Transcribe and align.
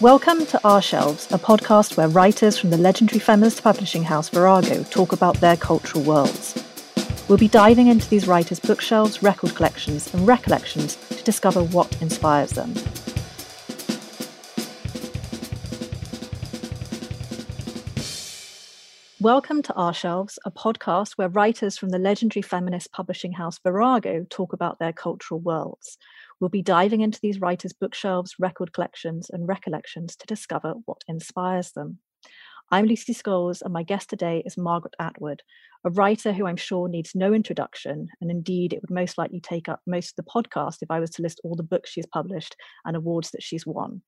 Welcome 0.00 0.46
to 0.46 0.60
Our 0.66 0.80
Shelves, 0.80 1.26
a 1.26 1.36
podcast 1.36 1.98
where 1.98 2.08
writers 2.08 2.56
from 2.56 2.70
the 2.70 2.78
legendary 2.78 3.18
feminist 3.20 3.62
publishing 3.62 4.02
house 4.02 4.30
Virago 4.30 4.82
talk 4.84 5.12
about 5.12 5.36
their 5.42 5.58
cultural 5.58 6.02
worlds. 6.02 6.54
We'll 7.28 7.36
be 7.36 7.48
diving 7.48 7.88
into 7.88 8.08
these 8.08 8.26
writers' 8.26 8.60
bookshelves, 8.60 9.22
record 9.22 9.54
collections, 9.54 10.14
and 10.14 10.26
recollections 10.26 10.96
to 11.10 11.22
discover 11.22 11.62
what 11.62 12.00
inspires 12.00 12.52
them. 12.52 12.72
Welcome 19.20 19.60
to 19.64 19.74
Our 19.74 19.92
Shelves, 19.92 20.38
a 20.46 20.50
podcast 20.50 21.18
where 21.18 21.28
writers 21.28 21.76
from 21.76 21.90
the 21.90 21.98
legendary 21.98 22.40
feminist 22.40 22.90
publishing 22.90 23.32
house 23.32 23.58
Virago 23.62 24.24
talk 24.30 24.54
about 24.54 24.78
their 24.78 24.94
cultural 24.94 25.40
worlds. 25.40 25.98
We'll 26.40 26.48
be 26.48 26.62
diving 26.62 27.02
into 27.02 27.20
these 27.20 27.38
writers' 27.38 27.74
bookshelves, 27.74 28.36
record 28.38 28.72
collections, 28.72 29.28
and 29.28 29.46
recollections 29.46 30.16
to 30.16 30.26
discover 30.26 30.72
what 30.86 31.04
inspires 31.06 31.72
them. 31.72 31.98
I'm 32.70 32.86
Lucy 32.86 33.12
Scholes, 33.12 33.60
and 33.60 33.74
my 33.74 33.82
guest 33.82 34.08
today 34.08 34.42
is 34.46 34.56
Margaret 34.56 34.94
Atwood, 34.98 35.42
a 35.84 35.90
writer 35.90 36.32
who 36.32 36.46
I'm 36.46 36.56
sure 36.56 36.88
needs 36.88 37.14
no 37.14 37.34
introduction, 37.34 38.08
and 38.22 38.30
indeed 38.30 38.72
it 38.72 38.80
would 38.80 38.90
most 38.90 39.18
likely 39.18 39.40
take 39.40 39.68
up 39.68 39.80
most 39.86 40.12
of 40.12 40.24
the 40.24 40.30
podcast 40.30 40.78
if 40.80 40.90
I 40.90 40.98
was 40.98 41.10
to 41.10 41.22
list 41.22 41.42
all 41.44 41.56
the 41.56 41.62
books 41.62 41.90
she's 41.90 42.06
published 42.06 42.56
and 42.86 42.96
awards 42.96 43.32
that 43.32 43.42
she's 43.42 43.66
won. 43.66 44.00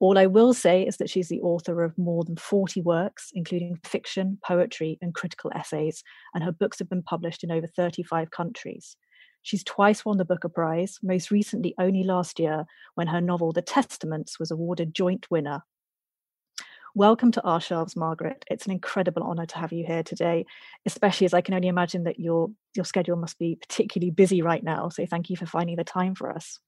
All 0.00 0.18
I 0.18 0.26
will 0.26 0.52
say 0.52 0.86
is 0.86 0.98
that 0.98 1.08
she's 1.08 1.28
the 1.28 1.40
author 1.40 1.82
of 1.82 1.96
more 1.96 2.24
than 2.24 2.36
40 2.36 2.82
works, 2.82 3.30
including 3.34 3.78
fiction, 3.84 4.38
poetry, 4.44 4.98
and 5.00 5.14
critical 5.14 5.50
essays, 5.54 6.02
and 6.34 6.44
her 6.44 6.52
books 6.52 6.78
have 6.78 6.90
been 6.90 7.02
published 7.02 7.42
in 7.42 7.50
over 7.50 7.66
35 7.66 8.30
countries. 8.30 8.96
She's 9.42 9.64
twice 9.64 10.04
won 10.04 10.18
the 10.18 10.24
Booker 10.24 10.48
Prize, 10.48 10.98
most 11.02 11.30
recently 11.30 11.74
only 11.78 12.04
last 12.04 12.38
year 12.38 12.66
when 12.94 13.06
her 13.06 13.20
novel 13.20 13.52
The 13.52 13.62
Testaments 13.62 14.38
was 14.38 14.50
awarded 14.50 14.94
joint 14.94 15.30
winner. 15.30 15.62
Welcome 16.94 17.30
to 17.32 17.42
Our 17.42 17.60
Shelves, 17.60 17.96
Margaret. 17.96 18.44
It's 18.50 18.66
an 18.66 18.72
incredible 18.72 19.22
honour 19.22 19.46
to 19.46 19.58
have 19.58 19.72
you 19.72 19.86
here 19.86 20.02
today, 20.02 20.44
especially 20.84 21.24
as 21.24 21.32
I 21.32 21.40
can 21.40 21.54
only 21.54 21.68
imagine 21.68 22.04
that 22.04 22.18
your 22.18 22.50
your 22.74 22.84
schedule 22.84 23.16
must 23.16 23.38
be 23.38 23.56
particularly 23.56 24.10
busy 24.10 24.42
right 24.42 24.62
now. 24.62 24.88
So 24.88 25.06
thank 25.06 25.30
you 25.30 25.36
for 25.36 25.46
finding 25.46 25.76
the 25.76 25.84
time 25.84 26.14
for 26.14 26.30
us. 26.30 26.58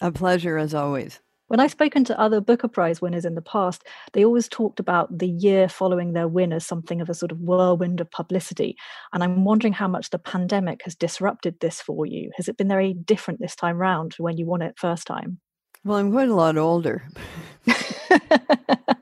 A 0.00 0.10
pleasure 0.10 0.56
as 0.56 0.74
always. 0.74 1.20
When 1.50 1.58
I've 1.58 1.72
spoken 1.72 2.04
to 2.04 2.20
other 2.20 2.40
Booker 2.40 2.68
Prize 2.68 3.02
winners 3.02 3.24
in 3.24 3.34
the 3.34 3.42
past, 3.42 3.84
they 4.12 4.24
always 4.24 4.48
talked 4.48 4.78
about 4.78 5.18
the 5.18 5.26
year 5.26 5.68
following 5.68 6.12
their 6.12 6.28
win 6.28 6.52
as 6.52 6.64
something 6.64 7.00
of 7.00 7.10
a 7.10 7.14
sort 7.14 7.32
of 7.32 7.40
whirlwind 7.40 8.00
of 8.00 8.08
publicity. 8.08 8.76
And 9.12 9.24
I'm 9.24 9.44
wondering 9.44 9.72
how 9.72 9.88
much 9.88 10.10
the 10.10 10.18
pandemic 10.20 10.82
has 10.84 10.94
disrupted 10.94 11.58
this 11.58 11.80
for 11.80 12.06
you. 12.06 12.30
Has 12.36 12.46
it 12.46 12.56
been 12.56 12.68
very 12.68 12.94
different 12.94 13.40
this 13.40 13.56
time 13.56 13.78
round 13.78 14.12
to 14.12 14.22
when 14.22 14.36
you 14.36 14.46
won 14.46 14.62
it 14.62 14.78
first 14.78 15.08
time? 15.08 15.40
Well, 15.82 15.98
I'm 15.98 16.12
quite 16.12 16.28
a 16.28 16.36
lot 16.36 16.56
older. 16.56 17.02
but 17.66 18.96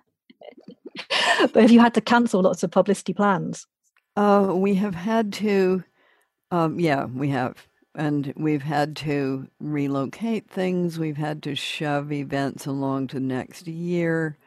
have 1.54 1.70
you 1.70 1.80
had 1.80 1.92
to 1.92 2.00
cancel 2.00 2.40
lots 2.40 2.62
of 2.62 2.70
publicity 2.70 3.12
plans? 3.12 3.66
Uh, 4.16 4.54
we 4.54 4.74
have 4.76 4.94
had 4.94 5.34
to, 5.34 5.84
um, 6.50 6.80
yeah, 6.80 7.04
we 7.04 7.28
have. 7.28 7.67
And 7.98 8.32
we've 8.36 8.62
had 8.62 8.94
to 8.98 9.48
relocate 9.58 10.48
things. 10.48 11.00
We've 11.00 11.16
had 11.16 11.42
to 11.42 11.56
shove 11.56 12.12
events 12.12 12.64
along 12.64 13.08
to 13.08 13.20
next 13.20 13.66
year. 13.66 14.38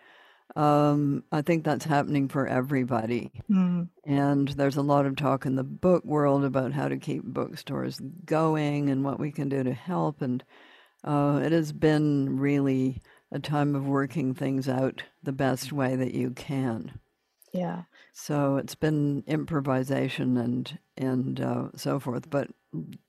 Um, 0.56 1.26
I 1.34 1.42
think 1.42 1.66
that's 1.66 1.84
happening 1.84 2.30
for 2.30 2.48
everybody. 2.48 3.32
Mm. 3.50 3.90
And 4.06 4.48
there's 4.48 4.78
a 4.78 4.82
lot 4.82 5.06
of 5.06 5.18
talk 5.18 5.46
in 5.46 5.56
the 5.56 5.66
book 5.66 6.06
world 6.06 6.46
about 6.46 6.72
how 6.72 6.88
to 6.88 6.98
keep 6.98 7.24
bookstores 7.24 8.00
going 8.26 8.90
and 8.90 9.04
what 9.04 9.20
we 9.20 9.32
can 9.32 9.50
do 9.50 9.64
to 9.64 9.74
help. 9.74 10.22
And 10.22 10.44
uh, 11.04 11.42
it 11.44 11.52
has 11.52 11.74
been 11.74 12.40
really 12.40 13.02
a 13.34 13.40
time 13.40 13.76
of 13.76 13.86
working 13.86 14.34
things 14.34 14.70
out 14.70 15.04
the 15.24 15.34
best 15.34 15.74
way 15.74 15.98
that 15.98 16.14
you 16.14 16.32
can. 16.32 17.00
Yeah. 17.54 17.84
So 18.14 18.56
it's 18.56 18.76
been 18.76 19.24
improvisation 19.28 20.38
and 20.38 20.80
and 20.98 21.42
uh, 21.42 21.68
so 21.76 22.00
forth. 22.00 22.30
But 22.30 22.50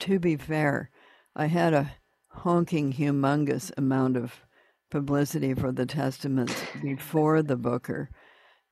to 0.01 0.19
be 0.19 0.37
fair, 0.37 0.91
I 1.35 1.47
had 1.47 1.75
a 1.75 1.93
honking 2.29 2.93
humongous 2.93 3.71
amount 3.77 4.17
of 4.17 4.45
publicity 4.91 5.55
for 5.55 5.73
the 5.73 5.87
Testaments 5.87 6.55
before 6.83 7.43
the 7.43 7.57
Booker. 7.57 8.11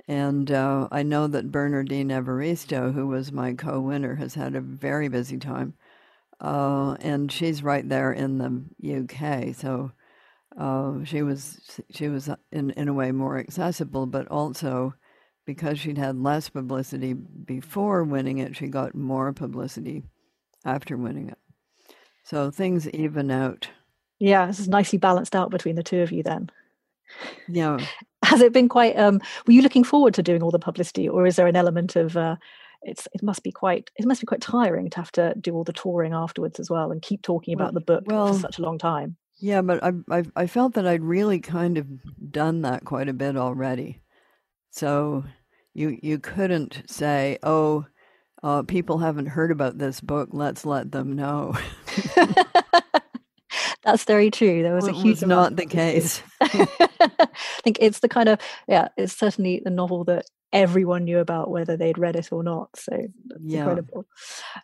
And 0.08 0.50
uh, 0.50 0.88
I 0.90 1.02
know 1.02 1.26
that 1.28 1.52
Bernardine 1.52 2.10
Evaristo, 2.10 2.92
who 2.92 3.06
was 3.06 3.32
my 3.32 3.54
co 3.54 3.80
winner, 3.80 4.16
has 4.16 4.34
had 4.34 4.54
a 4.54 4.60
very 4.60 5.08
busy 5.08 5.38
time. 5.38 5.74
Uh, 6.40 6.96
and 7.00 7.30
she's 7.30 7.62
right 7.62 7.88
there 7.88 8.12
in 8.12 8.38
the 8.38 9.02
UK. 9.02 9.54
So 9.54 9.92
uh, 10.58 11.04
she 11.04 11.22
was 11.22 11.80
she 11.90 12.08
was 12.08 12.28
in, 12.50 12.70
in 12.70 12.88
a 12.88 12.94
way 12.94 13.12
more 13.12 13.38
accessible, 13.38 14.06
but 14.06 14.26
also 14.28 14.94
because 15.46 15.78
she'd 15.78 15.98
had 15.98 16.16
less 16.16 16.48
publicity 16.48 17.12
before 17.12 18.04
winning 18.04 18.38
it, 18.38 18.56
she 18.56 18.66
got 18.66 18.94
more 18.94 19.32
publicity 19.32 20.02
after 20.64 20.96
winning 20.96 21.28
it. 21.28 21.38
So 22.24 22.50
things 22.50 22.88
even 22.90 23.30
out. 23.30 23.68
Yeah, 24.18 24.46
this 24.46 24.60
is 24.60 24.68
nicely 24.68 24.98
balanced 24.98 25.34
out 25.34 25.50
between 25.50 25.76
the 25.76 25.82
two 25.82 26.00
of 26.00 26.12
you 26.12 26.22
then. 26.22 26.50
Yeah. 27.48 27.78
Has 28.24 28.40
it 28.40 28.52
been 28.52 28.68
quite 28.68 28.96
um 28.98 29.20
were 29.46 29.52
you 29.52 29.62
looking 29.62 29.82
forward 29.82 30.14
to 30.14 30.22
doing 30.22 30.42
all 30.42 30.50
the 30.50 30.58
publicity 30.58 31.08
or 31.08 31.26
is 31.26 31.36
there 31.36 31.46
an 31.48 31.56
element 31.56 31.96
of 31.96 32.16
uh 32.16 32.36
it's 32.82 33.08
it 33.12 33.22
must 33.22 33.42
be 33.42 33.50
quite 33.50 33.90
it 33.96 34.06
must 34.06 34.20
be 34.20 34.26
quite 34.26 34.40
tiring 34.42 34.88
to 34.90 34.96
have 34.98 35.10
to 35.12 35.34
do 35.40 35.54
all 35.54 35.64
the 35.64 35.72
touring 35.72 36.12
afterwards 36.12 36.60
as 36.60 36.70
well 36.70 36.92
and 36.92 37.02
keep 37.02 37.22
talking 37.22 37.54
about 37.54 37.72
Well- 37.72 37.72
the 37.72 37.80
book 37.80 38.04
well, 38.06 38.32
for 38.34 38.38
such 38.38 38.58
a 38.58 38.62
long 38.62 38.78
time. 38.78 39.16
Yeah, 39.42 39.62
but 39.62 39.82
I, 39.82 39.92
I 40.10 40.24
I 40.36 40.46
felt 40.46 40.74
that 40.74 40.86
I'd 40.86 41.02
really 41.02 41.40
kind 41.40 41.78
of 41.78 41.86
done 42.30 42.60
that 42.62 42.84
quite 42.84 43.08
a 43.08 43.14
bit 43.14 43.36
already. 43.38 44.00
So 44.70 45.24
you 45.72 45.98
you 46.02 46.18
couldn't 46.18 46.82
say, 46.86 47.38
"Oh, 47.42 47.86
uh, 48.42 48.62
people 48.62 48.98
haven't 48.98 49.26
heard 49.26 49.50
about 49.50 49.78
this 49.78 50.00
book. 50.00 50.30
Let's 50.32 50.66
let 50.66 50.92
them 50.92 51.14
know." 51.14 51.54
That's 53.82 54.04
very 54.04 54.30
true. 54.30 54.62
There 54.62 54.74
was 54.74 54.84
Well, 54.84 54.94
a 54.94 55.02
huge 55.02 55.20
was 55.20 55.22
not 55.22 55.56
the 55.56 55.66
case. 55.66 56.22
I 56.40 57.28
think 57.62 57.78
it's 57.80 58.00
the 58.00 58.08
kind 58.08 58.28
of 58.28 58.38
yeah, 58.68 58.88
it's 58.96 59.16
certainly 59.16 59.62
the 59.64 59.70
novel 59.70 60.04
that 60.04 60.26
everyone 60.52 61.04
knew 61.04 61.18
about 61.20 61.48
whether 61.50 61.76
they'd 61.76 61.96
read 61.96 62.16
it 62.16 62.32
or 62.32 62.42
not. 62.42 62.68
So 62.76 62.90
that's 63.26 63.40
Yeah. 63.40 63.60
incredible. 63.60 64.04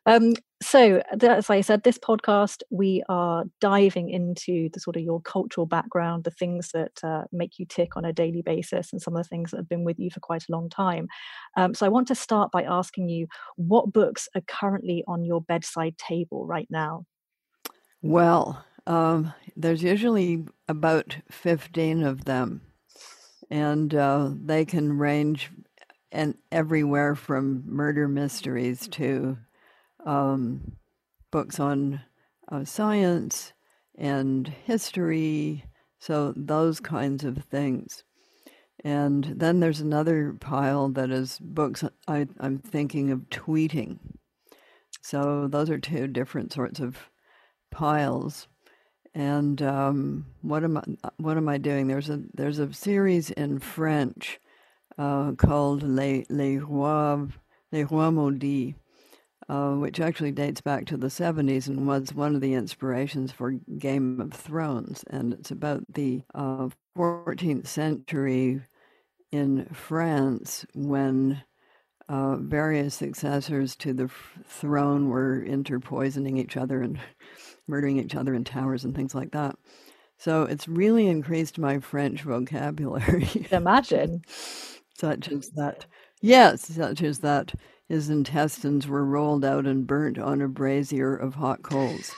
Um, 0.05 0.35
so 0.63 1.01
as 1.23 1.49
I 1.49 1.61
said, 1.61 1.83
this 1.83 1.97
podcast 1.99 2.63
we 2.71 3.03
are 3.09 3.45
diving 3.61 4.11
into 4.11 4.69
the 4.73 4.81
sort 4.81 4.97
of 4.97 5.03
your 5.03 5.21
cultural 5.23 5.65
background, 5.67 6.25
the 6.25 6.31
things 6.31 6.71
that 6.75 6.99
uh, 7.05 7.25
make 7.33 7.59
you 7.59 7.67
tick 7.67 7.97
on 7.97 8.05
a 8.05 8.13
daily 8.13 8.43
basis, 8.43 8.93
and 8.93 9.01
some 9.01 9.17
of 9.17 9.23
the 9.23 9.29
things 9.29 9.51
that 9.53 9.59
have 9.59 9.69
been 9.69 9.85
with 9.85 9.99
you 9.99 10.11
for 10.11 10.21
quite 10.21 10.43
a 10.49 10.53
long 10.53 10.69
time. 10.69 11.07
Um, 11.57 11.73
so 11.73 11.87
I 11.87 11.91
want 11.91 12.09
to 12.09 12.15
start 12.15 12.51
by 12.51 12.65
asking 12.65 13.09
you 13.09 13.29
what 13.57 13.93
books 13.93 14.29
are 14.35 14.43
currently 14.47 15.05
on 15.07 15.25
your 15.25 15.41
bedside 15.41 15.97
table 15.99 16.47
right 16.47 16.67
now. 16.69 17.05
Well, 18.03 18.65
um, 18.87 19.33
there's 19.57 19.83
usually 19.83 20.45
about 20.69 21.17
15 21.31 22.03
of 22.03 22.25
them, 22.25 22.63
and 23.51 23.95
uh, 23.95 24.31
they 24.33 24.65
can 24.65 24.99
range 24.99 25.51
and 26.13 26.35
everywhere 26.51 27.15
from 27.15 27.65
murder 27.67 28.09
mysteries 28.09 28.89
to 28.89 29.37
um, 30.05 30.77
books 31.31 31.61
on 31.61 32.01
uh, 32.51 32.65
science 32.65 33.53
and 33.99 34.49
history. 34.49 35.65
So 35.99 36.33
those 36.37 36.81
kinds 36.81 37.25
of 37.25 37.39
things. 37.45 38.05
And 38.85 39.25
then 39.37 39.61
there's 39.61 39.81
another 39.81 40.37
pile 40.39 40.89
that 40.91 41.11
is 41.11 41.39
books 41.41 41.83
I, 42.07 42.29
I'm 42.39 42.59
thinking 42.59 43.11
of 43.11 43.29
tweeting. 43.31 43.99
So 45.03 45.49
those 45.49 45.71
are 45.71 45.79
two 45.79 46.07
different 46.07 46.53
sorts 46.53 46.79
of 46.79 47.11
piles. 47.71 48.47
And 49.17 49.63
um, 49.63 50.27
what 50.43 50.63
am 50.63 50.77
I? 50.77 50.83
What 51.17 51.39
am 51.39 51.49
I 51.49 51.57
doing? 51.57 51.87
There's 51.87 52.11
a 52.11 52.23
there's 52.35 52.59
a 52.59 52.71
series 52.75 53.31
in 53.31 53.61
French 53.61 54.39
uh, 54.99 55.33
called 55.33 55.83
Les 55.83 56.27
Les 56.29 56.59
Rois 56.59 57.27
Les 57.73 57.85
Rois 57.85 58.11
Maudits, 58.11 58.75
uh, 59.49 59.73
which 59.73 60.01
actually 60.01 60.33
dates 60.33 60.61
back 60.61 60.85
to 60.87 60.99
the 60.99 61.07
70s 61.07 61.67
and 61.67 61.87
was 61.89 62.13
one 62.13 62.35
of 62.35 62.43
the 62.43 62.53
inspirations 62.53 63.33
for 63.33 63.53
Game 63.79 64.21
of 64.21 64.35
Thrones. 64.35 65.03
And 65.09 65.33
it's 65.33 65.51
about 65.51 65.95
the 65.95 66.23
uh, 66.35 66.69
14th 66.95 67.67
century 67.67 68.61
in 69.33 69.65
France 69.73 70.67
when 70.75 71.43
uh, 72.09 72.37
various 72.37 72.95
successors 72.95 73.75
to 73.77 73.93
the 73.93 74.09
throne 74.47 75.09
were 75.09 75.45
interpoisoning 75.47 76.39
each 76.39 76.57
other 76.57 76.83
and 76.83 76.99
murdering 77.67 77.99
each 77.99 78.15
other 78.15 78.35
in 78.35 78.45
towers 78.45 78.85
and 78.85 78.95
things 78.95 79.15
like 79.15 79.33
that. 79.33 79.57
So 80.19 80.45
it's 80.45 80.69
really 80.69 81.07
increased 81.09 81.59
my 81.59 81.79
French 81.79 82.23
vocabulary. 82.23 83.47
Imagine. 83.51 84.23
such 84.97 85.31
as 85.31 85.51
that. 85.51 85.87
Yes, 86.23 86.67
such 86.67 87.03
as 87.03 87.19
that 87.21 87.53
his 87.89 88.09
intestines 88.09 88.87
were 88.87 89.05
rolled 89.05 89.45
out 89.45 89.67
and 89.67 89.87
burnt 89.87 90.19
on 90.19 90.41
a 90.41 90.49
brazier 90.49 91.15
of 91.15 91.35
hot 91.35 91.63
coals. 91.63 92.13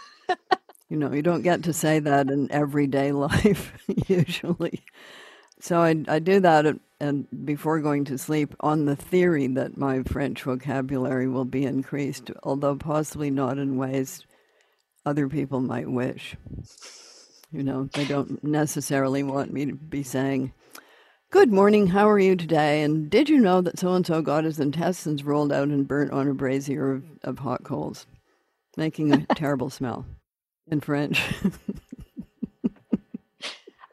you 0.88 0.96
know, 0.96 1.12
you 1.12 1.22
don't 1.22 1.42
get 1.42 1.62
to 1.64 1.72
say 1.72 1.98
that 1.98 2.30
in 2.30 2.50
everyday 2.50 3.12
life 3.12 3.72
usually. 4.06 4.84
So 5.60 5.80
I, 5.80 6.04
I 6.06 6.18
do 6.20 6.40
that 6.40 6.66
at, 6.66 6.76
and 7.00 7.26
before 7.44 7.80
going 7.80 8.04
to 8.06 8.18
sleep 8.18 8.54
on 8.60 8.84
the 8.84 8.96
theory 8.96 9.46
that 9.46 9.76
my 9.76 10.02
French 10.02 10.42
vocabulary 10.42 11.28
will 11.28 11.44
be 11.44 11.64
increased, 11.64 12.30
although 12.42 12.76
possibly 12.76 13.30
not 13.30 13.58
in 13.58 13.76
ways 13.76 14.26
other 15.06 15.28
people 15.28 15.60
might 15.60 15.88
wish. 15.88 16.36
You 17.50 17.62
know, 17.62 17.88
they 17.94 18.04
don't 18.04 18.42
necessarily 18.42 19.22
want 19.22 19.52
me 19.52 19.66
to 19.66 19.74
be 19.74 20.02
saying, 20.02 20.52
Good 21.30 21.52
morning, 21.52 21.88
how 21.88 22.08
are 22.08 22.18
you 22.18 22.36
today? 22.36 22.82
And 22.82 23.10
did 23.10 23.28
you 23.28 23.38
know 23.38 23.60
that 23.60 23.78
so 23.78 23.92
and 23.92 24.06
so 24.06 24.22
got 24.22 24.44
his 24.44 24.58
intestines 24.58 25.24
rolled 25.24 25.52
out 25.52 25.68
and 25.68 25.86
burnt 25.86 26.10
on 26.10 26.26
a 26.26 26.32
brazier 26.32 26.90
of, 26.90 27.04
of 27.22 27.38
hot 27.38 27.64
coals, 27.64 28.06
making 28.78 29.12
a 29.12 29.26
terrible 29.34 29.68
smell 29.68 30.06
in 30.66 30.80
French? 30.80 31.22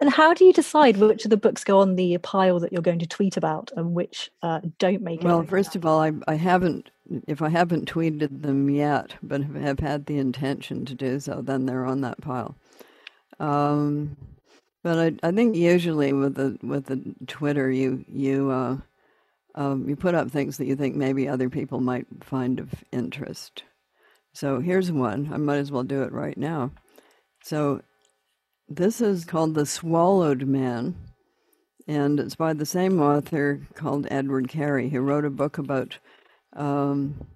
and 0.05 0.13
how 0.13 0.35
do 0.35 0.45
you 0.45 0.53
decide 0.53 0.97
which 0.97 1.25
of 1.25 1.31
the 1.31 1.35
books 1.35 1.63
go 1.63 1.79
on 1.79 1.95
the 1.95 2.15
pile 2.19 2.59
that 2.59 2.71
you're 2.71 2.83
going 2.83 2.99
to 2.99 3.07
tweet 3.07 3.37
about 3.37 3.71
and 3.75 3.95
which 3.95 4.29
uh, 4.43 4.59
don't 4.77 5.01
make 5.01 5.21
it? 5.21 5.25
Well, 5.25 5.41
first 5.41 5.75
of 5.75 5.83
all, 5.83 5.99
I, 5.99 6.11
I 6.27 6.35
haven't, 6.35 6.91
if 7.27 7.41
I 7.41 7.49
haven't 7.49 7.91
tweeted 7.91 8.43
them 8.43 8.69
yet, 8.69 9.15
but 9.23 9.41
have 9.41 9.79
had 9.79 10.05
the 10.05 10.19
intention 10.19 10.85
to 10.85 10.93
do 10.93 11.19
so, 11.19 11.41
then 11.41 11.65
they're 11.65 11.87
on 11.87 12.01
that 12.01 12.21
pile. 12.21 12.55
Um, 13.39 14.15
but 14.83 14.99
I, 14.99 15.27
I 15.27 15.31
think 15.31 15.55
usually 15.55 16.13
with 16.13 16.35
the 16.35 16.59
with 16.61 16.85
the 16.85 17.15
Twitter, 17.25 17.71
you 17.71 18.05
you 18.07 18.51
uh, 18.51 18.77
um, 19.55 19.89
you 19.89 19.95
put 19.95 20.13
up 20.13 20.29
things 20.29 20.57
that 20.57 20.67
you 20.67 20.75
think 20.75 20.95
maybe 20.95 21.27
other 21.27 21.49
people 21.49 21.79
might 21.81 22.05
find 22.21 22.59
of 22.59 22.71
interest. 22.91 23.63
So 24.33 24.59
here's 24.59 24.91
one. 24.91 25.31
I 25.33 25.37
might 25.37 25.57
as 25.57 25.71
well 25.71 25.81
do 25.81 26.03
it 26.03 26.11
right 26.11 26.37
now. 26.37 26.69
So 27.41 27.81
this 28.67 29.01
is 29.01 29.25
called 29.25 29.53
The 29.53 29.65
Swallowed 29.65 30.43
Man, 30.47 30.95
and 31.87 32.19
it's 32.19 32.35
by 32.35 32.53
the 32.53 32.65
same 32.65 32.99
author 32.99 33.61
called 33.75 34.07
Edward 34.09 34.49
Carey, 34.49 34.89
who 34.89 35.01
wrote 35.01 35.25
a 35.25 35.29
book 35.29 35.57
about 35.57 35.99
um, 36.53 37.27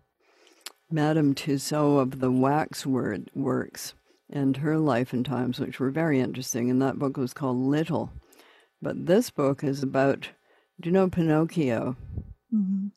Madame 0.89 1.35
Tussaud 1.35 1.97
of 1.97 2.19
the 2.19 2.31
Waxword 2.31 3.29
Works 3.35 3.93
and 4.29 4.57
her 4.57 4.77
life 4.77 5.13
and 5.13 5.25
times, 5.25 5.59
which 5.59 5.79
were 5.79 5.91
very 5.91 6.19
interesting. 6.19 6.69
And 6.69 6.81
that 6.81 6.99
book 6.99 7.17
was 7.17 7.33
called 7.33 7.57
Little. 7.57 8.11
But 8.81 9.05
this 9.05 9.29
book 9.29 9.63
is 9.63 9.83
about, 9.83 10.29
do 10.79 10.89
you 10.89 10.91
know 10.91 11.09
Pinocchio? 11.09 11.95
Mm-hmm. 12.53 12.87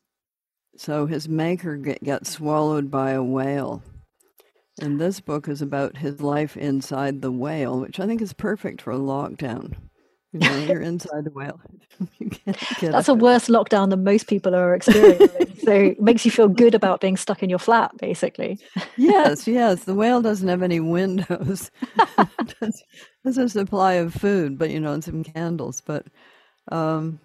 So 0.75 1.05
his 1.05 1.29
maker 1.29 1.75
get, 1.75 2.03
gets 2.03 2.31
swallowed 2.31 2.89
by 2.89 3.11
a 3.11 3.23
whale. 3.23 3.83
And 4.81 4.99
this 4.99 5.19
book 5.19 5.47
is 5.47 5.61
about 5.61 5.97
his 5.97 6.21
life 6.21 6.57
inside 6.57 7.21
the 7.21 7.31
whale, 7.31 7.79
which 7.79 7.99
I 7.99 8.07
think 8.07 8.21
is 8.21 8.33
perfect 8.33 8.81
for 8.81 8.91
a 8.91 8.97
lockdown. 8.97 9.75
You 10.31 10.39
know, 10.39 10.57
you're 10.65 10.81
inside 10.93 11.25
the 11.25 11.31
whale. 11.31 11.61
That's 12.81 13.07
a 13.07 13.13
worse 13.13 13.47
lockdown 13.47 13.91
than 13.91 14.03
most 14.03 14.27
people 14.27 14.55
are 14.55 14.73
experiencing. 14.73 15.55
so 15.57 15.71
it 15.71 16.01
makes 16.01 16.25
you 16.25 16.31
feel 16.31 16.47
good 16.47 16.73
about 16.73 17.01
being 17.01 17.17
stuck 17.17 17.43
in 17.43 17.49
your 17.51 17.59
flat, 17.59 17.95
basically. 17.97 18.59
yes, 18.97 19.47
yes. 19.47 19.83
The 19.83 19.93
whale 19.93 20.21
doesn't 20.21 20.47
have 20.47 20.63
any 20.63 20.79
windows. 20.79 21.69
There's 23.23 23.37
a 23.37 23.47
supply 23.47 23.93
of 23.93 24.13
food, 24.13 24.57
but 24.57 24.71
you 24.71 24.79
know, 24.79 24.93
and 24.93 25.03
some 25.03 25.23
candles, 25.23 25.81
but 25.81 26.07
um, 26.71 27.19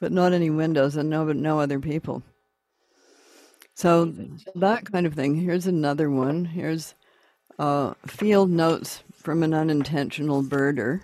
but 0.00 0.12
not 0.12 0.32
any 0.32 0.50
windows 0.50 0.96
and 0.96 1.10
no, 1.10 1.26
but 1.26 1.36
no 1.36 1.58
other 1.58 1.80
people. 1.80 2.22
So 3.74 4.12
that 4.54 4.90
kind 4.90 5.06
of 5.06 5.14
thing. 5.14 5.34
Here's 5.36 5.66
another 5.66 6.08
one. 6.08 6.44
Here's 6.44 6.94
uh, 7.58 7.94
field 8.06 8.50
notes 8.50 9.02
from 9.12 9.42
an 9.42 9.52
unintentional 9.52 10.42
birder 10.42 11.02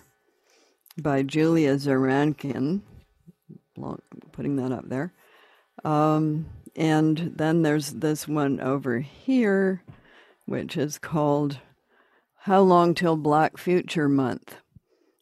by 0.96 1.22
Julia 1.22 1.74
Zarankin. 1.76 2.82
Putting 4.32 4.56
that 4.56 4.72
up 4.72 4.88
there. 4.88 5.12
Um, 5.84 6.46
and 6.76 7.32
then 7.36 7.62
there's 7.62 7.90
this 7.92 8.28
one 8.28 8.60
over 8.60 9.00
here, 9.00 9.82
which 10.46 10.76
is 10.76 10.98
called 10.98 11.58
How 12.36 12.60
Long 12.60 12.94
Till 12.94 13.16
Black 13.16 13.58
Future 13.58 14.08
Month. 14.08 14.56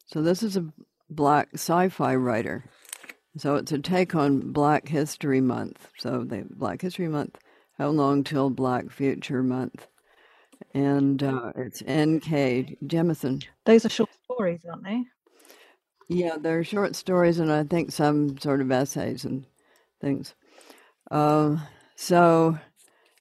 So 0.05 0.21
this 0.21 0.43
is 0.43 0.57
a 0.57 0.71
black 1.09 1.49
sci 1.53 1.89
fi 1.89 2.15
writer. 2.15 2.65
So 3.37 3.55
it's 3.55 3.71
a 3.71 3.79
take 3.79 4.15
on 4.15 4.51
Black 4.51 4.87
History 4.87 5.41
Month. 5.41 5.89
So 5.97 6.23
the 6.23 6.45
Black 6.49 6.81
History 6.81 7.07
Month, 7.07 7.37
How 7.77 7.89
Long 7.89 8.23
Till 8.23 8.49
Black 8.49 8.89
Future 8.89 9.43
Month. 9.43 9.87
And 10.73 11.23
uh, 11.23 11.53
it's 11.55 11.81
N.K. 11.85 12.77
Jemisin. 12.85 13.45
Those 13.65 13.85
are 13.85 13.89
short 13.89 14.09
stories, 14.25 14.65
aren't 14.69 14.83
they? 14.83 15.03
Yeah, 16.09 16.37
they're 16.39 16.63
short 16.63 16.95
stories 16.95 17.39
and 17.39 17.51
I 17.51 17.63
think 17.63 17.91
some 17.91 18.37
sort 18.39 18.61
of 18.61 18.71
essays 18.71 19.25
and 19.25 19.45
things. 20.01 20.33
Uh, 21.11 21.57
so, 21.95 22.57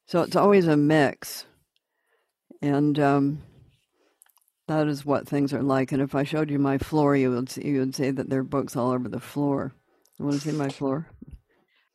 so 0.06 0.22
it's 0.22 0.36
always 0.36 0.66
a 0.66 0.76
mix, 0.76 1.44
and 2.62 2.98
um, 2.98 3.42
that 4.68 4.88
is 4.88 5.04
what 5.04 5.28
things 5.28 5.52
are 5.52 5.62
like. 5.62 5.92
And 5.92 6.00
if 6.00 6.14
I 6.14 6.24
showed 6.24 6.50
you 6.50 6.58
my 6.58 6.78
floor, 6.78 7.14
you 7.14 7.30
would 7.30 7.50
see, 7.50 7.66
you 7.66 7.80
would 7.80 7.94
say 7.94 8.10
that 8.10 8.30
there 8.30 8.40
are 8.40 8.44
books 8.44 8.74
all 8.74 8.90
over 8.90 9.08
the 9.08 9.20
floor. 9.20 9.74
You 10.18 10.24
want 10.24 10.40
to 10.40 10.50
see 10.50 10.56
my 10.56 10.68
floor? 10.68 11.06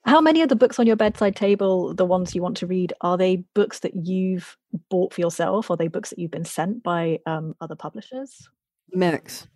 How 0.06 0.20
many 0.20 0.42
of 0.42 0.50
the 0.50 0.56
books 0.56 0.80
on 0.80 0.88
your 0.88 0.98
bedside 0.98 1.36
table, 1.36 1.94
the 1.94 2.06
ones 2.06 2.36
you 2.36 2.42
want 2.42 2.58
to 2.58 2.68
read, 2.68 2.94
are 3.02 3.18
they 3.18 3.46
books 3.54 3.80
that 3.80 3.96
you've 3.96 4.58
bought 4.90 5.14
for 5.14 5.22
yourself? 5.22 5.72
Are 5.72 5.78
they 5.78 5.88
books 5.88 6.10
that 6.10 6.20
you've 6.20 6.32
been 6.32 6.44
sent 6.44 6.84
by 6.84 7.20
um, 7.26 7.56
other 7.62 7.76
publishers? 7.76 8.50
Mix. 8.92 9.48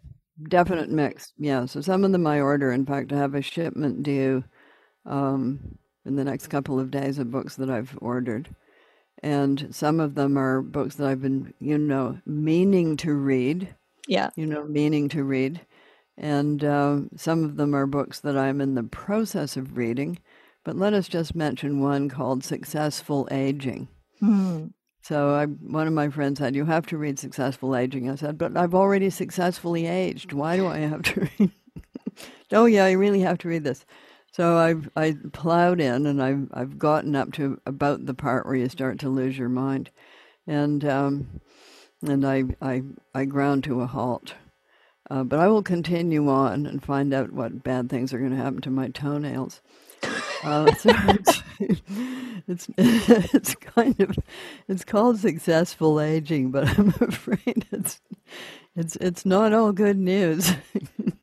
Definite 0.47 0.89
mix. 0.89 1.33
Yeah. 1.38 1.65
So 1.65 1.81
some 1.81 2.05
of 2.05 2.12
them 2.13 2.25
I 2.25 2.39
order. 2.39 2.71
In 2.71 2.86
fact, 2.86 3.12
I 3.12 3.17
have 3.17 3.36
a 3.36 3.41
shipment 3.41 4.03
due 4.03 4.43
um, 5.05 5.77
in 6.05 6.15
the 6.15 6.24
next 6.24 6.47
couple 6.47 6.79
of 6.79 6.91
days 6.91 7.17
of 7.19 7.31
books 7.31 7.55
that 7.57 7.69
I've 7.69 7.97
ordered. 8.01 8.47
And 9.24 9.75
some 9.75 10.00
of 10.00 10.15
them 10.15 10.38
are 10.38 10.62
books 10.62 10.95
that 10.95 11.07
I've 11.07 11.21
been, 11.21 11.53
you 11.59 11.77
know, 11.77 12.19
meaning 12.25 12.95
to 12.97 13.13
read. 13.13 13.75
Yeah. 14.07 14.29
You 14.36 14.45
know, 14.45 14.63
meaning 14.63 15.09
to 15.09 15.24
read. 15.24 15.59
And 16.17 16.63
uh, 16.63 17.01
some 17.15 17.43
of 17.43 17.57
them 17.57 17.75
are 17.75 17.86
books 17.86 18.19
that 18.21 18.38
I'm 18.38 18.59
in 18.59 18.75
the 18.75 18.83
process 18.83 19.55
of 19.55 19.77
reading. 19.77 20.19
But 20.63 20.75
let 20.75 20.93
us 20.93 21.07
just 21.07 21.36
mention 21.36 21.79
one 21.79 22.09
called 22.09 22.43
Successful 22.43 23.27
Aging. 23.31 23.88
Mm. 24.21 24.74
So 25.01 25.33
I, 25.36 25.45
one 25.45 25.88
of 25.88 25.93
my 25.93 26.09
friends 26.09 26.39
said, 26.39 26.55
"You 26.55 26.65
have 26.65 26.86
to 26.88 26.97
read 26.97 27.17
Successful 27.17 27.75
Aging." 27.75 28.09
I 28.09 28.15
said, 28.15 28.38
"But 28.38 28.57
I've 28.57 28.75
already 28.75 29.09
successfully 29.09 29.86
aged. 29.86 30.33
Why 30.33 30.57
do 30.57 30.67
I 30.67 30.79
have 30.79 31.03
to 31.03 31.29
read?" 31.39 31.51
oh 32.51 32.65
yeah, 32.65 32.88
you 32.88 32.97
really 32.97 33.21
have 33.21 33.38
to 33.39 33.47
read 33.47 33.63
this. 33.63 33.86
So 34.33 34.57
I've 34.57 34.89
I 34.95 35.15
plowed 35.31 35.79
in, 35.79 36.05
and 36.05 36.21
I've 36.21 36.50
I've 36.53 36.77
gotten 36.77 37.15
up 37.15 37.31
to 37.33 37.59
about 37.65 38.05
the 38.05 38.13
part 38.13 38.45
where 38.45 38.55
you 38.55 38.67
start 38.67 39.00
to 39.00 39.09
lose 39.09 39.38
your 39.38 39.50
mind, 39.50 39.89
and 40.45 40.83
um, 40.83 41.41
and 42.01 42.25
I 42.25 42.43
I 42.62 42.83
I 43.15 43.24
ground 43.25 43.63
to 43.63 43.81
a 43.81 43.88
halt. 43.88 44.33
Uh, 45.09 45.23
but 45.23 45.39
I 45.39 45.47
will 45.47 45.63
continue 45.63 46.29
on 46.29 46.65
and 46.65 46.83
find 46.83 47.13
out 47.13 47.31
what 47.31 47.63
bad 47.63 47.89
things 47.89 48.13
are 48.13 48.19
going 48.19 48.31
to 48.31 48.37
happen 48.37 48.61
to 48.61 48.69
my 48.69 48.89
toenails. 48.89 49.61
Uh, 50.43 50.73
so 50.75 50.91
it's, 51.07 51.43
it's 52.47 52.67
it's 52.77 53.55
kind 53.55 53.99
of 53.99 54.17
it's 54.67 54.83
called 54.83 55.19
successful 55.19 55.99
aging, 56.01 56.51
but 56.51 56.67
I'm 56.79 56.93
afraid 57.01 57.65
it's 57.71 58.01
it's 58.75 58.95
it's 58.97 59.25
not 59.25 59.53
all 59.53 59.71
good 59.71 59.97
news. 59.97 60.51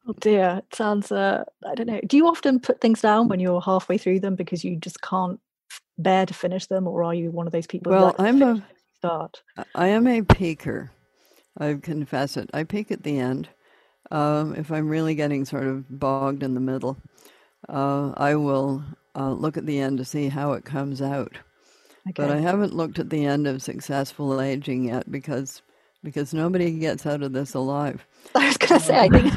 oh 0.08 0.14
dear, 0.20 0.62
it 0.64 0.74
sounds. 0.74 1.12
Uh, 1.12 1.44
I 1.66 1.74
don't 1.74 1.86
know. 1.86 2.00
Do 2.06 2.16
you 2.16 2.26
often 2.26 2.60
put 2.60 2.80
things 2.80 3.02
down 3.02 3.28
when 3.28 3.40
you're 3.40 3.60
halfway 3.60 3.98
through 3.98 4.20
them 4.20 4.34
because 4.34 4.64
you 4.64 4.76
just 4.76 5.00
can't 5.02 5.38
bear 5.98 6.26
to 6.26 6.34
finish 6.34 6.66
them, 6.66 6.88
or 6.88 7.04
are 7.04 7.14
you 7.14 7.30
one 7.30 7.46
of 7.46 7.52
those 7.52 7.66
people? 7.66 7.92
Well, 7.92 8.16
I'm 8.18 8.42
a 8.42 8.66
start. 8.96 9.42
I 9.74 9.88
am 9.88 10.06
a 10.06 10.22
peeker. 10.22 10.90
I 11.58 11.74
confess 11.74 12.36
it. 12.36 12.50
I 12.52 12.64
peek 12.64 12.90
at 12.90 13.04
the 13.04 13.18
end. 13.18 13.48
Um, 14.10 14.54
if 14.54 14.70
I'm 14.70 14.88
really 14.88 15.14
getting 15.14 15.44
sort 15.44 15.66
of 15.66 15.98
bogged 15.98 16.42
in 16.42 16.54
the 16.54 16.60
middle, 16.60 16.98
uh, 17.68 18.12
I 18.16 18.34
will 18.34 18.84
uh, 19.16 19.32
look 19.32 19.56
at 19.56 19.66
the 19.66 19.78
end 19.78 19.98
to 19.98 20.04
see 20.04 20.28
how 20.28 20.52
it 20.52 20.64
comes 20.64 21.00
out. 21.00 21.38
Okay. 22.08 22.22
But 22.22 22.30
I 22.30 22.40
haven't 22.40 22.74
looked 22.74 22.98
at 22.98 23.10
the 23.10 23.24
end 23.24 23.46
of 23.46 23.62
successful 23.62 24.40
aging 24.40 24.84
yet 24.84 25.10
because 25.10 25.62
because 26.02 26.34
nobody 26.34 26.70
gets 26.78 27.06
out 27.06 27.22
of 27.22 27.32
this 27.32 27.54
alive. 27.54 28.06
I 28.34 28.46
was 28.46 28.58
going 28.58 28.78
to 28.78 28.86
say, 28.86 28.98
I 28.98 29.08
think 29.08 29.32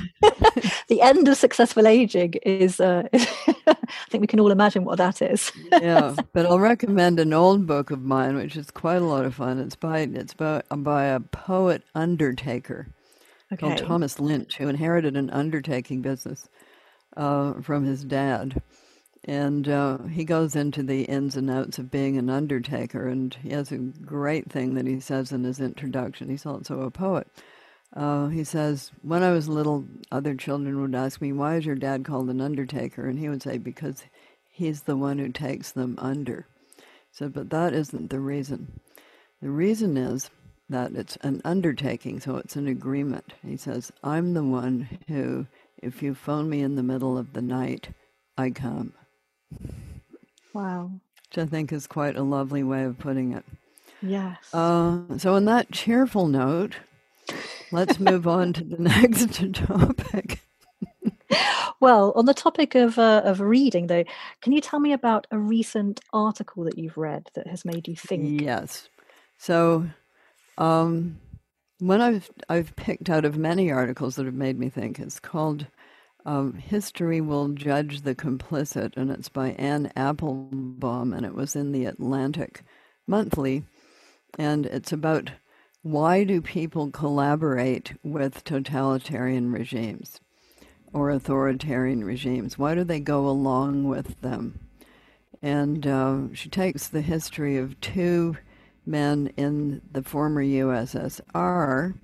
the 0.89 1.01
end 1.01 1.27
of 1.27 1.37
successful 1.37 1.87
aging 1.87 2.33
is. 2.43 2.79
Uh, 2.79 3.07
I 3.13 4.09
think 4.09 4.21
we 4.21 4.27
can 4.27 4.39
all 4.39 4.51
imagine 4.51 4.85
what 4.85 4.97
that 4.97 5.21
is. 5.21 5.51
yeah, 5.71 6.15
but 6.33 6.45
I'll 6.45 6.59
recommend 6.59 7.19
an 7.19 7.33
old 7.33 7.67
book 7.67 7.91
of 7.91 8.01
mine, 8.01 8.35
which 8.35 8.55
is 8.55 8.71
quite 8.71 9.01
a 9.01 9.05
lot 9.05 9.25
of 9.25 9.35
fun. 9.35 9.59
It's 9.59 9.75
by 9.75 9.99
it's 9.99 10.33
by, 10.33 10.61
by 10.69 11.05
a 11.05 11.19
poet 11.19 11.83
undertaker 11.95 12.87
okay. 13.51 13.59
called 13.59 13.77
Thomas 13.77 14.19
Lynch, 14.19 14.57
who 14.57 14.67
inherited 14.67 15.15
an 15.15 15.29
undertaking 15.29 16.01
business 16.01 16.49
uh, 17.15 17.61
from 17.61 17.85
his 17.85 18.03
dad. 18.03 18.61
And 19.23 19.67
uh, 19.67 20.03
he 20.03 20.23
goes 20.23 20.55
into 20.55 20.83
the 20.83 21.01
ins 21.03 21.35
and 21.35 21.49
outs 21.49 21.79
of 21.79 21.91
being 21.91 22.17
an 22.17 22.29
undertaker, 22.29 23.07
and 23.07 23.33
he 23.41 23.49
has 23.49 23.71
a 23.71 23.77
great 23.77 24.49
thing 24.49 24.75
that 24.75 24.87
he 24.87 24.99
says 24.99 25.31
in 25.31 25.43
his 25.43 25.59
introduction. 25.59 26.29
He's 26.29 26.45
also 26.45 26.81
a 26.81 26.91
poet. 26.91 27.27
Uh, 27.93 28.27
he 28.27 28.43
says, 28.43 28.91
When 29.01 29.23
I 29.23 29.31
was 29.31 29.49
little, 29.49 29.85
other 30.11 30.35
children 30.35 30.79
would 30.81 30.95
ask 30.95 31.19
me, 31.19 31.33
Why 31.33 31.55
is 31.55 31.65
your 31.65 31.75
dad 31.75 32.05
called 32.05 32.29
an 32.29 32.41
undertaker? 32.41 33.07
And 33.07 33.17
he 33.19 33.27
would 33.27 33.41
say, 33.41 33.57
Because 33.57 34.03
he's 34.49 34.83
the 34.83 34.97
one 34.97 35.17
who 35.17 35.29
takes 35.29 35.71
them 35.71 35.95
under. 35.97 36.47
He 36.77 36.83
said, 37.11 37.33
But 37.33 37.49
that 37.49 37.73
isn't 37.73 38.09
the 38.09 38.19
reason. 38.19 38.79
The 39.41 39.49
reason 39.49 39.97
is 39.97 40.29
that 40.69 40.93
it's 40.93 41.17
an 41.17 41.41
undertaking, 41.45 42.19
so 42.19 42.35
it's 42.37 42.55
an 42.55 42.67
agreement. 42.67 43.33
He 43.45 43.57
says, 43.57 43.91
I'm 44.03 44.33
the 44.33 44.43
one 44.43 44.89
who, 45.07 45.47
if 45.81 46.01
you 46.01 46.13
phone 46.13 46.49
me 46.49 46.61
in 46.61 46.75
the 46.75 46.83
middle 46.83 47.17
of 47.17 47.33
the 47.33 47.41
night, 47.41 47.89
I 48.37 48.49
come. 48.49 48.93
Wow. 50.53 50.91
Which 51.29 51.37
I 51.37 51.45
think 51.45 51.71
is 51.71 51.87
quite 51.87 52.15
a 52.15 52.23
lovely 52.23 52.63
way 52.63 52.83
of 52.83 52.97
putting 52.97 53.33
it. 53.33 53.45
Yes. 54.01 54.53
Uh, 54.53 55.17
so, 55.17 55.33
on 55.35 55.45
that 55.45 55.71
cheerful 55.71 56.27
note, 56.27 56.75
let's 57.71 57.99
move 57.99 58.27
on 58.27 58.53
to 58.53 58.63
the 58.63 58.77
next 58.81 59.53
topic. 59.53 60.39
well, 61.79 62.13
on 62.15 62.25
the 62.25 62.33
topic 62.33 62.75
of 62.75 62.99
uh, 62.99 63.21
of 63.25 63.41
reading, 63.41 63.87
though, 63.87 64.03
can 64.41 64.53
you 64.53 64.61
tell 64.61 64.79
me 64.79 64.93
about 64.93 65.25
a 65.31 65.39
recent 65.39 65.99
article 66.13 66.63
that 66.65 66.77
you've 66.77 66.97
read 66.97 67.29
that 67.33 67.47
has 67.47 67.65
made 67.65 67.87
you 67.87 67.95
think? 67.95 68.41
Yes. 68.41 68.87
So, 69.39 69.87
um, 70.57 71.19
one 71.79 72.01
I've 72.01 72.29
I've 72.49 72.75
picked 72.75 73.09
out 73.09 73.25
of 73.25 73.37
many 73.37 73.71
articles 73.71 74.15
that 74.15 74.25
have 74.25 74.33
made 74.33 74.57
me 74.57 74.69
think. 74.69 74.99
It's 74.99 75.19
called 75.19 75.67
um, 76.25 76.53
"History 76.53 77.21
Will 77.21 77.49
Judge 77.49 78.01
the 78.01 78.15
Complicit," 78.15 78.97
and 78.97 79.11
it's 79.11 79.29
by 79.29 79.49
Anne 79.51 79.91
Applebaum, 79.95 81.13
and 81.13 81.25
it 81.25 81.35
was 81.35 81.55
in 81.55 81.71
the 81.71 81.85
Atlantic 81.85 82.63
Monthly, 83.07 83.63
and 84.37 84.65
it's 84.65 84.91
about 84.91 85.31
why 85.83 86.23
do 86.23 86.41
people 86.41 86.91
collaborate 86.91 87.93
with 88.03 88.43
totalitarian 88.43 89.51
regimes 89.51 90.19
or 90.91 91.09
authoritarian 91.09 92.03
regimes? 92.03 92.57
Why 92.57 92.75
do 92.75 92.83
they 92.83 92.99
go 92.99 93.27
along 93.27 93.87
with 93.87 94.19
them? 94.21 94.59
And 95.41 95.85
uh, 95.85 96.17
she 96.33 96.49
takes 96.49 96.87
the 96.87 97.01
history 97.01 97.57
of 97.57 97.79
two 97.79 98.37
men 98.87 99.31
in 99.37 99.81
the 99.91 100.01
former 100.01 100.43
USSR. 100.43 101.95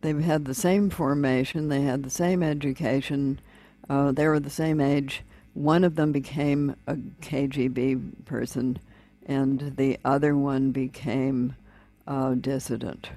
They've 0.00 0.20
had 0.20 0.44
the 0.44 0.54
same 0.54 0.90
formation, 0.90 1.68
they 1.68 1.82
had 1.82 2.04
the 2.04 2.10
same 2.10 2.42
education, 2.42 3.40
uh, 3.88 4.12
they 4.12 4.28
were 4.28 4.38
the 4.38 4.50
same 4.50 4.80
age. 4.80 5.22
One 5.54 5.82
of 5.82 5.96
them 5.96 6.12
became 6.12 6.76
a 6.86 6.94
KGB 6.94 8.24
person, 8.24 8.78
and 9.26 9.74
the 9.76 9.98
other 10.04 10.36
one 10.36 10.70
became 10.70 11.56
a 12.06 12.36
dissident. 12.36 13.10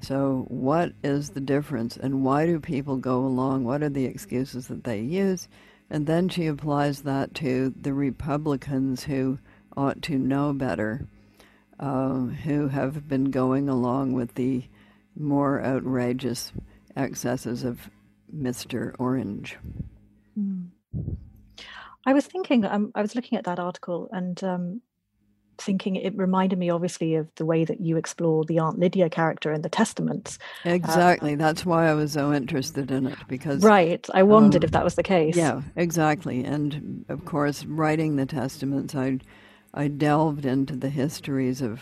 So, 0.00 0.46
what 0.48 0.92
is 1.04 1.30
the 1.30 1.40
difference, 1.40 1.96
and 1.96 2.24
why 2.24 2.46
do 2.46 2.58
people 2.58 2.96
go 2.96 3.18
along? 3.18 3.62
What 3.62 3.84
are 3.84 3.88
the 3.88 4.06
excuses 4.06 4.66
that 4.66 4.82
they 4.82 5.00
use? 5.00 5.46
And 5.88 6.06
then 6.06 6.28
she 6.28 6.46
applies 6.46 7.02
that 7.02 7.34
to 7.36 7.72
the 7.80 7.92
Republicans 7.92 9.04
who 9.04 9.38
ought 9.76 10.02
to 10.02 10.18
know 10.18 10.52
better 10.52 11.06
uh, 11.82 12.14
who 12.44 12.68
have 12.68 13.08
been 13.08 13.24
going 13.24 13.68
along 13.68 14.12
with 14.12 14.36
the 14.36 14.62
more 15.16 15.60
outrageous 15.62 16.52
excesses 16.96 17.64
of 17.64 17.90
Mr. 18.34 18.94
Orange. 19.00 19.58
Mm. 20.38 20.68
I 22.06 22.12
was 22.12 22.24
thinking, 22.24 22.64
um, 22.64 22.92
I 22.94 23.02
was 23.02 23.16
looking 23.16 23.36
at 23.36 23.44
that 23.44 23.58
article 23.58 24.08
and 24.12 24.42
um, 24.44 24.80
thinking 25.58 25.96
it 25.96 26.16
reminded 26.16 26.56
me 26.56 26.70
obviously 26.70 27.16
of 27.16 27.28
the 27.34 27.44
way 27.44 27.64
that 27.64 27.80
you 27.80 27.96
explore 27.96 28.44
the 28.44 28.60
Aunt 28.60 28.78
Lydia 28.78 29.10
character 29.10 29.52
in 29.52 29.62
the 29.62 29.68
Testaments. 29.68 30.38
Exactly. 30.64 31.34
Uh, 31.34 31.36
That's 31.36 31.66
why 31.66 31.88
I 31.88 31.94
was 31.94 32.12
so 32.12 32.32
interested 32.32 32.92
in 32.92 33.08
it 33.08 33.18
because. 33.26 33.64
Right. 33.64 34.06
I 34.14 34.22
wondered 34.22 34.62
um, 34.62 34.66
if 34.66 34.70
that 34.70 34.84
was 34.84 34.94
the 34.94 35.02
case. 35.02 35.36
Yeah, 35.36 35.62
exactly. 35.74 36.44
And 36.44 37.04
of 37.08 37.24
course, 37.24 37.64
writing 37.64 38.14
the 38.14 38.26
Testaments, 38.26 38.94
I 38.94 39.18
I 39.74 39.88
delved 39.88 40.44
into 40.44 40.76
the 40.76 40.90
histories 40.90 41.62
of 41.62 41.80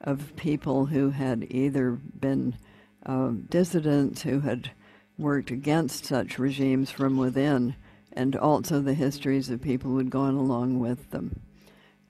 of 0.00 0.36
people 0.36 0.86
who 0.86 1.10
had 1.10 1.46
either 1.50 1.92
been 1.92 2.56
uh, 3.04 3.32
dissidents 3.48 4.22
who 4.22 4.40
had 4.40 4.70
worked 5.18 5.50
against 5.50 6.04
such 6.04 6.38
regimes 6.38 6.90
from 6.90 7.16
within, 7.16 7.74
and 8.12 8.36
also 8.36 8.80
the 8.80 8.94
histories 8.94 9.50
of 9.50 9.62
people 9.62 9.90
who 9.90 9.98
had 9.98 10.10
gone 10.10 10.34
along 10.34 10.78
with 10.78 11.10
them 11.10 11.40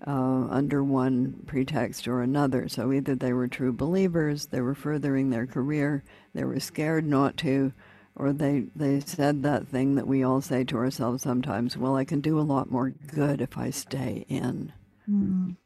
uh, 0.06 0.46
under 0.50 0.82
one 0.82 1.34
pretext 1.46 2.06
or 2.08 2.22
another. 2.22 2.68
So 2.68 2.92
either 2.92 3.14
they 3.14 3.32
were 3.32 3.48
true 3.48 3.72
believers, 3.72 4.46
they 4.46 4.60
were 4.60 4.74
furthering 4.74 5.30
their 5.30 5.46
career, 5.46 6.04
they 6.34 6.44
were 6.44 6.60
scared 6.60 7.06
not 7.06 7.36
to, 7.38 7.72
or 8.14 8.32
they, 8.32 8.66
they 8.74 9.00
said 9.00 9.42
that 9.42 9.68
thing 9.68 9.94
that 9.94 10.06
we 10.06 10.22
all 10.22 10.40
say 10.40 10.64
to 10.64 10.76
ourselves 10.76 11.22
sometimes 11.22 11.76
well, 11.76 11.96
I 11.96 12.04
can 12.04 12.20
do 12.20 12.38
a 12.38 12.42
lot 12.42 12.70
more 12.70 12.90
good 12.90 13.40
if 13.40 13.56
I 13.56 13.70
stay 13.70 14.24
in. 14.28 14.72
Mm. 15.10 15.56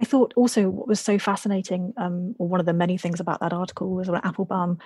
I 0.00 0.04
thought 0.04 0.32
also 0.36 0.70
what 0.70 0.88
was 0.88 1.00
so 1.00 1.18
fascinating, 1.18 1.92
um, 1.96 2.34
or 2.38 2.48
one 2.48 2.60
of 2.60 2.66
the 2.66 2.72
many 2.72 2.96
things 2.96 3.20
about 3.20 3.40
that 3.40 3.52
article 3.52 3.90
was 3.94 4.08
when 4.08 4.20
Applebaum 4.24 4.78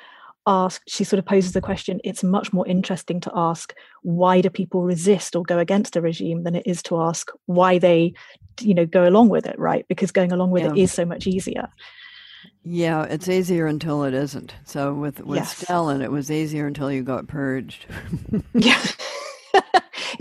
asked, 0.47 0.88
she 0.88 1.04
sort 1.04 1.19
of 1.19 1.26
poses 1.26 1.52
the 1.52 1.61
question, 1.61 2.00
it's 2.02 2.25
much 2.25 2.52
more 2.52 2.66
interesting 2.66 3.21
to 3.21 3.33
ask 3.35 3.75
why 4.02 4.40
do 4.40 4.50
people 4.50 4.83
resist 4.83 5.37
or 5.37 5.42
go 5.42 5.59
against 5.59 5.97
a 5.97 6.00
regime 6.00 6.42
than 6.42 6.54
it 6.54 6.66
is 6.66 6.83
to 6.85 7.00
ask 7.00 7.31
why 7.47 7.78
they, 7.78 8.12
you 8.61 8.75
know, 8.75 8.87
go 8.87 9.07
along 9.07 9.28
with 9.28 9.47
it, 9.47 9.59
right? 9.59 9.87
Because 9.88 10.11
going 10.11 10.33
along 10.33 10.50
with 10.50 10.64
yeah. 10.64 10.71
it 10.71 10.78
is 10.78 10.92
so 10.92 11.04
much 11.04 11.26
easier. 11.26 11.69
Yeah, 12.64 13.04
it's 13.04 13.28
easier 13.28 13.66
until 13.66 14.04
it 14.04 14.14
isn't. 14.14 14.54
So 14.64 14.95
with 14.95 15.21
with 15.21 15.38
yes. 15.38 15.59
Stalin, 15.59 16.00
it 16.00 16.11
was 16.11 16.31
easier 16.31 16.66
until 16.66 16.90
you 16.90 17.02
got 17.02 17.28
purged. 17.28 17.87
yeah. 18.54 18.83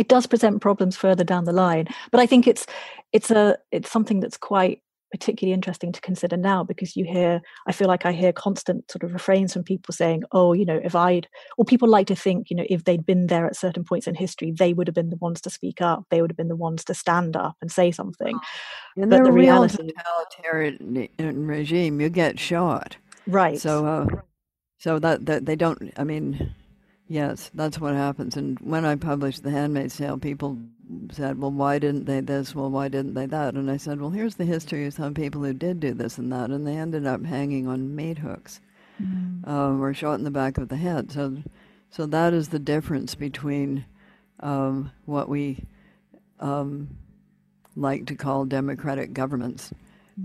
it 0.02 0.08
does 0.08 0.26
present 0.26 0.62
problems 0.62 0.98
further 0.98 1.24
down 1.24 1.46
the 1.46 1.54
line 1.54 1.88
but 2.10 2.20
i 2.20 2.26
think 2.26 2.48
it's 2.48 2.66
it's 3.14 3.30
a 3.30 3.56
it's 3.72 3.92
something 3.92 4.20
that's 4.20 4.38
quite 4.38 4.82
particularly 5.12 5.54
interesting 5.54 5.92
to 5.92 6.02
consider 6.02 6.38
now 6.38 6.64
because 6.64 6.96
you 6.96 7.06
hear 7.06 7.40
i 7.68 7.72
feel 7.72 7.88
like 7.88 8.06
i 8.06 8.12
hear 8.12 8.34
constant 8.34 8.90
sort 8.90 9.04
of 9.04 9.14
refrains 9.14 9.54
from 9.54 9.62
people 9.62 9.94
saying 9.94 10.24
oh 10.32 10.54
you 10.54 10.66
know 10.66 10.80
if 10.84 10.96
i'd 10.96 11.28
or 11.58 11.66
people 11.66 11.88
like 11.88 12.08
to 12.08 12.16
think 12.16 12.50
you 12.50 12.56
know 12.56 12.66
if 12.68 12.86
they'd 12.86 13.06
been 13.06 13.28
there 13.28 13.46
at 13.46 13.56
certain 13.56 13.84
points 13.84 14.08
in 14.08 14.16
history 14.16 14.52
they 14.52 14.74
would 14.74 14.88
have 14.88 14.96
been 14.96 15.12
the 15.12 15.18
ones 15.18 15.40
to 15.40 15.50
speak 15.50 15.82
up 15.82 16.06
they 16.10 16.22
would 16.22 16.32
have 16.32 16.38
been 16.38 16.48
the 16.48 16.56
ones 16.56 16.84
to 16.84 16.94
stand 16.94 17.36
up 17.36 17.56
and 17.62 17.72
say 17.72 17.92
something. 17.92 18.40
In 18.98 19.10
but 19.10 19.24
the 19.24 19.32
reality 19.32 19.78
totalitarian 19.78 21.48
regime 21.48 22.02
you 22.02 22.10
get 22.10 22.40
shot. 22.40 22.98
Right. 23.28 23.60
So 23.60 23.86
uh, 23.86 24.08
so 24.82 24.98
that 25.00 25.26
that 25.28 25.46
they 25.46 25.56
don't 25.56 25.94
i 25.98 26.04
mean 26.04 26.54
Yes, 27.12 27.52
that's 27.54 27.78
what 27.78 27.94
happens. 27.94 28.38
And 28.38 28.58
when 28.62 28.86
I 28.86 28.96
published 28.96 29.44
The 29.44 29.52
Handmaid's 29.52 29.98
Tale, 29.98 30.18
people 30.18 30.58
said, 31.12 31.42
well, 31.42 31.52
why 31.52 31.78
didn't 31.78 32.06
they 32.06 32.22
this? 32.22 32.56
Well, 32.56 32.72
why 32.72 32.88
didn't 32.88 33.16
they 33.16 33.26
that? 33.26 33.56
And 33.56 33.70
I 33.70 33.76
said, 33.76 34.00
well, 34.00 34.12
here's 34.12 34.36
the 34.36 34.46
history 34.46 34.86
of 34.86 34.94
some 34.94 35.14
people 35.14 35.44
who 35.44 35.52
did 35.52 35.82
do 35.82 35.94
this 35.94 36.18
and 36.18 36.32
that, 36.32 36.52
and 36.52 36.66
they 36.66 36.78
ended 36.78 37.06
up 37.06 37.26
hanging 37.26 37.68
on 37.68 37.98
meat 37.98 38.20
hooks 38.20 38.62
mm. 38.98 39.46
um, 39.46 39.84
or 39.84 39.94
shot 39.94 40.20
in 40.20 40.24
the 40.24 40.32
back 40.32 40.58
of 40.58 40.70
the 40.70 40.78
head. 40.78 41.12
So, 41.12 41.44
so 41.90 42.06
that 42.06 42.34
is 42.34 42.48
the 42.48 42.60
difference 42.60 43.14
between 43.14 43.84
um, 44.40 44.94
what 45.04 45.28
we 45.28 45.66
um, 46.40 46.96
like 47.76 48.06
to 48.06 48.16
call 48.16 48.46
democratic 48.46 49.12
governments 49.12 49.74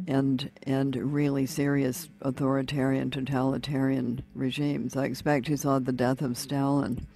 and 0.06 0.50
and 0.64 0.96
really 0.96 1.46
serious 1.46 2.08
authoritarian 2.22 3.10
totalitarian 3.10 4.22
regimes. 4.34 4.96
I 4.96 5.04
expect 5.04 5.48
you 5.48 5.56
saw 5.56 5.78
the 5.78 5.92
death 5.92 6.22
of 6.22 6.36
Stalin. 6.36 7.06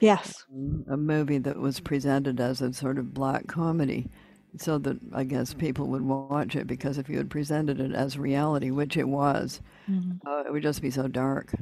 Yes. 0.00 0.44
A 0.90 0.96
movie 0.96 1.38
that 1.38 1.58
was 1.58 1.80
presented 1.80 2.40
as 2.40 2.60
a 2.60 2.72
sort 2.72 2.98
of 2.98 3.14
black 3.14 3.46
comedy 3.46 4.10
so 4.58 4.78
that 4.78 4.98
I 5.12 5.24
guess 5.24 5.54
people 5.54 5.86
would 5.88 6.02
watch 6.02 6.56
it 6.56 6.66
because 6.66 6.98
if 6.98 7.08
you 7.08 7.16
had 7.16 7.30
presented 7.30 7.80
it 7.80 7.92
as 7.92 8.18
reality, 8.18 8.70
which 8.70 8.96
it 8.96 9.08
was, 9.08 9.60
mm-hmm. 9.88 10.26
uh, 10.26 10.42
it 10.46 10.52
would 10.52 10.62
just 10.62 10.82
be 10.82 10.90
so 10.90 11.08
dark. 11.08 11.52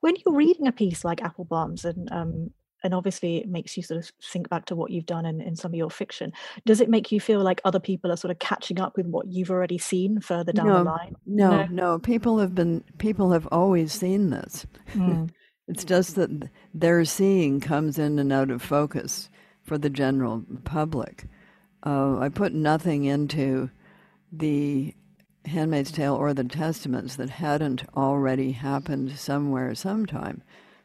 When 0.00 0.14
you're 0.24 0.34
reading 0.34 0.66
a 0.66 0.72
piece 0.72 1.04
like 1.04 1.22
Applebaum's, 1.22 1.84
and 1.84 2.10
um, 2.12 2.50
and 2.82 2.94
obviously 2.94 3.38
it 3.38 3.48
makes 3.48 3.76
you 3.76 3.82
sort 3.82 3.98
of 3.98 4.10
think 4.22 4.48
back 4.48 4.66
to 4.66 4.76
what 4.76 4.90
you've 4.90 5.06
done 5.06 5.24
in, 5.26 5.40
in 5.40 5.56
some 5.56 5.72
of 5.72 5.76
your 5.76 5.90
fiction, 5.90 6.32
does 6.66 6.80
it 6.80 6.88
make 6.88 7.12
you 7.12 7.20
feel 7.20 7.40
like 7.40 7.60
other 7.64 7.80
people 7.80 8.10
are 8.12 8.16
sort 8.16 8.30
of 8.30 8.38
catching 8.38 8.80
up 8.80 8.96
with 8.96 9.06
what 9.06 9.26
you've 9.26 9.50
already 9.50 9.78
seen 9.78 10.20
further 10.20 10.52
down 10.52 10.66
no, 10.66 10.78
the 10.78 10.84
line? 10.84 11.16
No, 11.26 11.50
no, 11.50 11.66
no. 11.66 11.98
People 11.98 12.38
have 12.38 12.54
been 12.54 12.84
people 12.98 13.32
have 13.32 13.48
always 13.52 13.92
seen 13.92 14.30
this. 14.30 14.66
Mm. 14.94 15.30
it's 15.68 15.84
just 15.84 16.16
that 16.16 16.48
their 16.74 17.04
seeing 17.04 17.60
comes 17.60 17.98
in 17.98 18.18
and 18.18 18.32
out 18.32 18.50
of 18.50 18.62
focus 18.62 19.28
for 19.62 19.78
the 19.78 19.90
general 19.90 20.44
public. 20.64 21.26
Uh, 21.84 22.18
I 22.18 22.28
put 22.28 22.52
nothing 22.52 23.04
into 23.04 23.70
the 24.30 24.94
Handmaid's 25.46 25.90
Tale 25.90 26.14
or 26.14 26.32
the 26.32 26.44
Testaments 26.44 27.16
that 27.16 27.30
hadn't 27.30 27.84
already 27.96 28.52
happened 28.52 29.18
somewhere, 29.18 29.74
sometime. 29.74 30.42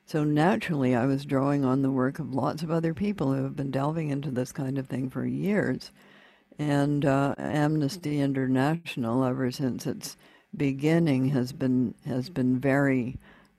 So 0.07 0.23
naturally, 0.23 0.95
I 0.95 1.05
was 1.05 1.25
drawing 1.25 1.65
on 1.65 1.81
the 1.81 1.91
work 1.91 2.17
of 2.17 2.33
lots 2.33 2.63
of 2.63 2.71
other 2.71 2.93
people 2.93 3.33
who 3.33 3.43
have 3.43 3.57
been 3.57 3.71
delving 3.71 4.09
into 4.09 4.31
this 4.31 4.53
kind 4.53 4.77
of 4.77 4.87
thing 4.87 5.09
for 5.09 5.25
years. 5.25 5.91
And 6.57 7.03
uh, 7.03 7.35
Amnesty 7.37 8.21
International, 8.21 9.25
ever 9.25 9.51
since 9.51 9.85
its 9.85 10.15
beginning, 10.55 11.27
has 11.31 11.51
been 11.51 11.93
has 12.05 12.29
been 12.29 12.57
very 12.57 13.17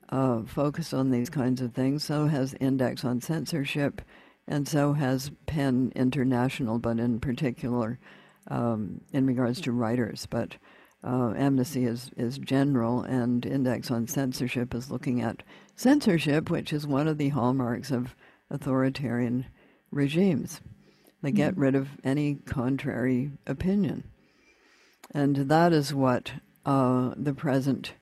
uh, 0.09 0.41
focused 0.41 0.91
on 0.91 1.11
these 1.11 1.29
kinds 1.29 1.61
of 1.61 1.75
things. 1.75 2.03
So 2.03 2.25
has 2.25 2.55
Index 2.59 3.05
on 3.05 3.21
Censorship 3.21 4.01
and 4.47 4.67
so 4.67 4.93
has 4.93 5.29
PEN 5.45 5.93
International, 5.95 6.79
but 6.79 6.99
in 6.99 7.19
particular 7.19 7.99
um, 8.47 9.01
in 9.13 9.27
regards 9.27 9.61
to 9.61 9.71
writers. 9.71 10.25
But 10.27 10.55
uh, 11.03 11.33
Amnesty 11.35 11.85
is, 11.85 12.11
is 12.17 12.37
general, 12.37 13.03
and 13.03 13.45
Index 13.45 13.89
on 13.89 14.07
Censorship 14.07 14.73
is 14.73 14.91
looking 14.91 15.21
at 15.21 15.43
censorship, 15.75 16.49
which 16.49 16.73
is 16.73 16.85
one 16.85 17.07
of 17.07 17.17
the 17.17 17.29
hallmarks 17.29 17.91
of 17.91 18.15
authoritarian 18.49 19.45
regimes. 19.91 20.61
They 21.21 21.31
get 21.31 21.53
mm-hmm. 21.53 21.61
rid 21.61 21.75
of 21.75 21.89
any 22.03 22.35
contrary 22.35 23.31
opinion. 23.47 24.03
And 25.11 25.35
that 25.35 25.73
is 25.73 25.93
what 25.93 26.31
uh, 26.65 27.13
the 27.15 27.33
present 27.33 27.93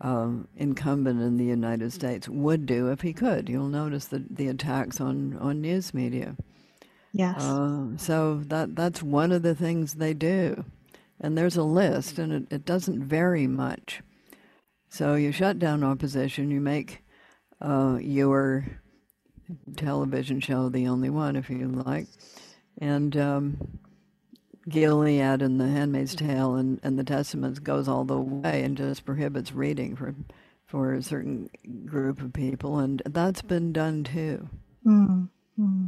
um, 0.00 0.48
incumbent 0.56 1.20
in 1.20 1.36
the 1.36 1.44
United 1.44 1.92
States 1.92 2.28
would 2.28 2.66
do 2.66 2.90
if 2.90 3.00
he 3.00 3.12
could. 3.12 3.48
You'll 3.48 3.68
notice 3.68 4.06
the, 4.06 4.24
the 4.28 4.48
attacks 4.48 5.00
on, 5.00 5.38
on 5.38 5.60
news 5.60 5.94
media. 5.94 6.36
Yes. 7.12 7.40
Uh, 7.40 7.96
so 7.96 8.42
that 8.46 8.74
that's 8.74 9.00
one 9.00 9.30
of 9.30 9.42
the 9.42 9.54
things 9.54 9.94
they 9.94 10.14
do. 10.14 10.64
And 11.24 11.38
there's 11.38 11.56
a 11.56 11.62
list, 11.62 12.18
and 12.18 12.32
it, 12.32 12.46
it 12.50 12.64
doesn't 12.66 13.02
vary 13.02 13.46
much. 13.46 14.02
So 14.90 15.14
you 15.14 15.32
shut 15.32 15.58
down 15.58 15.82
opposition, 15.82 16.50
you 16.50 16.60
make 16.60 17.02
uh, 17.62 17.96
your 17.98 18.66
television 19.74 20.40
show 20.40 20.68
the 20.68 20.86
only 20.86 21.08
one, 21.08 21.34
if 21.34 21.48
you 21.48 21.66
like. 21.66 22.08
And 22.76 23.16
um, 23.16 23.78
Gilead 24.68 25.40
and 25.40 25.58
the 25.58 25.68
Handmaid's 25.68 26.14
Tale 26.14 26.56
and, 26.56 26.78
and 26.82 26.98
the 26.98 27.04
Testaments 27.04 27.58
goes 27.58 27.88
all 27.88 28.04
the 28.04 28.20
way 28.20 28.62
and 28.62 28.76
just 28.76 29.06
prohibits 29.06 29.52
reading 29.52 29.96
for 29.96 30.14
for 30.66 30.92
a 30.92 31.02
certain 31.02 31.48
group 31.86 32.20
of 32.20 32.34
people, 32.34 32.78
and 32.80 33.00
that's 33.06 33.40
been 33.40 33.72
done 33.72 34.04
too. 34.04 34.48
Mm-hmm. 34.86 35.86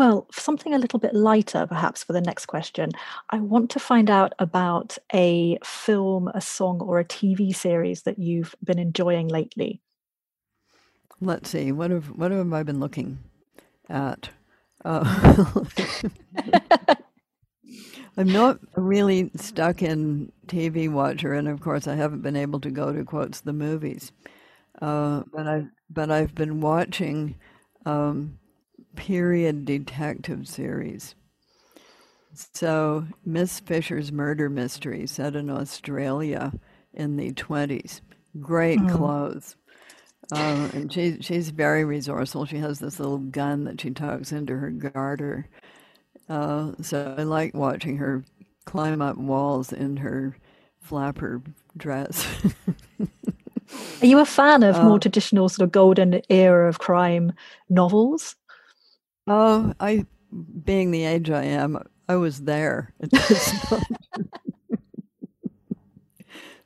Well, 0.00 0.26
something 0.32 0.72
a 0.72 0.78
little 0.78 0.98
bit 0.98 1.12
lighter, 1.12 1.66
perhaps, 1.66 2.02
for 2.02 2.14
the 2.14 2.22
next 2.22 2.46
question. 2.46 2.88
I 3.28 3.38
want 3.38 3.68
to 3.72 3.78
find 3.78 4.08
out 4.08 4.32
about 4.38 4.96
a 5.12 5.58
film, 5.62 6.28
a 6.28 6.40
song, 6.40 6.80
or 6.80 6.98
a 6.98 7.04
TV 7.04 7.54
series 7.54 8.04
that 8.04 8.18
you've 8.18 8.54
been 8.64 8.78
enjoying 8.78 9.28
lately. 9.28 9.82
Let's 11.20 11.50
see. 11.50 11.70
What 11.70 11.90
have 11.90 12.06
what 12.16 12.30
have 12.30 12.50
I 12.50 12.62
been 12.62 12.80
looking 12.80 13.18
at? 13.90 14.30
Uh, 14.82 15.34
I'm 18.16 18.32
not 18.32 18.58
really 18.76 19.30
stuck 19.36 19.82
in 19.82 20.32
TV 20.46 20.90
watcher, 20.90 21.34
and 21.34 21.46
of 21.46 21.60
course, 21.60 21.86
I 21.86 21.96
haven't 21.96 22.22
been 22.22 22.36
able 22.36 22.60
to 22.60 22.70
go 22.70 22.90
to 22.90 23.04
quotes 23.04 23.42
the 23.42 23.52
movies. 23.52 24.12
Uh, 24.80 25.24
but 25.30 25.46
I 25.46 25.66
but 25.90 26.10
I've 26.10 26.34
been 26.34 26.62
watching 26.62 27.34
um, 27.84 28.39
period 29.00 29.64
detective 29.64 30.46
series. 30.46 31.14
So 32.54 33.06
Miss 33.24 33.60
Fisher's 33.60 34.12
murder 34.12 34.48
mystery 34.48 35.06
set 35.06 35.34
in 35.34 35.50
Australia 35.50 36.52
in 36.94 37.16
the 37.16 37.32
twenties. 37.32 38.02
Great 38.40 38.78
mm. 38.78 38.94
clothes. 38.94 39.56
Uh, 40.32 40.68
and 40.74 40.92
she, 40.92 41.16
she's 41.20 41.50
very 41.50 41.84
resourceful. 41.84 42.44
She 42.44 42.58
has 42.58 42.78
this 42.78 43.00
little 43.00 43.18
gun 43.18 43.64
that 43.64 43.80
she 43.80 43.90
tucks 43.90 44.30
into 44.30 44.56
her 44.56 44.70
garter 44.70 45.48
uh, 46.30 46.72
so 46.80 47.16
I 47.18 47.24
like 47.24 47.54
watching 47.54 47.96
her 47.96 48.24
climb 48.64 49.02
up 49.02 49.16
walls 49.16 49.72
in 49.72 49.96
her 49.96 50.36
flapper 50.80 51.42
dress. 51.76 52.24
Are 54.00 54.06
you 54.06 54.20
a 54.20 54.24
fan 54.24 54.62
of 54.62 54.76
uh, 54.76 54.84
more 54.84 55.00
traditional 55.00 55.48
sort 55.48 55.64
of 55.66 55.72
golden 55.72 56.22
era 56.30 56.68
of 56.68 56.78
crime 56.78 57.32
novels? 57.68 58.36
Oh, 59.32 59.72
I, 59.78 60.06
being 60.64 60.90
the 60.90 61.04
age 61.04 61.30
I 61.30 61.44
am, 61.44 61.80
I 62.08 62.16
was 62.16 62.40
there. 62.40 62.92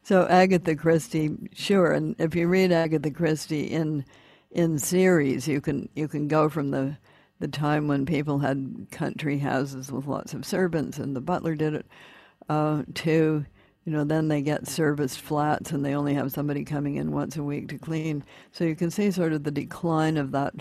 so 0.03 0.27
Agatha 0.29 0.74
Christie, 0.74 1.37
sure, 1.53 1.92
and 1.92 2.16
if 2.18 2.35
you 2.35 2.48
read 2.48 2.72
Agatha 2.72 3.11
Christie 3.11 3.64
in 3.64 4.07
in 4.50 4.79
series, 4.79 5.46
you 5.46 5.61
can 5.61 5.90
you 5.94 6.09
can 6.09 6.27
go 6.27 6.48
from 6.48 6.70
the 6.70 6.96
the 7.38 7.48
time 7.48 7.87
when 7.87 8.07
people 8.07 8.38
had 8.38 8.87
country 8.90 9.40
houses 9.40 9.92
with 9.92 10.07
lots 10.07 10.33
of 10.33 10.46
servants 10.46 10.96
and 10.98 11.14
the 11.14 11.20
butler 11.20 11.55
did 11.55 11.74
it, 11.74 11.87
uh, 12.48 12.83
to, 12.94 13.44
you 13.85 13.92
know, 13.92 14.05
then 14.05 14.29
they 14.29 14.40
get 14.40 14.66
serviced 14.66 15.20
flats 15.20 15.70
and 15.70 15.85
they 15.85 15.94
only 15.94 16.14
have 16.14 16.33
somebody 16.33 16.64
coming 16.64 16.96
in 16.96 17.12
once 17.12 17.37
a 17.37 17.42
week 17.42 17.68
to 17.68 17.77
clean. 17.79 18.24
So 18.53 18.64
you 18.64 18.74
can 18.74 18.90
see 18.90 19.11
sort 19.11 19.35
of 19.35 19.44
the 19.44 19.50
decline 19.50 20.16
of 20.16 20.31
that 20.33 20.55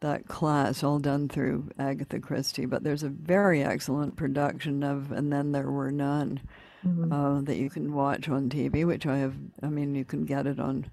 that 0.00 0.28
class 0.28 0.82
all 0.82 0.98
done 0.98 1.28
through 1.28 1.70
Agatha 1.78 2.20
Christie. 2.20 2.66
But 2.66 2.84
there's 2.84 3.02
a 3.02 3.08
very 3.08 3.62
excellent 3.62 4.16
production 4.16 4.82
of 4.82 5.12
And 5.12 5.32
Then 5.32 5.52
There 5.52 5.70
Were 5.70 5.90
None 5.90 6.40
mm-hmm. 6.86 7.12
uh, 7.12 7.40
that 7.42 7.56
you 7.56 7.70
can 7.70 7.92
watch 7.92 8.28
on 8.28 8.48
TV, 8.48 8.86
which 8.86 9.06
I 9.06 9.18
have, 9.18 9.34
I 9.62 9.68
mean, 9.68 9.94
you 9.94 10.04
can 10.04 10.24
get 10.24 10.46
it 10.46 10.60
on 10.60 10.90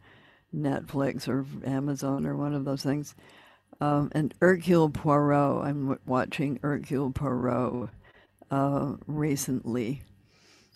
Netflix 0.55 1.27
or 1.27 1.45
Amazon 1.67 2.25
or 2.25 2.35
one 2.35 2.53
of 2.53 2.65
those 2.65 2.83
things. 2.83 3.15
Um, 3.81 4.09
and 4.13 4.33
Hercule 4.41 4.89
Poirot, 4.89 5.65
I'm 5.65 5.99
watching 6.05 6.59
Hercule 6.61 7.11
Poirot 7.11 7.89
uh, 8.49 8.93
recently. 9.05 10.01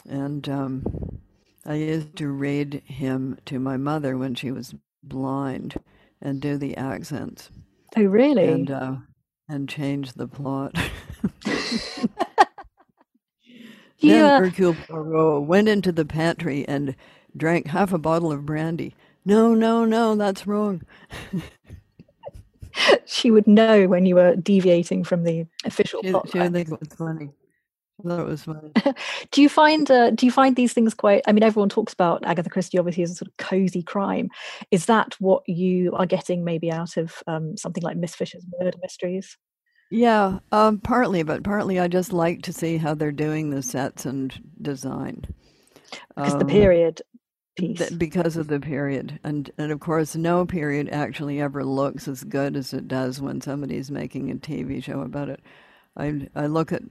And 0.07 0.47
um, 0.49 1.19
I 1.65 1.75
used 1.75 2.15
to 2.17 2.27
read 2.27 2.83
him 2.85 3.37
to 3.45 3.59
my 3.59 3.77
mother 3.77 4.17
when 4.17 4.35
she 4.35 4.51
was 4.51 4.75
blind 5.03 5.75
and 6.21 6.41
do 6.41 6.57
the 6.57 6.75
accents. 6.75 7.49
Oh, 7.97 8.03
really? 8.03 8.47
And, 8.47 8.71
uh, 8.71 8.95
and 9.47 9.67
change 9.67 10.13
the 10.13 10.27
plot. 10.27 10.73
then 14.01 14.25
uh... 14.25 14.39
Hercule 14.39 14.75
Poirot 14.87 15.43
went 15.43 15.67
into 15.67 15.91
the 15.91 16.05
pantry 16.05 16.67
and 16.67 16.95
drank 17.35 17.67
half 17.67 17.93
a 17.93 17.97
bottle 17.97 18.31
of 18.31 18.45
brandy. 18.45 18.95
No, 19.25 19.53
no, 19.53 19.85
no, 19.85 20.15
that's 20.15 20.47
wrong. 20.47 20.81
she 23.05 23.31
would 23.31 23.47
know 23.47 23.87
when 23.87 24.05
you 24.05 24.15
were 24.15 24.35
deviating 24.35 25.03
from 25.03 25.23
the 25.23 25.45
official 25.65 26.01
she, 26.03 26.11
plot. 26.11 26.29
She 26.31 26.39
would 26.39 26.53
think 26.53 26.71
it 26.71 26.79
was 26.79 26.89
funny. 26.89 27.29
That 28.03 28.25
was 28.25 28.43
funny. 28.43 28.71
do 29.31 29.41
you 29.41 29.49
find 29.49 29.89
uh, 29.89 30.11
do 30.11 30.25
you 30.25 30.31
find 30.31 30.55
these 30.55 30.73
things 30.73 30.93
quite? 30.93 31.21
I 31.27 31.31
mean, 31.31 31.43
everyone 31.43 31.69
talks 31.69 31.93
about 31.93 32.25
Agatha 32.25 32.49
Christie 32.49 32.77
obviously 32.77 33.03
as 33.03 33.11
a 33.11 33.15
sort 33.15 33.27
of 33.27 33.37
cozy 33.37 33.83
crime. 33.83 34.29
Is 34.71 34.85
that 34.85 35.15
what 35.19 35.47
you 35.47 35.93
are 35.93 36.05
getting 36.05 36.43
maybe 36.43 36.71
out 36.71 36.97
of 36.97 37.21
um, 37.27 37.57
something 37.57 37.83
like 37.83 37.97
Miss 37.97 38.15
Fisher's 38.15 38.45
murder 38.59 38.77
mysteries? 38.81 39.37
Yeah, 39.91 40.39
um, 40.51 40.79
partly, 40.79 41.23
but 41.23 41.43
partly 41.43 41.79
I 41.79 41.87
just 41.87 42.13
like 42.13 42.43
to 42.43 42.53
see 42.53 42.77
how 42.77 42.93
they're 42.93 43.11
doing 43.11 43.49
the 43.49 43.63
sets 43.63 44.05
and 44.05 44.39
design. 44.61 45.25
Because 46.15 46.33
um, 46.33 46.39
the 46.39 46.45
period 46.45 47.01
piece 47.57 47.89
because 47.89 48.37
of 48.37 48.47
the 48.47 48.59
period, 48.59 49.19
and 49.23 49.51
and 49.57 49.71
of 49.71 49.79
course, 49.79 50.15
no 50.15 50.45
period 50.45 50.89
actually 50.89 51.41
ever 51.41 51.63
looks 51.63 52.07
as 52.07 52.23
good 52.23 52.55
as 52.55 52.73
it 52.73 52.87
does 52.87 53.19
when 53.19 53.41
somebody's 53.41 53.91
making 53.91 54.31
a 54.31 54.35
TV 54.35 54.83
show 54.83 55.01
about 55.01 55.29
it. 55.29 55.41
I 55.97 56.27
I 56.35 56.47
look 56.47 56.71
at, 56.71 56.83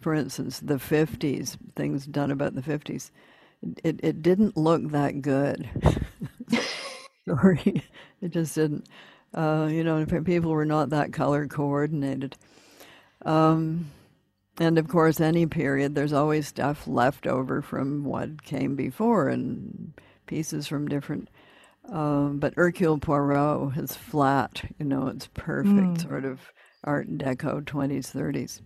for 0.00 0.14
instance, 0.14 0.60
the 0.60 0.74
'50s 0.74 1.56
things 1.74 2.06
done 2.06 2.30
about 2.30 2.54
the 2.54 2.62
'50s. 2.62 3.10
It 3.82 4.00
it 4.02 4.22
didn't 4.22 4.56
look 4.56 4.90
that 4.90 5.22
good. 5.22 5.68
Sorry, 7.28 7.82
it 8.20 8.30
just 8.30 8.54
didn't. 8.54 8.88
Uh, 9.34 9.68
you 9.70 9.84
know, 9.84 10.04
people 10.06 10.50
were 10.50 10.64
not 10.64 10.90
that 10.90 11.12
color 11.12 11.46
coordinated. 11.46 12.36
Um, 13.24 13.90
and 14.58 14.78
of 14.78 14.88
course, 14.88 15.20
any 15.20 15.46
period, 15.46 15.94
there's 15.94 16.12
always 16.12 16.46
stuff 16.46 16.86
left 16.86 17.26
over 17.26 17.60
from 17.60 18.04
what 18.04 18.42
came 18.42 18.76
before 18.76 19.28
and 19.28 19.92
pieces 20.26 20.66
from 20.66 20.88
different. 20.88 21.28
Um, 21.88 22.38
but 22.38 22.54
Hercule 22.54 22.98
Poirot 22.98 23.76
is 23.76 23.94
flat, 23.94 24.64
you 24.78 24.86
know, 24.86 25.08
it's 25.08 25.28
perfect 25.34 25.74
mm. 25.74 26.02
sort 26.02 26.24
of 26.24 26.40
Art 26.82 27.08
Deco 27.18 27.62
20s, 27.62 28.12
30s. 28.12 28.60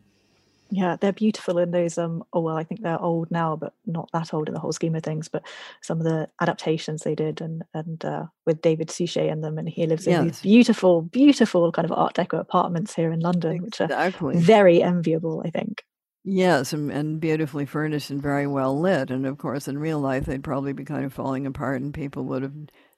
Yeah, 0.71 0.97
they're 1.01 1.13
beautiful 1.13 1.59
in 1.59 1.73
those. 1.73 1.99
Um, 1.99 2.23
oh 2.33 2.41
well, 2.41 2.57
I 2.57 2.65
think 2.65 2.83
they're 2.83 3.01
old 3.01 3.31
now, 3.31 3.57
but 3.57 3.75
not 3.87 4.09
that 4.13 4.33
old 4.33 4.49
in 4.49 4.55
the 4.55 4.61
whole 4.61 4.73
scheme 4.73 4.95
of 4.95 5.03
things. 5.03 5.29
But 5.29 5.43
some 5.83 5.99
of 5.99 6.05
the 6.05 6.29
adaptations 6.41 7.03
they 7.03 7.15
did, 7.15 7.41
and 7.41 7.65
and 7.75 8.05
uh, 8.05 8.27
with 8.47 8.63
David 8.63 8.91
Suchet 8.91 9.29
in 9.29 9.41
them, 9.41 9.59
and 9.59 9.69
he 9.69 9.87
lives 9.87 10.07
in 10.07 10.27
these 10.27 10.41
beautiful, 10.41 11.03
beautiful 11.03 11.73
kind 11.73 11.91
of 11.91 11.97
Art 11.97 12.15
Deco 12.15 12.41
apartments 12.41 12.95
here 12.95 13.13
in 13.13 13.21
London, 13.21 13.65
exactly. 13.65 14.35
which 14.35 14.37
are 14.37 14.41
very 14.41 14.83
enviable. 14.83 15.43
I 15.45 15.51
think. 15.51 15.85
Yes, 16.23 16.73
and, 16.73 16.91
and 16.93 17.19
beautifully 17.19 17.65
furnished 17.65 18.11
and 18.11 18.23
very 18.23 18.47
well 18.47 18.79
lit. 18.79 19.11
And 19.11 19.27
of 19.27 19.39
course, 19.39 19.67
in 19.67 19.79
real 19.79 19.99
life, 19.99 20.27
they'd 20.27 20.45
probably 20.45 20.73
be 20.73 20.85
kind 20.85 21.05
of 21.05 21.13
falling 21.13 21.47
apart, 21.47 21.81
and 21.81 21.93
people 21.93 22.25
would 22.25 22.43
have 22.43 22.55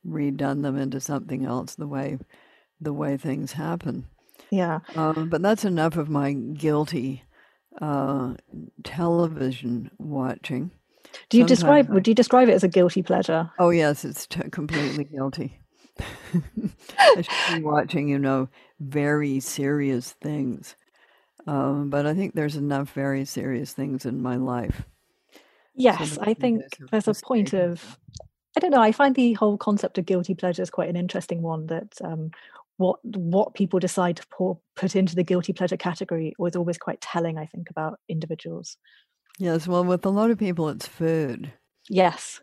redone 0.06 0.62
them 0.62 0.76
into 0.76 1.00
something 1.00 1.44
else 1.44 1.74
the 1.74 1.86
way 1.86 2.18
the 2.80 2.92
way 2.92 3.16
things 3.16 3.52
happen. 3.52 4.06
Yeah. 4.50 4.80
Um, 4.96 5.30
but 5.30 5.40
that's 5.40 5.64
enough 5.64 5.96
of 5.96 6.10
my 6.10 6.32
guilty 6.32 7.22
uh, 7.80 8.34
television 8.84 9.90
watching. 9.98 10.70
Do 11.28 11.36
you 11.36 11.42
Sometimes 11.42 11.48
describe? 11.48 11.90
I, 11.90 11.94
would 11.94 12.08
you 12.08 12.14
describe 12.14 12.48
it 12.48 12.54
as 12.54 12.64
a 12.64 12.68
guilty 12.68 13.02
pleasure? 13.02 13.50
Oh 13.58 13.70
yes, 13.70 14.04
it's 14.04 14.26
t- 14.26 14.48
completely 14.50 15.04
guilty. 15.04 15.58
I 16.98 17.22
should 17.22 17.56
be 17.56 17.62
watching, 17.62 18.08
you 18.08 18.18
know, 18.18 18.48
very 18.80 19.40
serious 19.40 20.12
things, 20.12 20.74
um, 21.46 21.90
but 21.90 22.06
I 22.06 22.14
think 22.14 22.34
there's 22.34 22.56
enough 22.56 22.92
very 22.92 23.24
serious 23.24 23.72
things 23.72 24.06
in 24.06 24.22
my 24.22 24.36
life. 24.36 24.86
Yes, 25.74 26.12
so 26.12 26.22
I 26.22 26.34
think 26.34 26.62
there's 26.90 27.08
a 27.08 27.14
point 27.14 27.52
of. 27.54 27.98
I 28.54 28.60
don't 28.60 28.70
know. 28.70 28.82
I 28.82 28.92
find 28.92 29.14
the 29.14 29.32
whole 29.32 29.56
concept 29.56 29.96
of 29.96 30.04
guilty 30.04 30.34
pleasure 30.34 30.62
is 30.62 30.68
quite 30.68 30.90
an 30.90 30.96
interesting 30.96 31.40
one. 31.40 31.66
That 31.66 31.96
um, 32.04 32.30
what 32.82 32.98
what 33.04 33.54
people 33.54 33.78
decide 33.78 34.16
to 34.16 34.26
pour, 34.30 34.58
put 34.74 34.96
into 34.96 35.14
the 35.14 35.22
guilty 35.22 35.52
pleasure 35.52 35.76
category 35.76 36.34
was 36.38 36.56
always 36.56 36.78
quite 36.78 37.00
telling 37.00 37.38
i 37.38 37.46
think 37.46 37.70
about 37.70 37.98
individuals 38.08 38.76
yes 39.38 39.68
well 39.68 39.84
with 39.84 40.04
a 40.04 40.10
lot 40.10 40.30
of 40.30 40.38
people 40.38 40.68
it's 40.68 40.88
food 40.88 41.52
yes 41.88 42.40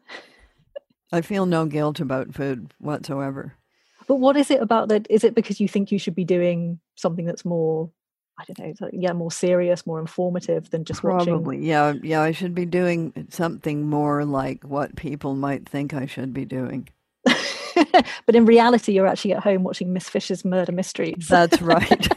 i 1.12 1.22
feel 1.22 1.46
no 1.46 1.66
guilt 1.66 2.00
about 2.00 2.34
food 2.34 2.74
whatsoever 2.80 3.54
but 4.08 4.16
what 4.16 4.38
is 4.38 4.50
it 4.50 4.62
about 4.62 4.88
that 4.88 5.06
is 5.10 5.24
it 5.24 5.36
because 5.36 5.60
you 5.60 5.68
think 5.68 5.92
you 5.92 6.00
should 6.00 6.16
be 6.16 6.26
doing 6.26 6.80
something 6.96 7.26
that's 7.26 7.46
more 7.46 7.92
I 8.40 8.46
don't 8.48 8.80
know, 8.80 8.90
yeah, 8.94 9.12
more 9.12 9.32
serious, 9.32 9.86
more 9.86 10.00
informative 10.00 10.70
than 10.70 10.86
just 10.86 11.02
Probably, 11.02 11.18
watching. 11.18 11.34
Probably, 11.34 11.68
yeah, 11.68 11.94
yeah. 12.02 12.22
I 12.22 12.32
should 12.32 12.56
be 12.56 12.66
doing 12.66 13.28
something 13.30 13.90
more 13.90 14.24
like 14.24 14.64
what 14.64 14.96
people 14.96 15.36
might 15.36 15.68
think 15.68 15.94
I 15.94 16.06
should 16.06 16.34
be 16.34 16.46
doing. 16.46 16.88
but 18.26 18.36
in 18.36 18.46
reality, 18.46 18.94
you're 18.94 19.08
actually 19.08 19.34
at 19.34 19.44
home 19.44 19.64
watching 19.64 19.94
Miss 19.94 20.10
Fisher's 20.10 20.46
murder 20.46 20.72
mysteries. 20.72 21.28
That's 21.30 21.62
right. 21.62 22.08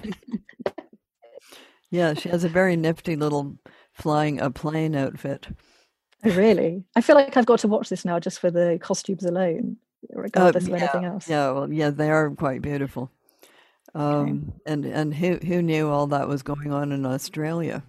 yeah, 1.91 2.15
she 2.15 2.29
has 2.29 2.45
a 2.45 2.49
very 2.49 2.77
nifty 2.77 3.17
little 3.17 3.59
flying 3.93 4.41
a 4.41 4.51
plane 4.51 4.95
outfit. 4.95 5.49
Oh, 6.25 6.31
really? 6.31 6.85
I 6.95 7.01
feel 7.01 7.17
like 7.17 7.37
I've 7.37 7.47
got 7.47 7.61
to 7.61 7.69
watch 7.69 7.88
this 7.88 8.05
now 8.05 8.19
just 8.21 8.38
for 8.38 8.51
the 8.51 8.79
costumes 8.81 9.25
alone, 9.25 9.77
regardless 10.11 10.69
uh, 10.69 10.71
yeah, 10.71 10.77
of 10.77 10.83
anything 10.83 11.05
else. 11.05 11.29
Yeah, 11.29 11.51
well, 11.51 11.73
yeah, 11.73 11.91
they 11.91 12.11
are 12.11 12.31
quite 12.31 12.62
beautiful. 12.62 13.11
Um, 13.95 14.23
okay. 14.49 14.73
and 14.73 14.85
and 14.87 15.15
who 15.15 15.37
who 15.37 15.61
knew 15.61 15.91
all 15.91 16.07
that 16.09 16.29
was 16.29 16.43
going 16.43 16.73
on 16.73 16.93
in 16.93 17.05
Australia? 17.05 17.83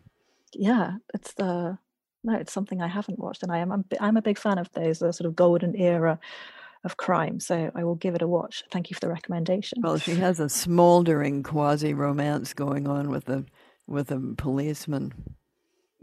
Yeah, 0.54 0.96
it's 1.14 1.34
the 1.36 1.78
no, 2.24 2.36
it's 2.36 2.52
something 2.52 2.82
I 2.82 2.88
haven't 2.88 3.20
watched, 3.20 3.44
and 3.44 3.52
I 3.52 3.60
am 3.60 3.72
I'm, 3.72 3.86
I'm 4.00 4.18
a 4.18 4.22
big 4.22 4.38
fan 4.38 4.58
of 4.58 4.72
those 4.74 5.00
the 5.00 5.14
sort 5.14 5.28
of 5.28 5.36
golden 5.36 5.76
era 5.76 6.20
of 6.84 6.98
crime. 6.98 7.40
So 7.40 7.72
I 7.76 7.84
will 7.84 7.96
give 7.96 8.16
it 8.16 8.22
a 8.22 8.28
watch. 8.28 8.64
Thank 8.72 8.90
you 8.90 8.96
for 8.96 9.02
the 9.02 9.10
recommendation. 9.10 9.80
Well, 9.82 9.98
she 9.98 10.16
has 10.16 10.40
a 10.40 10.50
smoldering 10.50 11.44
quasi 11.44 11.94
romance 11.94 12.54
going 12.54 12.88
on 12.88 13.10
with 13.10 13.30
a 13.30 13.46
with 13.88 14.12
a 14.12 14.20
policeman. 14.38 15.14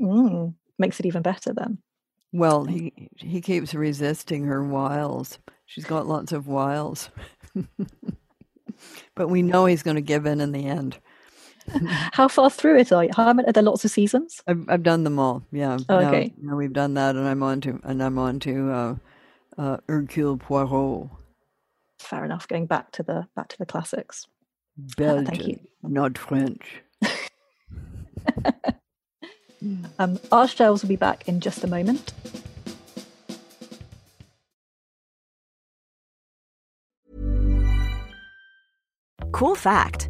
Mm, 0.00 0.54
makes 0.78 1.00
it 1.00 1.06
even 1.06 1.22
better 1.22 1.52
then. 1.52 1.78
Well, 2.32 2.64
he 2.64 3.10
he 3.16 3.40
keeps 3.40 3.74
resisting 3.74 4.44
her 4.44 4.64
wiles. 4.64 5.38
She's 5.66 5.84
got 5.84 6.06
lots 6.06 6.32
of 6.32 6.46
wiles. 6.46 7.10
but 9.14 9.28
we 9.28 9.42
know 9.42 9.66
he's 9.66 9.82
going 9.82 9.96
to 9.96 10.00
give 10.00 10.26
in 10.26 10.40
in 10.40 10.52
the 10.52 10.66
end. 10.66 10.98
How 12.12 12.28
far 12.28 12.50
through 12.50 12.78
it 12.78 12.92
are 12.92 13.04
you? 13.04 13.10
How 13.14 13.32
many? 13.32 13.48
Are 13.48 13.52
there 13.52 13.62
lots 13.62 13.84
of 13.84 13.90
seasons? 13.90 14.40
I've 14.46 14.68
I've 14.68 14.82
done 14.82 15.04
them 15.04 15.18
all. 15.18 15.42
Yeah. 15.52 15.78
Oh, 15.88 15.98
okay. 15.98 16.32
Now, 16.38 16.52
now, 16.52 16.56
we've 16.56 16.72
done 16.72 16.94
that, 16.94 17.16
and 17.16 17.26
I'm 17.28 17.42
on 17.42 17.60
to 17.62 17.80
and 17.84 18.02
I'm 18.02 18.18
on 18.18 18.40
to 18.40 18.70
uh, 18.70 18.94
uh, 19.61 19.77
Hercule 19.88 20.38
Poirot. 20.38 21.11
Fair 21.99 22.25
enough. 22.25 22.49
Going 22.49 22.66
back 22.66 22.92
to 22.92 23.03
the 23.03 23.29
back 23.37 23.49
to 23.49 23.59
the 23.59 23.66
classics. 23.66 24.27
Belgian, 24.96 25.27
uh, 25.27 25.31
thank 25.31 25.46
you. 25.46 25.59
not 25.83 26.16
French. 26.16 26.81
um, 29.99 30.18
our 30.33 30.49
shelves 30.49 30.83
will 30.83 30.88
be 30.88 30.96
back 30.96 31.29
in 31.29 31.40
just 31.40 31.62
a 31.62 31.66
moment. 31.66 32.14
Cool 39.33 39.55
fact 39.55 40.10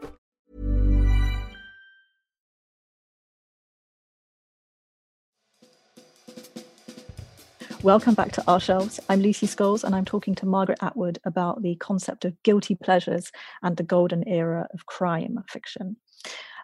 Welcome 7.83 8.13
back 8.13 8.31
to 8.33 8.43
Our 8.47 8.59
Shelves. 8.59 8.99
I'm 9.09 9.21
Lucy 9.21 9.47
Scholes, 9.47 9.83
and 9.83 9.95
I'm 9.95 10.05
talking 10.05 10.35
to 10.35 10.45
Margaret 10.45 10.77
Atwood 10.83 11.17
about 11.25 11.63
the 11.63 11.75
concept 11.77 12.25
of 12.25 12.41
guilty 12.43 12.75
pleasures 12.75 13.31
and 13.63 13.75
the 13.75 13.81
golden 13.81 14.27
era 14.27 14.67
of 14.71 14.85
crime 14.85 15.39
fiction. 15.49 15.97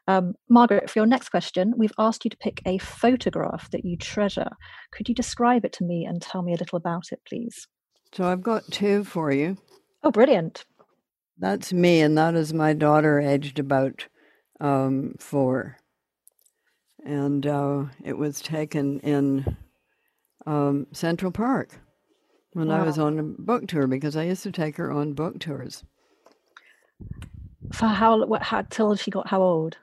Um, 0.08 0.36
Margaret, 0.47 0.91
for 0.91 0.99
your 0.99 1.08
next 1.08 1.30
question, 1.30 1.73
we've 1.75 1.91
asked 1.97 2.23
you 2.23 2.30
to 2.30 2.38
pick 2.38 2.62
a 2.67 2.77
photograph 2.77 3.71
that 3.71 3.84
you 3.84 3.97
treasure. 3.97 4.51
Could 4.91 5.10
you 5.10 5.15
describe 5.15 5.65
it 5.65 5.73
to 5.73 5.84
me 5.84 6.06
and 6.06 6.21
tell 6.21 6.43
me 6.43 6.53
a 6.53 6.58
little 6.58 6.77
about 6.77 7.12
it, 7.12 7.19
please? 7.27 7.67
So 8.13 8.25
I've 8.25 8.43
got 8.43 8.69
two 8.69 9.03
for 9.03 9.32
you. 9.32 9.58
Oh, 10.03 10.12
brilliant. 10.12 10.65
That's 11.39 11.73
me, 11.73 12.01
and 12.01 12.15
that 12.15 12.36
is 12.36 12.53
my 12.53 12.73
daughter, 12.73 13.19
aged 13.19 13.58
about 13.58 14.06
um, 14.60 15.15
four. 15.17 15.77
And 17.03 17.47
uh, 17.47 17.86
it 18.03 18.19
was 18.19 18.39
taken 18.39 18.99
in 18.99 19.58
um, 20.47 20.88
Central 20.93 21.31
Park 21.31 21.79
when 22.53 22.69
wow. 22.69 22.81
I 22.81 22.83
was 22.83 22.97
on 22.97 23.19
a 23.19 23.23
book 23.23 23.67
tour 23.67 23.86
because 23.86 24.15
I 24.15 24.23
used 24.23 24.43
to 24.43 24.51
take 24.51 24.77
her 24.77 24.91
on 24.91 25.13
book 25.13 25.39
tours. 25.39 25.83
For 27.73 27.86
how, 27.86 28.25
what, 28.25 28.41
how 28.41 28.63
till 28.63 28.95
she 28.95 29.12
got 29.12 29.27
how 29.27 29.43
old? 29.43 29.77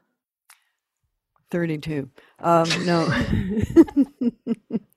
32. 1.50 2.10
Um, 2.40 2.68
no. 2.84 3.06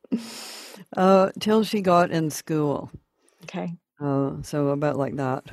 uh, 0.97 1.30
till 1.39 1.63
she 1.63 1.82
got 1.82 2.10
in 2.12 2.32
school. 2.32 2.89
Okay. 3.43 3.77
Uh, 4.01 4.34
so 4.41 4.69
about 4.69 4.97
like 4.97 5.15
that. 5.15 5.45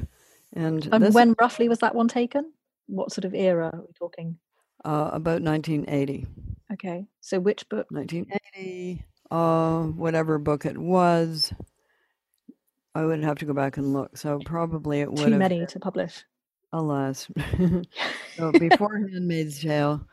And, 0.53 0.89
and 0.91 1.05
this, 1.05 1.15
when 1.15 1.37
roughly 1.41 1.69
was 1.69 1.79
that 1.79 1.95
one 1.95 2.09
taken? 2.09 2.53
What 2.89 3.13
sort 3.13 3.25
of 3.25 3.35
era 3.35 3.71
are 3.73 3.83
we 3.83 3.93
talking? 3.97 4.37
Uh, 4.85 5.11
about 5.13 5.43
1980. 5.43 6.27
Okay. 6.73 7.07
So 7.21 7.39
which 7.39 7.69
book? 7.69 7.87
1980. 7.91 9.05
Uh, 9.35 9.83
whatever 9.87 10.39
book 10.39 10.65
it 10.65 10.79
was. 10.79 11.53
I 12.95 13.05
would 13.05 13.25
have 13.25 13.39
to 13.39 13.45
go 13.45 13.53
back 13.53 13.79
and 13.79 13.93
look. 13.93 14.17
So 14.17 14.39
probably 14.45 15.01
it 15.01 15.11
would 15.11 15.25
too 15.25 15.37
many 15.37 15.67
to 15.67 15.81
publish. 15.81 16.23
Alas. 16.73 17.27
so 18.37 18.53
before 18.61 18.97
Handmaid's 18.97 19.61
Tale, 19.61 20.07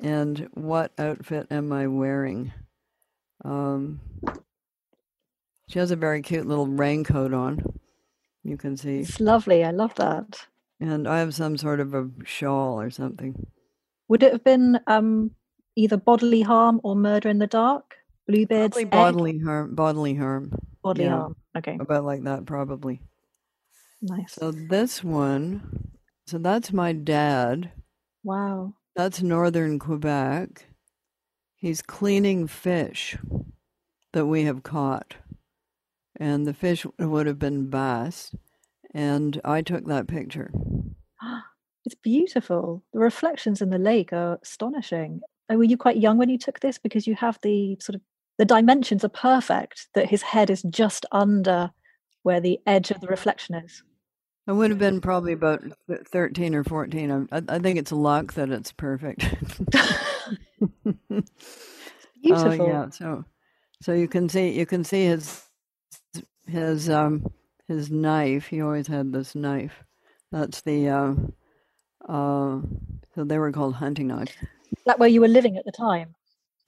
and 0.00 0.48
what 0.54 0.92
outfit 0.96 1.48
am 1.50 1.72
I 1.72 1.88
wearing? 1.88 2.52
Um, 3.44 4.00
she 5.68 5.80
has 5.80 5.90
a 5.90 5.96
very 5.96 6.22
cute 6.22 6.46
little 6.46 6.68
raincoat 6.68 7.34
on. 7.34 7.60
You 8.44 8.56
can 8.56 8.76
see. 8.76 9.00
It's 9.00 9.18
lovely. 9.18 9.64
I 9.64 9.72
love 9.72 9.96
that. 9.96 10.46
And 10.78 11.08
I 11.08 11.18
have 11.18 11.34
some 11.34 11.56
sort 11.56 11.80
of 11.80 11.94
a 11.94 12.08
shawl 12.24 12.80
or 12.80 12.90
something. 12.90 13.44
Would 14.06 14.22
it 14.22 14.32
have 14.32 14.44
been 14.44 14.78
um, 14.86 15.32
either 15.74 15.96
bodily 15.96 16.42
harm 16.42 16.80
or 16.84 16.94
murder 16.94 17.28
in 17.28 17.38
the 17.38 17.48
dark? 17.48 17.97
Bluebeard's 18.28 18.74
probably 18.74 18.84
bodily 18.84 19.38
harm. 19.38 19.74
Bodily 19.74 20.14
harm. 20.14 20.52
Bodily 20.82 21.06
yeah, 21.06 21.16
harm. 21.16 21.36
Okay. 21.56 21.78
About 21.80 22.04
like 22.04 22.22
that, 22.24 22.44
probably. 22.44 23.00
Nice. 24.02 24.34
So 24.34 24.52
this 24.52 25.02
one, 25.02 25.96
so 26.26 26.36
that's 26.36 26.72
my 26.72 26.92
dad. 26.92 27.72
Wow. 28.22 28.74
That's 28.94 29.22
northern 29.22 29.78
Quebec. 29.78 30.66
He's 31.56 31.80
cleaning 31.80 32.46
fish 32.46 33.16
that 34.12 34.26
we 34.26 34.44
have 34.44 34.62
caught. 34.62 35.14
And 36.20 36.46
the 36.46 36.54
fish 36.54 36.84
would 36.98 37.26
have 37.26 37.38
been 37.38 37.70
bass. 37.70 38.34
And 38.92 39.40
I 39.44 39.62
took 39.62 39.86
that 39.86 40.06
picture. 40.06 40.52
It's 41.86 41.94
beautiful. 41.94 42.84
The 42.92 42.98
reflections 42.98 43.62
in 43.62 43.70
the 43.70 43.78
lake 43.78 44.12
are 44.12 44.38
astonishing. 44.42 45.22
Oh, 45.48 45.56
were 45.56 45.64
you 45.64 45.78
quite 45.78 45.96
young 45.96 46.18
when 46.18 46.28
you 46.28 46.36
took 46.36 46.60
this? 46.60 46.76
Because 46.76 47.06
you 47.06 47.14
have 47.14 47.38
the 47.40 47.78
sort 47.80 47.94
of 47.94 48.02
the 48.38 48.44
dimensions 48.44 49.04
are 49.04 49.10
perfect, 49.10 49.88
that 49.94 50.08
his 50.08 50.22
head 50.22 50.48
is 50.48 50.62
just 50.62 51.04
under 51.12 51.70
where 52.22 52.40
the 52.40 52.58
edge 52.66 52.90
of 52.90 53.00
the 53.00 53.08
reflection 53.08 53.56
is. 53.56 53.82
I 54.46 54.52
would 54.52 54.70
have 54.70 54.78
been 54.78 55.00
probably 55.02 55.32
about 55.32 55.62
13 56.10 56.54
or 56.54 56.64
14. 56.64 57.28
I, 57.30 57.42
I 57.48 57.58
think 57.58 57.78
it's 57.78 57.92
luck 57.92 58.32
that 58.34 58.48
it's 58.50 58.72
perfect. 58.72 59.20
Beautiful. 62.22 62.62
Oh, 62.62 62.66
yeah. 62.66 62.88
So, 62.90 63.24
so 63.82 63.92
you 63.92 64.08
can 64.08 64.28
see, 64.28 64.50
you 64.50 64.64
can 64.64 64.84
see 64.84 65.04
his, 65.04 65.42
his, 66.46 66.88
um, 66.88 67.26
his 67.66 67.90
knife. 67.90 68.46
He 68.46 68.62
always 68.62 68.86
had 68.86 69.12
this 69.12 69.34
knife. 69.34 69.84
That's 70.32 70.62
the, 70.62 70.88
uh, 70.88 71.14
uh, 72.08 72.60
so 73.14 73.24
they 73.24 73.38
were 73.38 73.52
called 73.52 73.74
hunting 73.74 74.06
knives. 74.06 74.32
Is 74.72 74.84
that 74.86 74.98
where 74.98 75.10
you 75.10 75.20
were 75.20 75.28
living 75.28 75.58
at 75.58 75.66
the 75.66 75.72
time? 75.72 76.14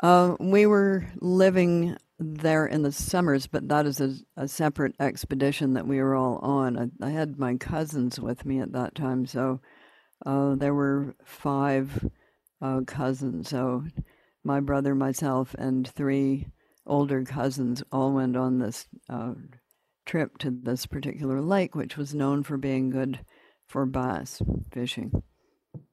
Uh, 0.03 0.35
we 0.41 0.65
were 0.65 1.07
living 1.21 1.97
there 2.19 2.67
in 2.67 2.83
the 2.83 2.93
summers, 2.93 3.47
but 3.47 3.69
that 3.69 3.87
is 3.87 4.01
a, 4.01 4.15
a 4.37 4.49
separate 4.49 4.95
expedition 4.99 5.75
that 5.75 5.87
we 5.87 6.01
were 6.01 6.15
all 6.15 6.37
on. 6.39 6.79
I, 7.03 7.07
I, 7.07 7.11
had 7.11 7.39
my 7.39 7.57
cousins 7.57 8.19
with 8.19 8.47
me 8.47 8.61
at 8.61 8.73
that 8.73 8.95
time, 8.95 9.27
so 9.27 9.61
uh, 10.25 10.55
there 10.55 10.75
were 10.75 11.15
five 11.25 12.07
uh, 12.63 12.81
cousins. 12.87 13.49
So 13.51 13.85
my 14.43 14.61
brother, 14.61 14.95
myself, 14.95 15.55
and 15.59 15.87
three 15.89 16.47
older 16.87 17.23
cousins 17.25 17.83
all 17.93 18.13
went 18.13 18.37
on 18.37 18.59
this 18.59 18.87
uh, 19.11 19.35
trip 20.07 20.39
to 20.39 20.51
this 20.51 20.87
particular 20.87 21.43
lake, 21.43 21.75
which 21.75 21.97
was 21.97 22.15
known 22.15 22.43
for 22.43 22.57
being 22.57 22.91
good 22.91 23.21
for 23.67 23.85
bass 23.85 24.41
fishing. 24.73 25.23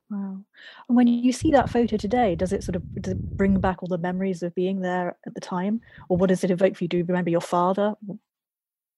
Wow. 0.10 0.40
And 0.88 0.96
when 0.96 1.08
you 1.08 1.32
see 1.34 1.52
that 1.52 1.70
photo 1.70 1.98
today, 1.98 2.36
does 2.36 2.54
it 2.54 2.64
sort 2.64 2.78
of 2.78 3.02
does 3.02 3.14
it 3.14 3.38
bring 3.38 3.60
back 3.60 3.84
all 3.84 3.90
the 3.90 3.98
memories 3.98 4.42
of 4.42 4.56
being 4.56 4.80
there 4.80 5.18
at 5.26 5.34
the 5.34 5.42
time? 5.42 5.82
Or 6.08 6.18
what 6.18 6.30
does 6.30 6.44
it 6.44 6.52
evoke 6.52 6.78
for 6.78 6.86
you? 6.86 6.88
Do 6.88 6.98
you 6.98 7.04
remember 7.04 7.30
your 7.30 7.42
father? 7.42 7.96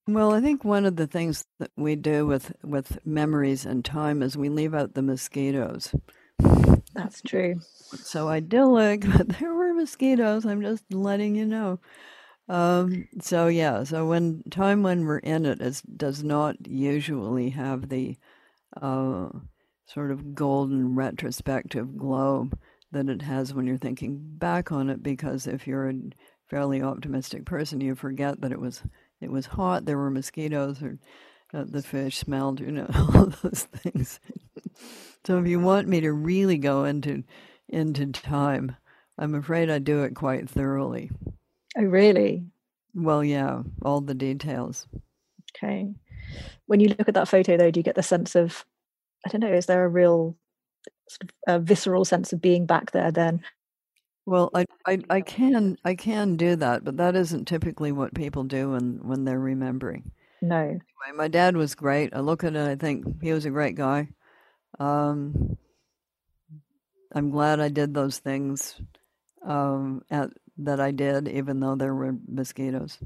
Well, 0.08 0.34
I 0.34 0.42
think 0.42 0.64
one 0.64 0.86
of 0.86 0.96
the 0.96 1.06
things 1.06 1.46
that 1.60 1.70
we 1.78 1.96
do 1.96 2.26
with, 2.26 2.52
with 2.64 2.98
memories 3.06 3.64
and 3.64 3.86
time 3.86 4.24
is 4.24 4.36
we 4.36 4.50
leave 4.50 4.74
out 4.74 4.96
the 4.96 5.04
mosquitoes. 5.04 5.94
That's 6.96 7.22
true. 7.22 7.60
So 7.62 8.28
idyllic, 8.28 9.02
but 9.18 9.30
there 9.30 9.54
were 9.54 9.74
mosquitoes. 9.74 10.46
I'm 10.46 10.62
just 10.62 10.84
letting 10.92 11.36
you 11.36 11.46
know. 11.46 11.80
Um, 12.48 13.08
so 13.22 13.48
yeah, 13.48 13.84
so 13.84 14.08
when 14.08 14.42
time 14.50 14.82
when 14.82 15.06
we're 15.06 15.20
in 15.20 15.46
it 15.46 15.62
is 15.62 15.82
does 15.84 16.24
not 16.24 16.56
usually 16.68 17.52
have 17.52 17.90
the 17.90 18.18
uh, 18.82 19.30
sort 19.92 20.12
of 20.12 20.36
golden 20.36 20.96
retrospective 20.96 21.98
globe 21.98 22.58
that 22.92 23.10
it 23.10 23.22
has 23.22 23.54
when 23.54 23.66
you're 23.66 23.78
thinking 23.78 24.20
back 24.22 24.72
on 24.72 24.90
it 24.90 25.02
because 25.02 25.48
if 25.48 25.68
you're 25.68 25.90
a 25.90 25.94
fairly 26.48 26.82
optimistic 26.82 27.46
person 27.46 27.82
you 27.82 27.96
forget 27.96 28.40
that 28.42 28.52
it 28.52 28.60
was 28.60 28.84
it 29.22 29.32
was 29.32 29.46
hot 29.46 29.86
there 29.86 29.98
were 29.98 30.12
mosquitoes 30.12 30.82
or 30.82 30.98
uh, 31.54 31.64
the 31.68 31.82
fish 31.82 32.18
smelled 32.18 32.60
you 32.60 32.72
know 32.72 32.88
all 33.16 33.26
those 33.42 33.68
things. 33.74 34.20
So 35.26 35.40
if 35.40 35.48
you 35.48 35.60
want 35.60 35.88
me 35.88 36.02
to 36.02 36.14
really 36.14 36.58
go 36.58 36.86
into 36.86 37.24
into 37.68 38.08
time 38.08 38.76
i'm 39.18 39.36
afraid 39.36 39.70
i 39.70 39.80
do 39.80 40.04
it 40.04 40.16
quite 40.16 40.50
thoroughly. 40.50 41.12
Oh 41.78 41.84
really? 41.84 42.46
Well 42.94 43.24
yeah 43.24 43.64
all 43.82 44.02
the 44.02 44.14
details. 44.14 44.88
Okay. 45.56 45.94
When 46.68 46.80
you 46.80 46.90
look 46.90 47.08
at 47.08 47.16
that 47.16 47.28
photo 47.28 47.58
though 47.58 47.72
do 47.72 47.80
you 47.80 47.84
get 47.84 47.96
the 47.96 48.04
sense 48.04 48.36
of 48.36 48.66
I 49.26 49.30
don't 49.30 49.42
know, 49.42 49.54
is 49.54 49.66
there 49.66 49.84
a 49.84 49.90
real 49.90 50.36
sort 51.10 51.32
of 51.48 51.56
a 51.56 51.60
visceral 51.60 52.06
sense 52.06 52.34
of 52.34 52.42
being 52.42 52.66
back 52.66 52.92
there 52.92 53.12
then? 53.12 53.42
Well, 54.26 54.52
I, 54.54 54.66
I, 54.86 55.00
I 55.10 55.22
can 55.22 55.78
I 55.84 55.96
can 55.96 56.38
do 56.38 56.56
that, 56.58 56.84
but 56.84 56.98
that 56.98 57.16
isn't 57.16 57.46
typically 57.46 57.92
what 57.92 58.14
people 58.14 58.44
do 58.44 58.72
when, 58.72 59.00
when 59.02 59.26
they're 59.26 59.40
remembering. 59.40 60.12
No. 60.42 60.58
Anyway, 60.58 60.80
my 61.16 61.28
dad 61.28 61.58
was 61.58 61.76
great. 61.76 62.14
I 62.14 62.20
look 62.20 62.44
at 62.44 62.56
it, 62.56 62.68
I 62.68 62.76
think 62.76 63.22
he 63.22 63.34
was 63.34 63.46
a 63.46 63.50
great 63.50 63.76
guy. 63.76 64.10
Um, 64.80 65.58
I'm 67.14 67.32
glad 67.32 67.60
I 67.60 67.70
did 67.70 67.94
those 67.94 68.20
things 68.20 68.80
um, 69.44 70.04
at, 70.12 70.30
that 70.60 70.80
I 70.80 70.92
did, 70.92 71.28
even 71.28 71.60
though 71.60 71.76
there 71.76 71.96
were 71.96 72.16
mosquitoes 72.28 73.00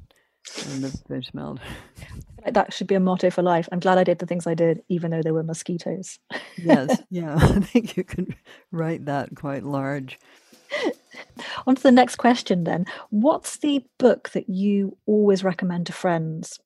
and 0.69 0.83
the 0.83 0.89
fish 1.07 1.27
smelled. 1.27 1.61
Like 2.43 2.53
that 2.55 2.73
should 2.73 2.87
be 2.87 2.95
a 2.95 2.99
motto 2.99 3.29
for 3.29 3.41
life. 3.41 3.69
I'm 3.71 3.79
glad 3.79 3.97
I 3.97 4.03
did 4.03 4.19
the 4.19 4.25
things 4.25 4.47
I 4.47 4.53
did, 4.53 4.83
even 4.89 5.11
though 5.11 5.21
there 5.21 5.33
were 5.33 5.43
mosquitoes. 5.43 6.19
yes, 6.57 7.01
yeah. 7.09 7.35
I 7.41 7.59
think 7.59 7.95
you 7.95 8.03
could 8.03 8.35
write 8.71 9.05
that 9.05 9.35
quite 9.35 9.63
large. 9.63 10.19
On 11.67 11.75
to 11.75 11.83
the 11.83 11.91
next 11.91 12.15
question 12.15 12.63
then. 12.63 12.85
What's 13.09 13.57
the 13.57 13.85
book 13.99 14.29
that 14.29 14.49
you 14.49 14.97
always 15.05 15.43
recommend 15.43 15.87
to 15.87 15.93
friends? 15.93 16.59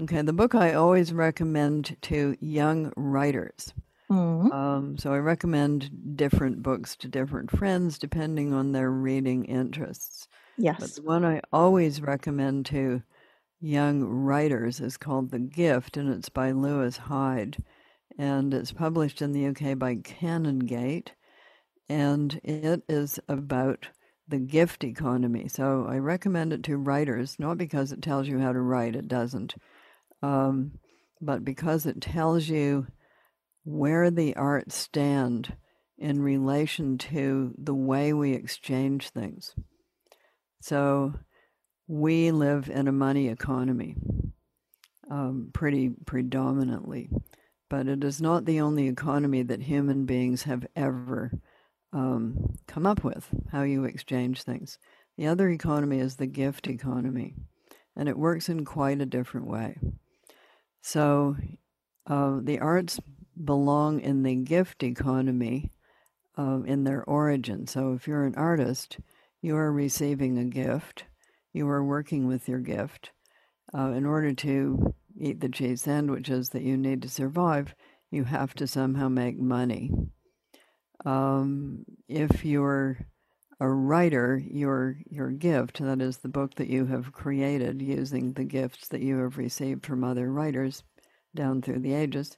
Okay, 0.00 0.22
the 0.22 0.32
book 0.32 0.54
I 0.54 0.72
always 0.72 1.12
recommend 1.12 1.96
to 2.02 2.36
young 2.40 2.92
writers. 2.96 3.72
Mm-hmm. 4.10 4.52
Um, 4.52 4.98
so 4.98 5.12
I 5.12 5.18
recommend 5.18 6.16
different 6.16 6.62
books 6.62 6.96
to 6.96 7.08
different 7.08 7.50
friends 7.50 7.98
depending 7.98 8.52
on 8.52 8.72
their 8.72 8.90
reading 8.90 9.44
interests. 9.44 10.28
Yes. 10.58 10.76
But 10.80 10.94
the 10.94 11.02
one 11.02 11.24
I 11.24 11.40
always 11.52 12.00
recommend 12.00 12.66
to 12.66 13.02
young 13.60 14.02
writers 14.02 14.80
is 14.80 14.96
called 14.96 15.30
The 15.30 15.38
Gift, 15.38 15.96
and 15.96 16.12
it's 16.12 16.28
by 16.28 16.52
Lewis 16.52 16.96
Hyde. 16.96 17.62
And 18.16 18.54
it's 18.54 18.72
published 18.72 19.20
in 19.22 19.32
the 19.32 19.46
UK 19.46 19.78
by 19.78 19.96
Canongate. 19.96 21.08
And 21.88 22.40
it 22.44 22.82
is 22.88 23.18
about 23.28 23.88
the 24.26 24.38
gift 24.38 24.84
economy. 24.84 25.48
So 25.48 25.86
I 25.88 25.98
recommend 25.98 26.52
it 26.52 26.62
to 26.64 26.76
writers, 26.76 27.36
not 27.38 27.58
because 27.58 27.92
it 27.92 28.02
tells 28.02 28.28
you 28.28 28.38
how 28.38 28.52
to 28.52 28.60
write, 28.60 28.96
it 28.96 29.08
doesn't, 29.08 29.54
um, 30.22 30.78
but 31.20 31.44
because 31.44 31.84
it 31.84 32.00
tells 32.00 32.48
you 32.48 32.86
where 33.64 34.10
the 34.10 34.34
arts 34.36 34.74
stand 34.74 35.56
in 35.98 36.22
relation 36.22 36.98
to 36.98 37.54
the 37.58 37.74
way 37.74 38.12
we 38.12 38.32
exchange 38.32 39.10
things. 39.10 39.54
So 40.60 41.14
we 41.86 42.30
live 42.30 42.68
in 42.68 42.88
a 42.88 42.92
money 42.92 43.28
economy. 43.28 43.96
um, 45.10 45.50
pretty 45.52 45.90
predominantly. 46.06 47.08
But 47.68 47.88
it 47.88 48.04
is 48.04 48.20
not 48.20 48.44
the 48.44 48.60
only 48.60 48.88
economy 48.88 49.42
that 49.42 49.62
human 49.62 50.04
beings 50.06 50.42
have 50.44 50.66
ever 50.76 51.32
um, 51.92 52.56
come 52.66 52.86
up 52.86 53.02
with, 53.02 53.28
how 53.50 53.62
you 53.62 53.84
exchange 53.84 54.42
things. 54.42 54.78
The 55.16 55.26
other 55.26 55.48
economy 55.48 55.98
is 55.98 56.16
the 56.16 56.26
gift 56.26 56.66
economy, 56.66 57.34
and 57.96 58.08
it 58.08 58.18
works 58.18 58.48
in 58.48 58.64
quite 58.64 59.00
a 59.00 59.06
different 59.06 59.46
way. 59.46 59.78
So 60.82 61.36
uh, 62.06 62.40
the 62.42 62.58
arts 62.58 63.00
belong 63.42 64.00
in 64.00 64.22
the 64.22 64.34
gift 64.36 64.82
economy 64.82 65.70
uh, 66.36 66.60
in 66.64 66.84
their 66.84 67.02
origin. 67.04 67.66
So 67.66 67.92
if 67.92 68.06
you're 68.06 68.24
an 68.24 68.34
artist, 68.36 68.98
you 69.40 69.56
are 69.56 69.72
receiving 69.72 70.38
a 70.38 70.44
gift, 70.44 71.04
you 71.54 71.66
are 71.68 71.82
working 71.82 72.26
with 72.26 72.46
your 72.48 72.58
gift. 72.58 73.10
Uh, 73.72 73.92
in 73.92 74.04
order 74.04 74.34
to 74.34 74.94
eat 75.18 75.40
the 75.40 75.48
cheese 75.48 75.80
sandwiches 75.80 76.50
that 76.50 76.62
you 76.62 76.76
need 76.76 77.00
to 77.00 77.08
survive, 77.08 77.74
you 78.10 78.24
have 78.24 78.54
to 78.54 78.66
somehow 78.66 79.08
make 79.08 79.38
money. 79.38 79.90
Um, 81.06 81.86
if 82.08 82.44
you're 82.44 83.06
a 83.60 83.68
writer, 83.68 84.42
your 84.44 84.98
your 85.08 85.30
gift, 85.30 85.78
that 85.80 86.02
is 86.02 86.18
the 86.18 86.28
book 86.28 86.56
that 86.56 86.68
you 86.68 86.86
have 86.86 87.12
created 87.12 87.80
using 87.80 88.32
the 88.32 88.44
gifts 88.44 88.88
that 88.88 89.00
you 89.00 89.18
have 89.18 89.38
received 89.38 89.86
from 89.86 90.04
other 90.04 90.30
writers 90.30 90.82
down 91.34 91.62
through 91.62 91.80
the 91.80 91.94
ages, 91.94 92.36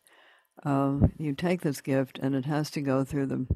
uh, 0.64 0.98
you 1.18 1.34
take 1.34 1.62
this 1.62 1.80
gift 1.80 2.18
and 2.22 2.34
it 2.34 2.46
has 2.46 2.70
to 2.70 2.80
go 2.80 3.04
through 3.04 3.26
the 3.26 3.46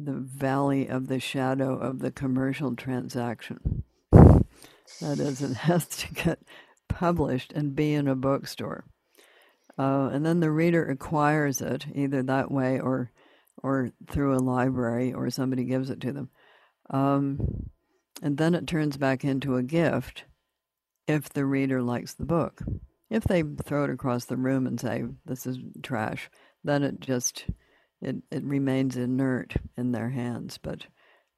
the 0.00 0.12
valley 0.12 0.86
of 0.86 1.08
the 1.08 1.18
shadow 1.18 1.76
of 1.76 1.98
the 1.98 2.12
commercial 2.12 2.76
transaction. 2.76 3.82
That 5.00 5.18
is, 5.18 5.42
it 5.42 5.54
has 5.54 5.86
to 5.86 6.14
get 6.14 6.38
published 6.88 7.52
and 7.52 7.76
be 7.76 7.94
in 7.94 8.08
a 8.08 8.14
bookstore. 8.14 8.84
Uh, 9.78 10.10
and 10.12 10.26
then 10.26 10.40
the 10.40 10.50
reader 10.50 10.88
acquires 10.88 11.60
it 11.60 11.86
either 11.94 12.22
that 12.22 12.50
way 12.50 12.80
or 12.80 13.12
or 13.62 13.90
through 14.08 14.36
a 14.36 14.38
library 14.38 15.12
or 15.12 15.30
somebody 15.30 15.64
gives 15.64 15.90
it 15.90 16.00
to 16.00 16.12
them. 16.12 16.30
Um, 16.90 17.70
and 18.22 18.36
then 18.36 18.54
it 18.54 18.66
turns 18.66 18.96
back 18.96 19.24
into 19.24 19.56
a 19.56 19.62
gift 19.62 20.24
if 21.08 21.28
the 21.28 21.44
reader 21.44 21.82
likes 21.82 22.14
the 22.14 22.24
book. 22.24 22.62
If 23.10 23.24
they 23.24 23.42
throw 23.42 23.84
it 23.84 23.90
across 23.90 24.26
the 24.26 24.36
room 24.36 24.66
and 24.66 24.78
say, 24.78 25.04
this 25.24 25.46
is 25.46 25.58
trash, 25.82 26.30
then 26.62 26.82
it 26.82 27.00
just 27.00 27.46
it, 28.00 28.16
it 28.30 28.44
remains 28.44 28.96
inert 28.96 29.54
in 29.76 29.92
their 29.92 30.10
hands. 30.10 30.58
But 30.58 30.86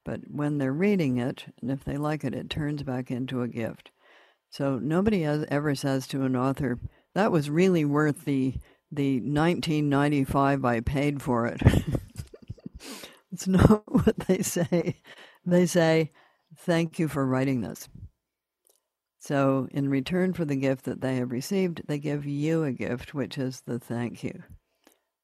but 0.03 0.21
when 0.29 0.57
they're 0.57 0.73
reading 0.73 1.17
it, 1.17 1.45
and 1.61 1.71
if 1.71 1.83
they 1.83 1.97
like 1.97 2.23
it, 2.23 2.35
it 2.35 2.49
turns 2.49 2.83
back 2.83 3.11
into 3.11 3.41
a 3.41 3.47
gift. 3.47 3.91
So 4.49 4.79
nobody 4.79 5.21
has, 5.21 5.45
ever 5.49 5.75
says 5.75 6.07
to 6.07 6.23
an 6.23 6.35
author, 6.35 6.79
that 7.13 7.31
was 7.31 7.49
really 7.49 7.85
worth 7.85 8.25
the 8.25 8.55
the 8.93 9.21
1995 9.21 10.65
I 10.65 10.81
paid 10.81 11.21
for 11.21 11.45
it. 11.47 11.61
it's 13.31 13.47
not 13.47 13.83
what 13.87 14.17
they 14.27 14.41
say. 14.41 14.99
They 15.45 15.65
say, 15.65 16.11
thank 16.57 16.99
you 16.99 17.07
for 17.07 17.25
writing 17.25 17.61
this. 17.61 17.87
So, 19.19 19.67
in 19.71 19.87
return 19.87 20.33
for 20.33 20.45
the 20.45 20.55
gift 20.55 20.85
that 20.85 20.99
they 20.99 21.17
have 21.17 21.31
received, 21.31 21.83
they 21.87 21.99
give 21.99 22.25
you 22.25 22.63
a 22.63 22.71
gift, 22.71 23.13
which 23.13 23.37
is 23.37 23.61
the 23.61 23.79
thank 23.79 24.23
you. 24.23 24.43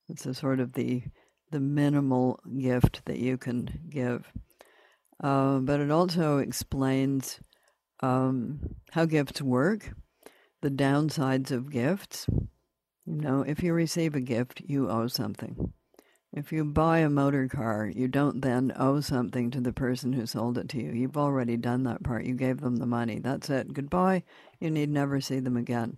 It's 0.08 0.26
a 0.26 0.34
sort 0.34 0.60
of 0.60 0.74
the 0.74 1.04
the 1.52 1.60
minimal 1.60 2.40
gift 2.60 3.04
that 3.06 3.20
you 3.20 3.38
can 3.38 3.70
give. 3.90 4.32
Uh, 5.21 5.60
but 5.60 5.80
it 5.80 5.91
also 5.91 6.38
explains 6.38 7.39
um, 8.01 8.60
how 8.91 9.06
gifts 9.06 9.41
work, 9.41 9.93
the 10.62 10.69
downsides 10.69 11.51
of 11.51 11.71
gifts. 11.71 12.27
You 13.06 13.15
know, 13.15 13.41
if 13.41 13.63
you 13.63 13.73
receive 13.73 14.15
a 14.15 14.21
gift, 14.21 14.62
you 14.65 14.89
owe 14.89 15.08
something. 15.08 15.73
If 16.34 16.51
you 16.51 16.65
buy 16.65 16.99
a 16.99 17.10
motor 17.10 17.47
car, 17.47 17.88
you 17.88 18.08
don't 18.08 18.41
then 18.41 18.73
owe 18.77 18.99
something 18.99 19.49
to 19.51 19.62
the 19.62 19.71
person 19.71 20.13
who 20.13 20.25
sold 20.25 20.58
it 20.58 20.69
to 20.69 20.77
you. 20.82 20.91
You've 20.91 21.17
already 21.17 21.58
done 21.58 21.84
that 21.84 22.03
part. 22.03 22.25
You 22.25 22.36
gave 22.36 22.60
them 22.60 22.75
the 22.75 22.86
money. 22.86 23.19
That's 23.19 23.49
it. 23.49 23.73
Goodbye. 23.73 24.23
You 24.60 24.69
need 24.69 24.89
never 24.89 25.21
see 25.21 25.39
them 25.39 25.58
again. 25.58 25.95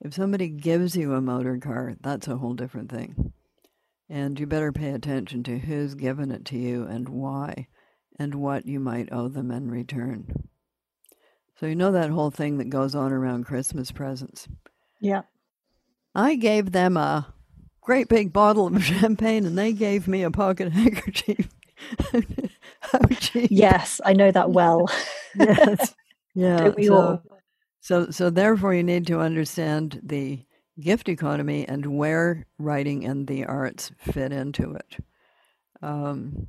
If 0.00 0.14
somebody 0.14 0.48
gives 0.48 0.96
you 0.96 1.14
a 1.14 1.20
motor 1.20 1.58
car, 1.58 1.94
that's 2.00 2.26
a 2.26 2.36
whole 2.36 2.54
different 2.54 2.90
thing. 2.90 3.32
And 4.08 4.40
you 4.40 4.46
better 4.46 4.72
pay 4.72 4.90
attention 4.90 5.42
to 5.44 5.58
who's 5.58 5.94
given 5.94 6.30
it 6.30 6.44
to 6.46 6.58
you 6.58 6.84
and 6.84 7.08
why, 7.08 7.68
and 8.18 8.34
what 8.36 8.66
you 8.66 8.80
might 8.80 9.12
owe 9.12 9.28
them 9.28 9.50
in 9.50 9.70
return. 9.70 10.48
So, 11.58 11.66
you 11.66 11.74
know 11.74 11.92
that 11.92 12.10
whole 12.10 12.30
thing 12.30 12.58
that 12.58 12.68
goes 12.68 12.94
on 12.94 13.12
around 13.12 13.44
Christmas 13.46 13.90
presents? 13.90 14.46
Yeah. 15.00 15.22
I 16.14 16.34
gave 16.34 16.72
them 16.72 16.96
a 16.96 17.34
great 17.80 18.08
big 18.08 18.32
bottle 18.32 18.66
of 18.66 18.84
champagne 18.84 19.46
and 19.46 19.56
they 19.56 19.72
gave 19.72 20.08
me 20.08 20.22
a 20.22 20.30
pocket 20.30 20.72
handkerchief. 20.72 21.48
oh, 22.14 23.00
yes, 23.34 24.00
I 24.04 24.12
know 24.12 24.30
that 24.30 24.50
well. 24.50 24.88
yes. 25.38 25.94
Yeah. 26.34 26.72
So, 26.82 27.22
so, 27.80 28.10
so 28.10 28.30
therefore 28.30 28.74
you 28.74 28.82
need 28.82 29.06
to 29.06 29.20
understand 29.20 30.00
the 30.02 30.44
gift 30.80 31.08
economy 31.08 31.66
and 31.66 31.96
where 31.96 32.46
writing 32.58 33.04
and 33.04 33.26
the 33.26 33.44
arts 33.44 33.92
fit 33.98 34.32
into 34.32 34.74
it. 34.74 34.96
Um, 35.82 36.48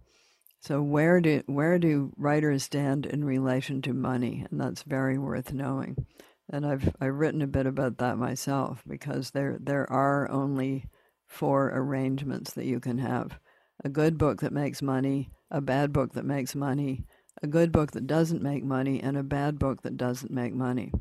so 0.59 0.81
where 0.81 1.21
do 1.21 1.43
where 1.45 1.79
do 1.79 2.11
writers 2.17 2.63
stand 2.63 3.05
in 3.05 3.23
relation 3.23 3.81
to 3.83 3.93
money? 3.93 4.45
And 4.49 4.59
that's 4.59 4.83
very 4.83 5.17
worth 5.17 5.53
knowing. 5.53 6.05
And 6.49 6.65
I've 6.65 6.93
I've 6.99 7.15
written 7.15 7.41
a 7.41 7.47
bit 7.47 7.65
about 7.65 7.97
that 7.99 8.17
myself 8.17 8.83
because 8.87 9.31
there 9.31 9.57
there 9.59 9.89
are 9.91 10.29
only 10.29 10.85
four 11.27 11.71
arrangements 11.73 12.53
that 12.53 12.65
you 12.65 12.79
can 12.79 12.97
have. 12.97 13.39
A 13.83 13.89
good 13.89 14.17
book 14.17 14.41
that 14.41 14.53
makes 14.53 14.81
money, 14.81 15.29
a 15.51 15.61
bad 15.61 15.93
book 15.93 16.13
that 16.13 16.25
makes 16.25 16.55
money, 16.55 17.05
a 17.43 17.47
good 17.47 17.71
book 17.71 17.91
that 17.91 18.07
doesn't 18.07 18.41
make 18.41 18.63
money, 18.63 18.99
and 19.01 19.17
a 19.17 19.23
bad 19.23 19.59
book 19.59 19.83
that 19.83 19.97
doesn't 19.97 20.31
make 20.31 20.53
money. 20.53 20.91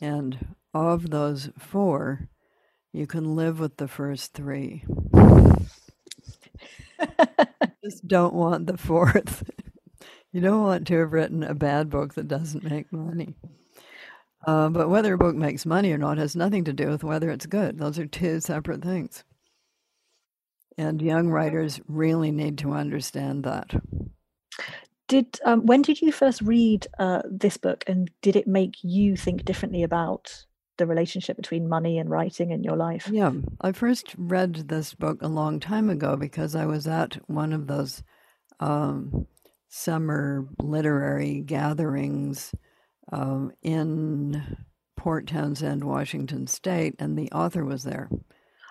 And 0.00 0.54
of 0.72 1.10
those 1.10 1.50
four, 1.58 2.28
you 2.92 3.06
can 3.06 3.36
live 3.36 3.60
with 3.60 3.76
the 3.76 3.88
first 3.88 4.32
three. 4.32 4.84
Just 7.84 8.06
don't 8.06 8.34
want 8.34 8.66
the 8.66 8.76
fourth. 8.76 9.42
you 10.32 10.40
don't 10.40 10.62
want 10.62 10.86
to 10.86 10.98
have 10.98 11.12
written 11.12 11.42
a 11.42 11.54
bad 11.54 11.90
book 11.90 12.14
that 12.14 12.28
doesn't 12.28 12.64
make 12.64 12.92
money. 12.92 13.36
Uh, 14.46 14.68
but 14.68 14.88
whether 14.88 15.14
a 15.14 15.18
book 15.18 15.36
makes 15.36 15.64
money 15.64 15.92
or 15.92 15.98
not 15.98 16.18
has 16.18 16.34
nothing 16.34 16.64
to 16.64 16.72
do 16.72 16.88
with 16.88 17.04
whether 17.04 17.30
it's 17.30 17.46
good. 17.46 17.78
Those 17.78 17.98
are 17.98 18.06
two 18.06 18.40
separate 18.40 18.82
things. 18.82 19.24
And 20.78 21.02
young 21.02 21.28
writers 21.28 21.80
really 21.86 22.32
need 22.32 22.58
to 22.58 22.72
understand 22.72 23.44
that. 23.44 23.72
Did 25.06 25.38
um, 25.44 25.66
when 25.66 25.82
did 25.82 26.00
you 26.00 26.10
first 26.10 26.40
read 26.40 26.86
uh, 26.98 27.22
this 27.30 27.58
book, 27.58 27.84
and 27.86 28.10
did 28.22 28.34
it 28.34 28.46
make 28.46 28.76
you 28.82 29.16
think 29.16 29.44
differently 29.44 29.82
about 29.82 30.46
the 30.78 30.86
relationship 30.86 31.36
between 31.36 31.68
money 31.68 31.98
and 31.98 32.10
writing 32.10 32.50
in 32.50 32.64
your 32.64 32.76
life? 32.76 33.08
Yeah, 33.10 33.32
I 33.60 33.72
first 33.72 34.14
read 34.16 34.68
this 34.68 34.94
book 34.94 35.22
a 35.22 35.28
long 35.28 35.60
time 35.60 35.90
ago 35.90 36.16
because 36.16 36.54
I 36.54 36.66
was 36.66 36.86
at 36.86 37.18
one 37.28 37.52
of 37.52 37.66
those 37.66 38.02
um, 38.60 39.26
summer 39.68 40.46
literary 40.60 41.40
gatherings 41.40 42.54
um, 43.12 43.52
in 43.62 44.56
Port 44.96 45.26
Townsend, 45.26 45.84
Washington 45.84 46.46
State, 46.46 46.94
and 46.98 47.18
the 47.18 47.30
author 47.32 47.64
was 47.64 47.82
there. 47.82 48.08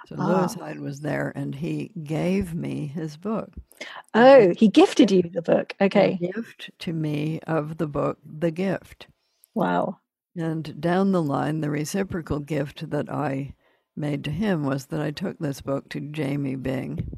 So 0.07 0.15
ah. 0.17 0.27
Lewis 0.27 0.53
Hyde 0.55 0.79
was 0.79 0.99
there, 1.01 1.31
and 1.35 1.53
he 1.53 1.91
gave 2.03 2.53
me 2.53 2.87
his 2.87 3.17
book. 3.17 3.51
Oh, 4.13 4.53
he 4.57 4.67
gifted 4.67 5.11
you 5.11 5.23
the 5.23 5.41
book. 5.41 5.75
Okay, 5.79 6.17
gift 6.21 6.71
to 6.79 6.93
me 6.93 7.39
of 7.47 7.77
the 7.77 7.87
book, 7.87 8.17
The 8.25 8.51
Gift. 8.51 9.07
Wow. 9.53 9.99
And 10.35 10.79
down 10.79 11.11
the 11.11 11.21
line, 11.21 11.61
the 11.61 11.69
reciprocal 11.69 12.39
gift 12.39 12.89
that 12.89 13.09
I 13.09 13.55
made 13.95 14.23
to 14.23 14.31
him 14.31 14.63
was 14.63 14.85
that 14.87 15.01
I 15.01 15.11
took 15.11 15.39
this 15.39 15.61
book 15.61 15.89
to 15.89 15.99
Jamie 15.99 16.55
Byng. 16.55 17.17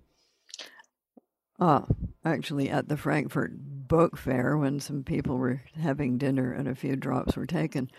Ah, 1.60 1.86
actually, 2.26 2.70
at 2.70 2.90
the 2.90 2.98
Frankfurt 2.98 3.52
Book 3.88 4.18
Fair, 4.18 4.58
when 4.58 4.80
some 4.80 5.04
people 5.04 5.38
were 5.38 5.62
having 5.80 6.18
dinner 6.18 6.52
and 6.52 6.68
a 6.68 6.76
few 6.76 6.96
drops 6.96 7.38
were 7.38 7.46
taken, 7.46 7.92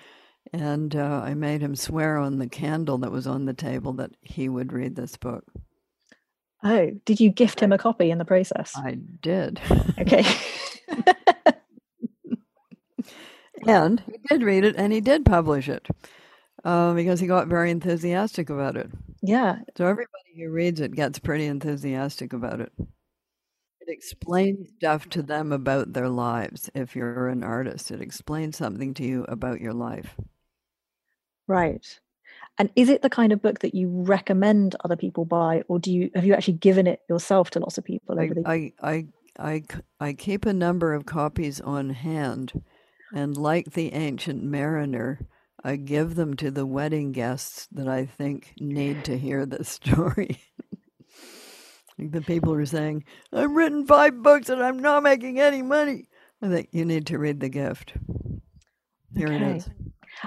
and 0.53 0.95
uh, 0.97 1.23
I 1.25 1.35
made 1.35 1.63
him 1.63 1.77
swear 1.77 2.19
on 2.19 2.39
the 2.39 2.49
candle 2.49 2.99
that 2.99 3.13
was 3.13 3.27
on 3.27 3.45
the 3.45 3.55
table 3.55 3.93
that 3.95 4.11
he 4.21 4.49
would 4.49 4.73
read 4.73 4.97
this 4.97 5.17
book. 5.17 5.45
Oh, 6.63 6.91
did 7.05 7.21
you 7.21 7.31
gift 7.31 7.61
him 7.61 7.73
a 7.73 7.79
copy 7.79 8.11
in 8.11 8.19
the 8.19 8.25
process? 8.25 8.73
I 8.77 8.99
did. 9.21 9.61
Okay. 9.99 10.25
and 13.67 14.03
he 14.07 14.19
did 14.29 14.43
read 14.43 14.65
it 14.65 14.77
and 14.77 14.93
he 14.93 15.01
did 15.01 15.25
publish 15.25 15.69
it 15.69 15.87
uh, 16.65 16.95
because 16.95 17.21
he 17.21 17.27
got 17.27 17.49
very 17.49 17.71
enthusiastic 17.71 18.51
about 18.51 18.77
it. 18.77 18.91
Yeah. 19.23 19.59
So 19.77 19.87
everybody 19.87 20.35
who 20.37 20.51
reads 20.51 20.81
it 20.81 20.95
gets 20.95 21.19
pretty 21.19 21.47
enthusiastic 21.47 22.33
about 22.33 22.61
it. 22.61 22.73
It 22.79 23.93
explains 23.93 24.69
stuff 24.79 25.09
to 25.11 25.23
them 25.23 25.53
about 25.53 25.93
their 25.93 26.09
lives. 26.09 26.71
If 26.75 26.97
you're 26.97 27.29
an 27.29 27.45
artist, 27.45 27.91
it 27.91 28.01
explains 28.01 28.57
something 28.57 28.95
to 28.95 29.05
you 29.05 29.25
about 29.29 29.61
your 29.61 29.75
life. 29.75 30.17
Right. 31.47 31.85
And 32.57 32.71
is 32.77 32.89
it 32.89 33.03
the 33.03 33.11
kind 33.11 33.33
of 33.33 33.43
book 33.43 33.59
that 33.61 33.75
you 33.75 33.89
recommend 33.89 34.77
other 34.85 34.97
people 34.97 35.25
buy, 35.25 35.65
or 35.69 35.79
do 35.79 35.93
you 35.93 36.11
have 36.15 36.25
you 36.25 36.35
actually 36.35 36.55
given 36.55 36.87
it 36.87 37.01
yourself 37.09 37.51
to 37.51 37.61
lots 37.61 37.79
of 37.79 37.85
people 37.85 38.19
over 38.19 38.23
I, 38.47 38.69
the? 38.69 38.73
I, 38.83 38.89
I, 38.91 39.07
I, 39.39 39.63
I 40.01 40.13
keep 40.13 40.47
a 40.47 40.53
number 40.53 40.95
of 40.95 41.05
copies 41.05 41.61
on 41.61 41.91
hand, 41.91 42.53
and 43.15 43.37
like 43.37 43.73
the 43.73 43.93
ancient 43.95 44.43
mariner, 44.43 45.21
I 45.63 45.77
give 45.77 46.17
them 46.17 46.35
to 46.35 46.51
the 46.51 46.67
wedding 46.67 47.13
guests 47.13 47.69
that 47.73 47.89
I 47.89 48.07
think 48.07 48.53
need 48.59 49.05
to 49.05 49.17
hear 49.17 49.47
the 49.47 49.65
story. 49.65 50.43
the 51.97 52.21
people 52.21 52.53
are 52.53 52.67
saying, 52.67 53.05
I've 53.33 53.53
written 53.53 53.87
five 53.87 54.21
books 54.21 54.49
and 54.49 54.63
I'm 54.63 54.81
not 54.81 55.05
making 55.05 55.41
any 55.41 55.63
money. 55.63 56.09
I 56.43 56.49
think 56.49 56.69
you 56.73 56.85
need 56.85 57.07
to 57.07 57.19
read 57.19 57.39
the 57.39 57.49
gift. 57.49 57.95
Here 59.17 59.29
okay. 59.29 59.37
it 59.37 59.57
is. 59.59 59.71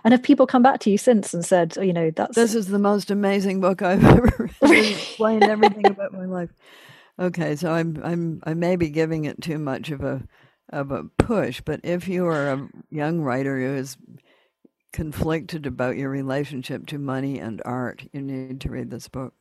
And 0.03 0.13
have 0.13 0.23
people 0.23 0.47
come 0.47 0.63
back 0.63 0.79
to 0.81 0.89
you 0.89 0.97
since 0.97 1.33
and 1.33 1.45
said, 1.45 1.75
oh, 1.77 1.81
you 1.81 1.93
know, 1.93 2.09
that's 2.11 2.35
this 2.35 2.55
is 2.55 2.67
the 2.67 2.79
most 2.79 3.11
amazing 3.11 3.59
book 3.59 3.81
I've 3.81 4.03
ever 4.05 4.49
written, 4.61 4.93
explained 4.93 5.43
everything 5.43 5.88
about 5.88 6.13
my 6.13 6.25
life. 6.25 6.49
Okay, 7.19 7.55
so 7.55 7.71
I'm 7.71 7.99
I'm 8.03 8.41
I 8.43 8.53
may 8.53 8.75
be 8.75 8.89
giving 8.89 9.25
it 9.25 9.41
too 9.41 9.57
much 9.57 9.89
of 9.89 10.03
a 10.03 10.23
of 10.70 10.91
a 10.91 11.03
push, 11.18 11.61
but 11.61 11.82
if 11.84 12.07
you 12.07 12.26
are 12.26 12.51
a 12.51 12.70
young 12.89 13.22
writer 13.22 13.59
who 13.59 13.76
is 13.76 13.97
conflicted 14.93 15.65
about 15.65 15.97
your 15.97 16.09
relationship 16.09 16.86
to 16.88 16.97
money 16.97 17.39
and 17.39 17.61
art, 17.65 18.03
you 18.13 18.22
need 18.22 18.61
to 18.61 18.70
read 18.70 18.89
this 18.89 19.07
book. 19.07 19.34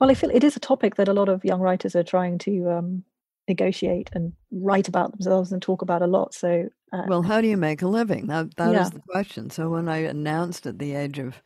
Well, 0.00 0.10
I 0.10 0.14
feel 0.14 0.30
it 0.30 0.44
is 0.44 0.56
a 0.56 0.60
topic 0.60 0.94
that 0.94 1.08
a 1.08 1.12
lot 1.12 1.28
of 1.28 1.44
young 1.44 1.60
writers 1.60 1.96
are 1.96 2.04
trying 2.04 2.38
to 2.38 2.70
um, 2.70 3.04
negotiate 3.48 4.10
and 4.12 4.32
write 4.52 4.88
about 4.88 5.10
themselves 5.12 5.50
and 5.52 5.60
talk 5.60 5.82
about 5.82 6.02
a 6.02 6.06
lot. 6.06 6.34
So, 6.34 6.68
uh, 6.92 7.02
well, 7.08 7.22
how 7.22 7.40
do 7.40 7.48
you 7.48 7.56
make 7.56 7.82
a 7.82 7.88
living? 7.88 8.28
That 8.28 8.56
that 8.56 8.72
yeah. 8.72 8.82
is 8.82 8.90
the 8.90 9.02
question. 9.10 9.50
So, 9.50 9.70
when 9.70 9.88
I 9.88 9.98
announced 9.98 10.66
at 10.66 10.78
the 10.78 10.94
age 10.94 11.18
of 11.18 11.42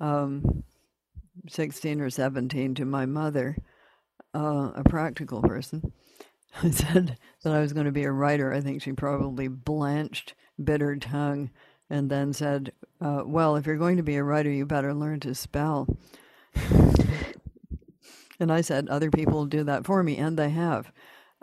um, 0.00 0.62
sixteen 1.48 2.00
or 2.00 2.10
seventeen 2.10 2.74
to 2.74 2.84
my 2.84 3.06
mother, 3.06 3.56
uh, 4.34 4.72
a 4.74 4.84
practical 4.84 5.40
person, 5.40 5.92
I 6.62 6.70
said 6.70 7.18
that 7.42 7.52
I 7.52 7.60
was 7.60 7.72
going 7.72 7.86
to 7.86 7.92
be 7.92 8.04
a 8.04 8.12
writer. 8.12 8.52
I 8.52 8.60
think 8.60 8.82
she 8.82 8.92
probably 8.92 9.48
blanched, 9.48 10.34
bit 10.62 10.80
her 10.80 10.96
tongue, 10.96 11.50
and 11.90 12.10
then 12.10 12.32
said, 12.32 12.72
uh, 13.00 13.22
"Well, 13.24 13.56
if 13.56 13.66
you're 13.66 13.76
going 13.76 13.96
to 13.96 14.02
be 14.02 14.16
a 14.16 14.24
writer, 14.24 14.50
you 14.50 14.66
better 14.66 14.94
learn 14.94 15.20
to 15.20 15.34
spell." 15.34 15.96
and 18.40 18.50
I 18.52 18.60
said, 18.60 18.88
"Other 18.88 19.10
people 19.10 19.46
do 19.46 19.64
that 19.64 19.84
for 19.84 20.02
me, 20.02 20.16
and 20.16 20.38
they 20.38 20.50
have." 20.50 20.92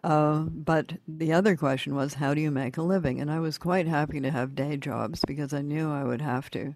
Uh, 0.03 0.39
but 0.49 0.93
the 1.07 1.31
other 1.31 1.55
question 1.55 1.95
was, 1.95 2.15
how 2.15 2.33
do 2.33 2.41
you 2.41 2.51
make 2.51 2.75
a 2.75 2.81
living? 2.81 3.21
And 3.21 3.31
I 3.31 3.39
was 3.39 3.57
quite 3.57 3.87
happy 3.87 4.19
to 4.19 4.31
have 4.31 4.53
day 4.53 4.75
jobs 4.75 5.21
because 5.25 5.53
I 5.53 5.61
knew 5.61 5.89
I 5.89 6.03
would 6.03 6.19
have 6.19 6.51
to, 6.51 6.75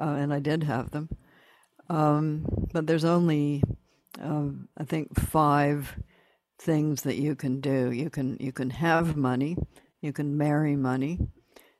uh, 0.00 0.16
and 0.18 0.32
I 0.32 0.38
did 0.38 0.64
have 0.64 0.90
them. 0.90 1.10
Um, 1.90 2.46
but 2.72 2.86
there's 2.86 3.04
only, 3.04 3.62
uh, 4.22 4.48
I 4.78 4.84
think, 4.84 5.14
five 5.20 5.94
things 6.58 7.02
that 7.02 7.16
you 7.16 7.34
can 7.34 7.60
do. 7.60 7.90
You 7.90 8.10
can 8.10 8.36
you 8.40 8.52
can 8.52 8.70
have 8.70 9.16
money, 9.16 9.56
you 10.00 10.12
can 10.12 10.36
marry 10.36 10.76
money, 10.76 11.18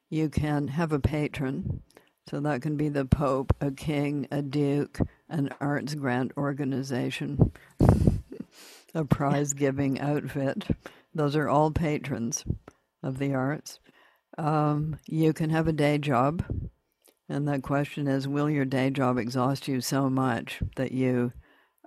you 0.08 0.28
can 0.28 0.68
have 0.68 0.92
a 0.92 1.00
patron. 1.00 1.82
So 2.28 2.40
that 2.40 2.60
can 2.60 2.76
be 2.76 2.90
the 2.90 3.06
Pope, 3.06 3.56
a 3.58 3.70
king, 3.70 4.28
a 4.30 4.42
duke, 4.42 4.98
an 5.30 5.48
arts 5.62 5.94
grant 5.94 6.32
organization 6.36 7.52
a 8.94 9.04
prize 9.04 9.52
giving 9.52 10.00
outfit. 10.00 10.66
Those 11.14 11.36
are 11.36 11.48
all 11.48 11.70
patrons 11.70 12.44
of 13.02 13.18
the 13.18 13.34
arts. 13.34 13.80
Um, 14.36 14.98
you 15.06 15.32
can 15.32 15.50
have 15.50 15.68
a 15.68 15.72
day 15.72 15.98
job, 15.98 16.44
and 17.28 17.46
the 17.46 17.60
question 17.60 18.06
is 18.06 18.28
will 18.28 18.48
your 18.48 18.64
day 18.64 18.90
job 18.90 19.18
exhaust 19.18 19.68
you 19.68 19.80
so 19.80 20.08
much 20.08 20.60
that 20.76 20.92
you 20.92 21.32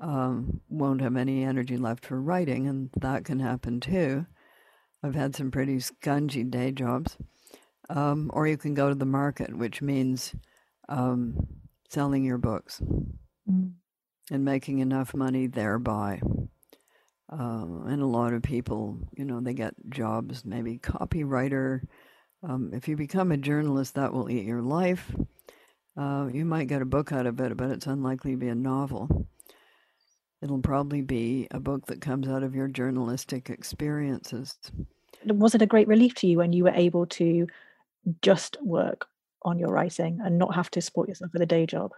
um, 0.02 0.60
won't 0.68 1.02
have 1.02 1.16
any 1.16 1.44
energy 1.44 1.78
left 1.78 2.06
for 2.06 2.20
writing? 2.20 2.68
And 2.68 2.90
that 3.00 3.24
can 3.24 3.40
happen 3.40 3.80
too. 3.80 4.26
I've 5.04 5.16
had 5.16 5.36
some 5.36 5.52
pretty 5.52 5.78
scungy 5.78 6.50
day 6.50 6.72
jobs. 6.72 7.18
Um, 7.90 8.30
or 8.34 8.48
you 8.48 8.58
can 8.58 8.74
go 8.74 8.90
to 8.90 8.96
the 8.96 9.06
market, 9.06 9.56
which 9.56 9.82
means 9.82 10.34
um, 10.88 11.48
selling 11.90 12.24
your 12.24 12.38
books 12.38 12.82
mm. 13.50 13.72
and 14.30 14.46
making 14.46 14.80
enough 14.80 15.14
money 15.14 15.48
thereby. 15.48 16.22
Uh, 17.32 17.66
and 17.88 18.02
a 18.02 18.06
lot 18.06 18.34
of 18.34 18.44
people, 18.44 18.98
you 19.18 19.26
know, 19.26 19.40
they 19.40 19.54
get 19.54 19.74
jobs, 19.90 20.44
maybe 20.46 20.78
copywriter. 20.78 21.82
Um, 22.44 22.72
if 22.74 22.88
you 22.88 22.96
become 22.96 23.32
a 23.32 23.38
journalist, 23.38 23.96
that 23.96 24.14
will 24.14 24.30
eat 24.30 24.46
your 24.46 24.62
life. 24.62 25.14
Uh, 25.98 26.30
you 26.32 26.46
might 26.46 26.68
get 26.68 26.82
a 26.82 26.86
book 26.86 27.12
out 27.12 27.26
of 27.26 27.40
it, 27.40 27.56
but 27.58 27.72
it's 27.72 27.88
unlikely 27.88 28.32
to 28.32 28.38
be 28.38 28.48
a 28.48 28.56
novel. 28.56 29.28
It'll 30.42 30.62
probably 30.62 31.02
be 31.02 31.48
a 31.52 31.60
book 31.60 31.86
that 31.88 32.02
comes 32.02 32.28
out 32.28 32.44
of 32.44 32.56
your 32.56 32.68
journalistic 32.68 33.50
experiences. 33.50 34.58
Was 35.26 35.54
it 35.54 35.62
a 35.62 35.68
great 35.68 35.88
relief 35.88 36.16
to 36.16 36.28
you 36.28 36.38
when 36.38 36.52
you 36.52 36.64
were 36.64 36.74
able 36.74 37.06
to 37.08 37.48
just 38.22 38.58
work 38.64 39.06
on 39.44 39.60
your 39.60 39.70
writing 39.70 40.20
and 40.24 40.38
not 40.38 40.56
have 40.56 40.72
to 40.72 40.82
support 40.82 41.10
yourself 41.10 41.32
with 41.34 41.42
a 41.42 41.48
day 41.48 41.66
job? 41.66 41.92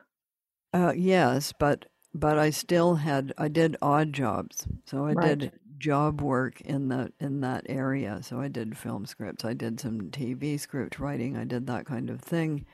Uh, 0.73 0.93
yes, 0.95 1.53
but 1.57 1.85
but 2.13 2.37
I 2.37 2.49
still 2.49 2.95
had 2.95 3.33
I 3.37 3.47
did 3.47 3.77
odd 3.81 4.13
jobs. 4.13 4.67
So 4.85 5.05
I 5.05 5.13
right. 5.13 5.39
did 5.39 5.51
job 5.77 6.21
work 6.21 6.61
in 6.61 6.89
that 6.89 7.13
in 7.19 7.41
that 7.41 7.65
area. 7.67 8.19
So 8.23 8.39
I 8.39 8.47
did 8.47 8.77
film 8.77 9.05
scripts. 9.05 9.45
I 9.45 9.53
did 9.53 9.79
some 9.79 10.09
TV 10.11 10.59
script 10.59 10.99
writing. 10.99 11.37
I 11.37 11.45
did 11.45 11.67
that 11.67 11.85
kind 11.85 12.09
of 12.09 12.21
thing. 12.21 12.65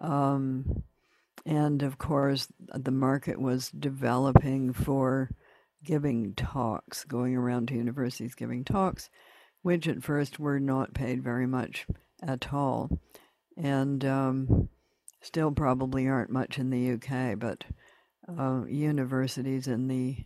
Um, 0.00 0.82
and 1.46 1.82
of 1.82 1.98
course, 1.98 2.48
the 2.74 2.90
market 2.90 3.40
was 3.40 3.70
developing 3.70 4.72
for 4.72 5.30
giving 5.84 6.34
talks, 6.34 7.04
going 7.04 7.34
around 7.34 7.68
to 7.68 7.74
universities 7.74 8.34
giving 8.34 8.64
talks, 8.64 9.08
which 9.62 9.88
at 9.88 10.02
first 10.02 10.38
were 10.38 10.60
not 10.60 10.94
paid 10.94 11.22
very 11.22 11.46
much 11.46 11.86
at 12.22 12.52
all, 12.52 12.90
and 13.56 14.04
um, 14.04 14.68
still 15.22 15.50
probably 15.52 16.06
aren't 16.06 16.30
much 16.30 16.58
in 16.58 16.70
the 16.70 16.92
UK, 16.92 17.38
but 17.38 17.64
uh, 18.28 18.64
universities 18.66 19.66
in 19.66 19.88
the 19.88 20.16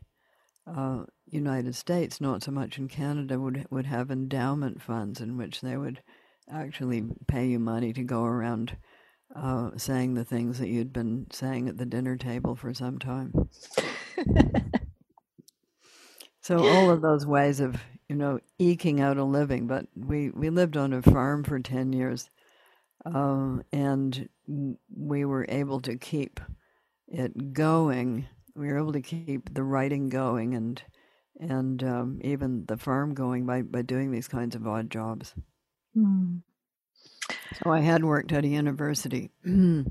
uh, 0.67 1.05
United 1.27 1.75
States, 1.75 2.21
not 2.21 2.43
so 2.43 2.51
much 2.51 2.79
in 2.79 2.89
Canada, 2.89 3.39
would 3.39 3.67
would 3.71 3.87
have 3.87 4.11
endowment 4.11 4.83
funds 4.83 5.21
in 5.21 5.37
which 5.37 5.61
they 5.61 5.77
would 5.77 6.03
actually 6.51 7.03
pay 7.27 7.47
you 7.47 7.59
money 7.59 7.93
to 7.93 8.03
go 8.03 8.25
around 8.25 8.77
uh, 9.35 9.71
saying 9.77 10.15
the 10.15 10.25
things 10.25 10.59
that 10.59 10.69
you'd 10.69 10.93
been 10.93 11.27
saying 11.31 11.69
at 11.69 11.77
the 11.77 11.87
dinner 11.87 12.17
table 12.17 12.55
for 12.55 12.73
some 12.73 12.99
time. 12.99 13.33
so 16.41 16.67
all 16.67 16.91
of 16.91 17.03
those 17.03 17.27
ways 17.27 17.61
of 17.61 17.77
you 18.09 18.17
know 18.17 18.39
eking 18.59 19.01
out 19.01 19.17
a 19.17 19.25
living, 19.25 19.67
but 19.67 19.87
we 19.97 20.31
we 20.31 20.51
lived 20.51 20.77
on 20.77 20.93
a 20.93 21.03
farm 21.03 21.43
for 21.43 21.59
ten 21.59 21.93
years, 21.93 22.29
uh, 23.05 23.59
and 23.73 24.29
we 24.47 25.25
were 25.25 25.47
able 25.49 25.81
to 25.81 25.97
keep 25.97 26.41
it 27.09 27.53
going. 27.53 28.27
We 28.55 28.69
were 28.69 28.79
able 28.79 28.93
to 28.93 29.03
keep 29.03 29.53
the 29.53 29.65
writing 29.65 30.09
going 30.09 30.55
and 30.55 30.81
and 31.41 31.83
um, 31.83 32.21
even 32.23 32.65
the 32.67 32.77
farm 32.77 33.15
going 33.15 33.47
by, 33.47 33.63
by 33.63 33.83
doing 33.83 34.11
these 34.11 34.29
kinds 34.29 34.55
of 34.55 34.67
odd 34.67 34.91
jobs. 34.91 35.35
Mm. 35.97 36.43
So 37.63 37.71
I 37.71 37.81
had 37.81 38.05
worked 38.05 38.33
at 38.33 38.45
a 38.45 38.49
university. 38.49 39.31
um, 39.47 39.91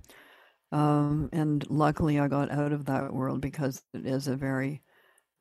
and 0.72 1.66
luckily, 1.70 2.20
I 2.20 2.28
got 2.28 2.52
out 2.52 2.72
of 2.72 2.86
that 2.86 3.14
world 3.14 3.42
because 3.42 3.82
it 3.94 4.06
is 4.06 4.28
a 4.28 4.36
very, 4.36 4.82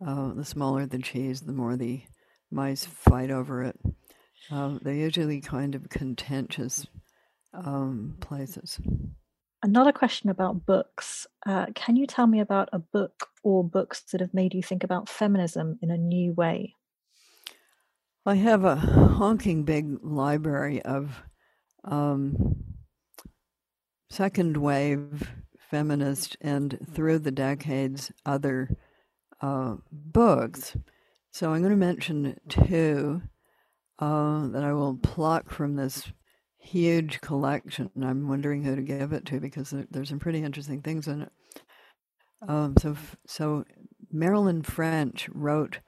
uh, 0.06 0.34
the 0.34 0.44
smaller 0.44 0.86
the 0.86 0.98
cheese, 0.98 1.40
the 1.40 1.52
more 1.52 1.76
the 1.76 2.02
mice 2.50 2.84
fight 2.84 3.30
over 3.30 3.62
it. 3.62 3.78
Uh, 4.50 4.78
they're 4.82 4.94
usually 4.94 5.40
kind 5.40 5.74
of 5.74 5.88
contentious 5.88 6.86
um, 7.54 8.16
places. 8.20 8.80
Another 9.62 9.92
question 9.92 10.28
about 10.28 10.66
books. 10.66 11.26
Uh, 11.46 11.66
can 11.74 11.94
you 11.94 12.06
tell 12.06 12.26
me 12.26 12.40
about 12.40 12.68
a 12.72 12.80
book 12.80 13.28
or 13.44 13.62
books 13.62 14.02
that 14.10 14.20
have 14.20 14.34
made 14.34 14.54
you 14.54 14.62
think 14.62 14.82
about 14.82 15.08
feminism 15.08 15.78
in 15.82 15.90
a 15.90 15.96
new 15.96 16.32
way? 16.32 16.74
I 18.26 18.34
have 18.34 18.64
a 18.64 18.76
honking 18.76 19.64
big 19.64 19.98
library 20.02 20.82
of 20.82 21.22
um, 21.84 22.64
second 24.10 24.56
wave 24.56 25.30
feminist 25.70 26.36
and 26.40 26.78
through 26.92 27.18
the 27.18 27.30
decades 27.30 28.12
other 28.26 28.76
uh, 29.40 29.76
books. 29.90 30.76
So 31.30 31.52
I'm 31.52 31.62
going 31.62 31.70
to 31.70 31.76
mention 31.76 32.38
two 32.48 33.22
uh, 33.98 34.48
that 34.48 34.62
I 34.62 34.72
will 34.74 34.96
pluck 34.96 35.50
from 35.50 35.76
this 35.76 36.12
huge 36.58 37.20
collection. 37.20 37.90
And 37.94 38.04
I'm 38.04 38.28
wondering 38.28 38.62
who 38.62 38.76
to 38.76 38.82
give 38.82 39.12
it 39.12 39.24
to 39.26 39.40
because 39.40 39.74
there's 39.90 40.10
some 40.10 40.18
pretty 40.18 40.42
interesting 40.42 40.82
things 40.82 41.08
in 41.08 41.22
it. 41.22 41.32
Um, 42.46 42.74
so, 42.78 42.96
so 43.26 43.64
Marilyn 44.10 44.62
French 44.62 45.28
wrote 45.32 45.80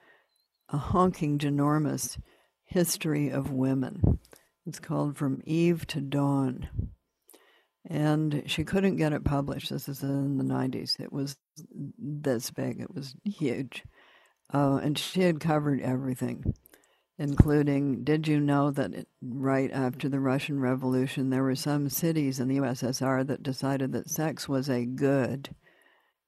a 0.69 0.77
honking, 0.77 1.37
ginormous 1.37 2.17
history 2.63 3.29
of 3.29 3.51
women. 3.51 4.19
It's 4.65 4.79
called 4.79 5.17
From 5.17 5.41
Eve 5.45 5.85
to 5.87 6.01
Dawn. 6.01 6.67
and 7.87 8.43
she 8.47 8.63
couldn't 8.63 8.95
get 8.97 9.13
it 9.13 9.23
published. 9.23 9.69
This 9.69 9.87
is 9.87 10.01
in 10.01 10.37
the 10.37 10.43
90s. 10.43 10.99
It 10.99 11.13
was 11.13 11.37
this 11.97 12.49
big, 12.49 12.79
it 12.81 12.93
was 12.93 13.15
huge. 13.23 13.83
Uh, 14.53 14.79
and 14.81 14.97
she 14.97 15.21
had 15.21 15.39
covered 15.39 15.81
everything, 15.81 16.55
including 17.17 18.03
did 18.03 18.27
you 18.27 18.39
know 18.39 18.71
that 18.71 18.93
it, 18.93 19.07
right 19.21 19.71
after 19.71 20.09
the 20.09 20.19
Russian 20.19 20.59
Revolution, 20.59 21.29
there 21.29 21.43
were 21.43 21.55
some 21.55 21.89
cities 21.89 22.39
in 22.39 22.47
the 22.47 22.57
USSR 22.57 23.25
that 23.27 23.43
decided 23.43 23.91
that 23.91 24.09
sex 24.09 24.49
was 24.49 24.69
a 24.69 24.85
good? 24.85 25.55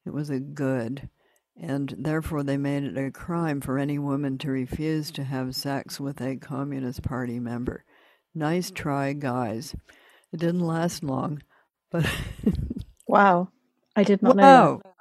It 0.06 0.12
was 0.12 0.30
a 0.30 0.40
good. 0.40 1.10
And 1.60 1.96
therefore, 1.98 2.44
they 2.44 2.58
made 2.58 2.84
it 2.84 2.98
a 2.98 3.10
crime 3.10 3.62
for 3.62 3.80
any 3.80 3.98
woman 3.98 4.38
to 4.40 4.52
refuse 4.52 5.10
to 5.12 5.24
have 5.24 5.56
sex 5.56 6.00
with 6.00 6.22
a 6.22 6.36
Communist 6.36 7.02
Party 7.02 7.40
member. 7.40 7.84
Nice 8.38 8.70
try, 8.70 9.14
guys. 9.14 9.76
It 10.32 10.40
didn't 10.40 10.62
last 10.62 11.04
long, 11.04 11.42
but 11.90 12.06
wow, 13.08 13.50
I 13.96 14.04
did 14.04 14.22
not 14.22 14.36
wow. 14.36 14.42
know. 14.42 14.82
That. 14.84 14.94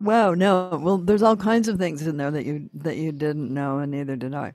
Wow, 0.00 0.34
no. 0.34 0.80
Well, 0.82 0.98
there's 0.98 1.22
all 1.22 1.36
kinds 1.36 1.68
of 1.68 1.78
things 1.78 2.04
in 2.04 2.16
there 2.16 2.32
that 2.32 2.44
you 2.44 2.68
that 2.74 2.96
you 2.96 3.12
didn't 3.12 3.54
know, 3.54 3.78
and 3.78 3.92
neither 3.92 4.16
did 4.16 4.34
I. 4.34 4.54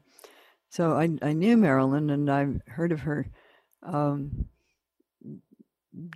So 0.69 0.97
I 0.97 1.09
I 1.21 1.31
knew 1.31 1.55
Marilyn, 1.55 2.09
and 2.09 2.29
I've 2.29 2.59
heard 2.67 2.91
of 2.91 2.99
her 3.01 3.25
um, 3.83 4.49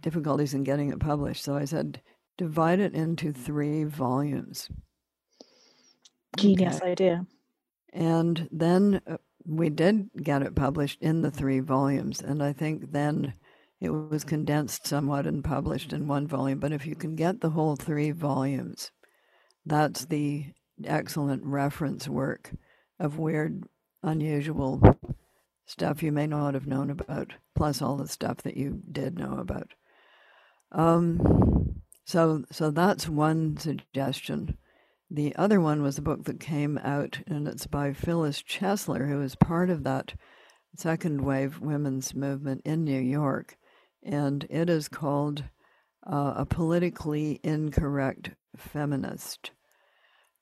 difficulties 0.01 0.53
in 0.53 0.63
getting 0.63 0.89
it 0.89 0.99
published. 0.99 1.43
So 1.45 1.55
I 1.55 1.63
said, 1.63 2.01
divide 2.37 2.79
it 2.79 2.93
into 2.93 3.31
three 3.31 3.85
volumes. 3.85 4.69
Genius 6.35 6.77
okay. 6.77 6.91
idea. 6.91 7.25
And 7.93 8.49
then 8.51 9.01
uh, 9.07 9.17
we 9.45 9.69
did 9.69 10.09
get 10.21 10.41
it 10.41 10.55
published 10.55 11.01
in 11.01 11.21
the 11.21 11.31
three 11.31 11.59
volumes, 11.59 12.21
and 12.21 12.43
I 12.43 12.53
think 12.53 12.91
then 12.91 13.33
it 13.79 13.89
was 13.89 14.23
condensed 14.23 14.85
somewhat 14.85 15.25
and 15.25 15.43
published 15.43 15.93
in 15.93 16.07
one 16.07 16.27
volume. 16.27 16.59
But 16.59 16.73
if 16.73 16.85
you 16.85 16.95
can 16.95 17.15
get 17.15 17.41
the 17.41 17.51
whole 17.51 17.75
three 17.75 18.11
volumes, 18.11 18.91
that's 19.65 20.05
the 20.05 20.45
excellent 20.83 21.43
reference 21.45 22.07
work 22.07 22.51
of 22.99 23.17
weird, 23.17 23.63
unusual 24.03 24.81
stuff 25.65 26.03
you 26.03 26.11
may 26.11 26.27
not 26.27 26.53
have 26.53 26.67
known 26.67 26.89
about, 26.89 27.33
plus 27.55 27.81
all 27.81 27.95
the 27.95 28.07
stuff 28.07 28.37
that 28.37 28.57
you 28.57 28.81
did 28.91 29.17
know 29.17 29.37
about. 29.39 29.69
Um, 30.71 31.81
so, 32.05 32.43
so 32.51 32.71
that's 32.71 33.07
one 33.07 33.57
suggestion. 33.57 34.57
The 35.11 35.35
other 35.35 35.59
one 35.59 35.81
was 35.81 35.97
a 35.97 36.03
book 36.03 36.25
that 36.25 36.39
came 36.39 36.77
out, 36.83 37.19
and 37.25 37.47
it's 37.47 37.65
by 37.65 37.93
Phyllis 37.93 38.43
Chesler, 38.43 39.07
who 39.07 39.21
is 39.21 39.35
part 39.35 39.71
of 39.71 39.83
that 39.83 40.13
second 40.75 41.21
wave 41.21 41.59
women's 41.59 42.13
movement 42.13 42.61
in 42.63 42.83
New 42.83 42.99
York. 42.99 43.57
And 44.03 44.45
it 44.51 44.69
is 44.69 44.87
called 44.87 45.45
uh, 46.05 46.33
A 46.37 46.45
Politically 46.45 47.39
Incorrect 47.43 48.31
Feminist. 48.55 49.49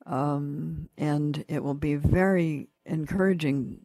Um, 0.06 0.90
and 0.98 1.46
it 1.48 1.64
will 1.64 1.74
be 1.74 1.96
very 1.96 2.68
encouraging 2.86 3.80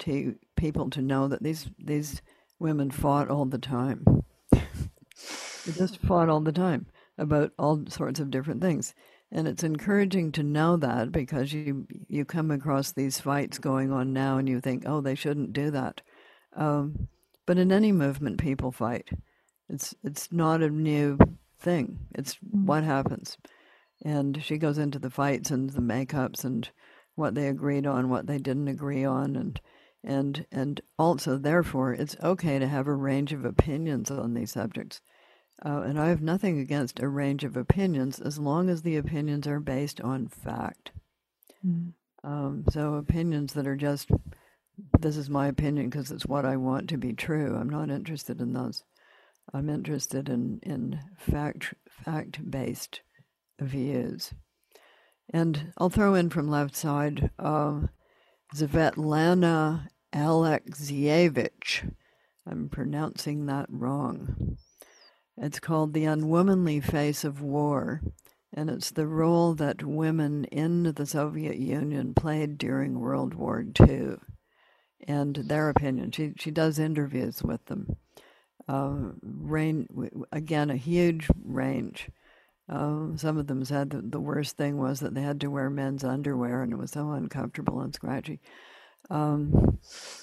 to 0.00 0.36
people 0.56 0.88
to 0.90 1.02
know 1.02 1.28
that 1.28 1.42
these, 1.42 1.68
these 1.78 2.22
women 2.58 2.90
fought 2.90 3.28
all 3.28 3.44
the 3.44 3.58
time. 3.58 4.04
they 4.52 5.72
just 5.76 5.98
fought 5.98 6.30
all 6.30 6.40
the 6.40 6.52
time 6.52 6.86
about 7.18 7.52
all 7.58 7.84
sorts 7.88 8.20
of 8.20 8.30
different 8.30 8.62
things. 8.62 8.94
And 9.34 9.48
it's 9.48 9.64
encouraging 9.64 10.30
to 10.32 10.44
know 10.44 10.76
that 10.76 11.10
because 11.10 11.52
you 11.52 11.88
you 12.08 12.24
come 12.24 12.52
across 12.52 12.92
these 12.92 13.20
fights 13.20 13.58
going 13.58 13.90
on 13.90 14.12
now 14.12 14.38
and 14.38 14.48
you 14.48 14.60
think, 14.60 14.84
oh, 14.86 15.00
they 15.00 15.16
shouldn't 15.16 15.52
do 15.52 15.72
that. 15.72 16.02
Um, 16.54 17.08
but 17.44 17.58
in 17.58 17.72
any 17.72 17.90
movement, 17.90 18.38
people 18.38 18.70
fight. 18.70 19.10
It's 19.68 19.92
it's 20.04 20.30
not 20.30 20.62
a 20.62 20.70
new 20.70 21.18
thing. 21.58 22.06
It's 22.14 22.36
mm. 22.36 22.64
what 22.64 22.84
happens. 22.84 23.36
And 24.04 24.42
she 24.42 24.56
goes 24.56 24.78
into 24.78 25.00
the 25.00 25.10
fights 25.10 25.50
and 25.50 25.70
the 25.70 25.80
makeups 25.80 26.44
and 26.44 26.70
what 27.16 27.34
they 27.34 27.48
agreed 27.48 27.86
on, 27.86 28.10
what 28.10 28.28
they 28.28 28.38
didn't 28.38 28.68
agree 28.68 29.04
on, 29.04 29.34
and 29.34 29.60
and 30.04 30.46
and 30.52 30.80
also 30.96 31.38
therefore 31.38 31.92
it's 31.92 32.16
okay 32.22 32.60
to 32.60 32.68
have 32.68 32.86
a 32.86 32.94
range 32.94 33.32
of 33.32 33.44
opinions 33.44 34.12
on 34.12 34.34
these 34.34 34.52
subjects. 34.52 35.00
Uh, 35.64 35.82
and 35.82 36.00
I 36.00 36.08
have 36.08 36.22
nothing 36.22 36.58
against 36.58 37.00
a 37.00 37.08
range 37.08 37.44
of 37.44 37.56
opinions 37.56 38.20
as 38.20 38.38
long 38.38 38.68
as 38.68 38.82
the 38.82 38.96
opinions 38.96 39.46
are 39.46 39.60
based 39.60 40.00
on 40.00 40.28
fact. 40.28 40.90
Mm. 41.64 41.92
Um, 42.22 42.64
so, 42.70 42.94
opinions 42.94 43.52
that 43.52 43.66
are 43.66 43.76
just, 43.76 44.10
this 44.98 45.16
is 45.16 45.28
my 45.28 45.46
opinion 45.46 45.90
because 45.90 46.10
it's 46.10 46.26
what 46.26 46.44
I 46.44 46.56
want 46.56 46.88
to 46.88 46.96
be 46.96 47.12
true, 47.12 47.56
I'm 47.56 47.68
not 47.68 47.90
interested 47.90 48.40
in 48.40 48.52
those. 48.52 48.82
I'm 49.52 49.68
interested 49.68 50.28
in, 50.28 50.60
in 50.62 51.00
fact 51.18 51.74
fact 51.86 52.50
based 52.50 53.02
views. 53.60 54.32
And 55.32 55.72
I'll 55.78 55.90
throw 55.90 56.14
in 56.14 56.30
from 56.30 56.48
left 56.48 56.76
side 56.76 57.30
uh, 57.38 57.82
Svetlana 58.54 59.88
Alexievich. 60.14 61.92
I'm 62.46 62.68
pronouncing 62.68 63.46
that 63.46 63.66
wrong. 63.68 64.56
It's 65.36 65.58
called 65.58 65.92
The 65.92 66.04
Unwomanly 66.04 66.82
Face 66.82 67.24
of 67.24 67.42
War, 67.42 68.02
and 68.52 68.70
it's 68.70 68.90
the 68.90 69.06
role 69.06 69.54
that 69.54 69.82
women 69.82 70.44
in 70.44 70.84
the 70.84 71.06
Soviet 71.06 71.56
Union 71.56 72.14
played 72.14 72.56
during 72.56 73.00
World 73.00 73.34
War 73.34 73.64
II 73.80 74.16
and 75.06 75.36
their 75.36 75.68
opinion. 75.68 76.12
She, 76.12 76.32
she 76.38 76.50
does 76.50 76.78
interviews 76.78 77.42
with 77.42 77.64
them. 77.66 77.96
Uh, 78.68 79.10
rain, 79.22 79.88
again, 80.32 80.70
a 80.70 80.76
huge 80.76 81.28
range. 81.44 82.08
Uh, 82.68 83.16
some 83.16 83.36
of 83.36 83.46
them 83.46 83.64
said 83.64 83.90
that 83.90 84.12
the 84.12 84.20
worst 84.20 84.56
thing 84.56 84.78
was 84.78 85.00
that 85.00 85.14
they 85.14 85.20
had 85.20 85.40
to 85.40 85.50
wear 85.50 85.68
men's 85.68 86.02
underwear 86.02 86.62
and 86.62 86.72
it 86.72 86.78
was 86.78 86.92
so 86.92 87.10
uncomfortable 87.10 87.80
and 87.80 87.94
scratchy. 87.94 88.40
Um, 89.10 89.78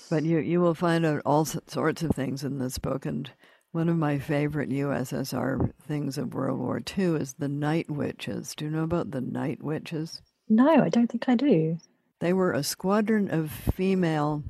but 0.09 0.23
you, 0.23 0.39
you 0.39 0.59
will 0.59 0.73
find 0.73 1.05
out 1.05 1.21
all 1.23 1.45
sorts 1.45 2.01
of 2.01 2.11
things 2.11 2.43
in 2.43 2.57
this 2.57 2.79
book, 2.79 3.05
and 3.05 3.29
one 3.71 3.87
of 3.87 3.97
my 3.97 4.19
favorite 4.19 4.69
USSR 4.69 5.71
things 5.87 6.17
of 6.17 6.33
World 6.33 6.59
War 6.59 6.81
II 6.97 7.15
is 7.15 7.33
the 7.33 7.47
night 7.47 7.89
witches. 7.89 8.53
Do 8.55 8.65
you 8.65 8.71
know 8.71 8.83
about 8.83 9.11
the 9.11 9.21
night 9.21 9.63
witches? 9.63 10.21
No, 10.49 10.83
I 10.83 10.89
don't 10.89 11.07
think 11.07 11.29
I 11.29 11.35
do. 11.35 11.77
They 12.19 12.33
were 12.33 12.51
a 12.51 12.63
squadron 12.63 13.29
of 13.31 13.49
female 13.49 14.43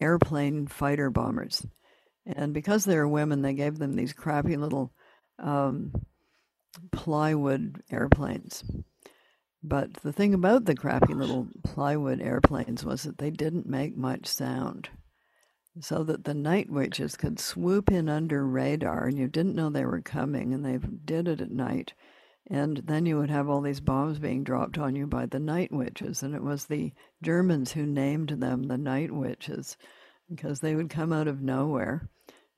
airplane 0.00 0.66
fighter 0.66 1.10
bombers. 1.10 1.64
And 2.26 2.52
because 2.52 2.84
they 2.84 2.96
were 2.96 3.08
women, 3.08 3.42
they 3.42 3.54
gave 3.54 3.78
them 3.78 3.94
these 3.94 4.12
crappy 4.12 4.56
little 4.56 4.92
um, 5.38 5.92
plywood 6.90 7.82
airplanes. 7.90 8.64
But 9.62 9.94
the 9.94 10.12
thing 10.12 10.34
about 10.34 10.64
the 10.64 10.74
crappy 10.74 11.14
little 11.14 11.48
plywood 11.64 12.20
airplanes 12.20 12.84
was 12.84 13.04
that 13.04 13.18
they 13.18 13.30
didn't 13.30 13.66
make 13.66 13.96
much 13.96 14.26
sound 14.26 14.88
so 15.80 16.02
that 16.04 16.24
the 16.24 16.34
night 16.34 16.70
witches 16.70 17.16
could 17.16 17.38
swoop 17.38 17.90
in 17.90 18.08
under 18.08 18.46
radar 18.46 19.06
and 19.06 19.18
you 19.18 19.28
didn't 19.28 19.54
know 19.54 19.70
they 19.70 19.84
were 19.84 20.00
coming 20.00 20.52
and 20.54 20.64
they 20.64 20.78
did 21.04 21.28
it 21.28 21.40
at 21.40 21.50
night. 21.50 21.92
And 22.50 22.78
then 22.78 23.04
you 23.04 23.18
would 23.18 23.30
have 23.30 23.48
all 23.48 23.60
these 23.60 23.80
bombs 23.80 24.18
being 24.18 24.42
dropped 24.42 24.78
on 24.78 24.96
you 24.96 25.06
by 25.06 25.26
the 25.26 25.38
night 25.38 25.70
witches 25.70 26.22
and 26.22 26.34
it 26.34 26.42
was 26.42 26.64
the 26.64 26.92
germans 27.22 27.72
who 27.72 27.84
named 27.84 28.30
them 28.30 28.64
the 28.64 28.78
night 28.78 29.12
witches 29.12 29.76
because 30.30 30.60
they 30.60 30.74
would 30.74 30.88
come 30.90 31.12
out 31.12 31.28
of 31.28 31.42
nowhere 31.42 32.08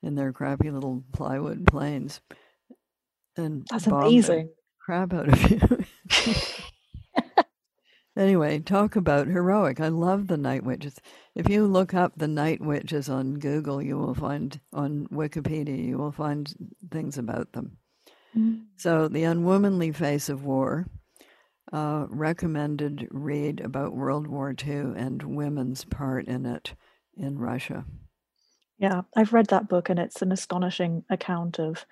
in 0.02 0.14
their 0.14 0.32
crappy 0.32 0.70
little 0.70 1.02
plywood 1.12 1.66
planes 1.66 2.20
and 3.36 3.66
that's 3.70 3.86
amazing. 3.86 4.48
crap 4.84 5.12
out 5.12 5.28
of 5.28 5.50
you 5.50 6.59
Anyway, 8.20 8.58
talk 8.58 8.96
about 8.96 9.28
heroic. 9.28 9.80
I 9.80 9.88
love 9.88 10.26
the 10.26 10.36
night 10.36 10.62
witches. 10.62 11.00
If 11.34 11.48
you 11.48 11.66
look 11.66 11.94
up 11.94 12.12
the 12.14 12.28
night 12.28 12.60
witches 12.60 13.08
on 13.08 13.38
Google, 13.38 13.80
you 13.80 13.96
will 13.96 14.14
find 14.14 14.60
on 14.74 15.06
Wikipedia, 15.10 15.82
you 15.82 15.96
will 15.96 16.12
find 16.12 16.54
things 16.90 17.16
about 17.16 17.50
them. 17.52 17.78
Mm. 18.36 18.64
So, 18.76 19.08
The 19.08 19.22
Unwomanly 19.22 19.94
Face 19.94 20.28
of 20.28 20.44
War, 20.44 20.86
uh, 21.72 22.08
recommended 22.10 23.08
read 23.10 23.60
about 23.60 23.96
World 23.96 24.26
War 24.26 24.54
II 24.66 24.92
and 24.96 25.22
women's 25.22 25.86
part 25.86 26.26
in 26.26 26.44
it 26.44 26.74
in 27.16 27.38
Russia. 27.38 27.86
Yeah, 28.76 29.00
I've 29.16 29.32
read 29.32 29.46
that 29.46 29.66
book, 29.66 29.88
and 29.88 29.98
it's 29.98 30.20
an 30.20 30.30
astonishing 30.30 31.04
account 31.08 31.58
of 31.58 31.86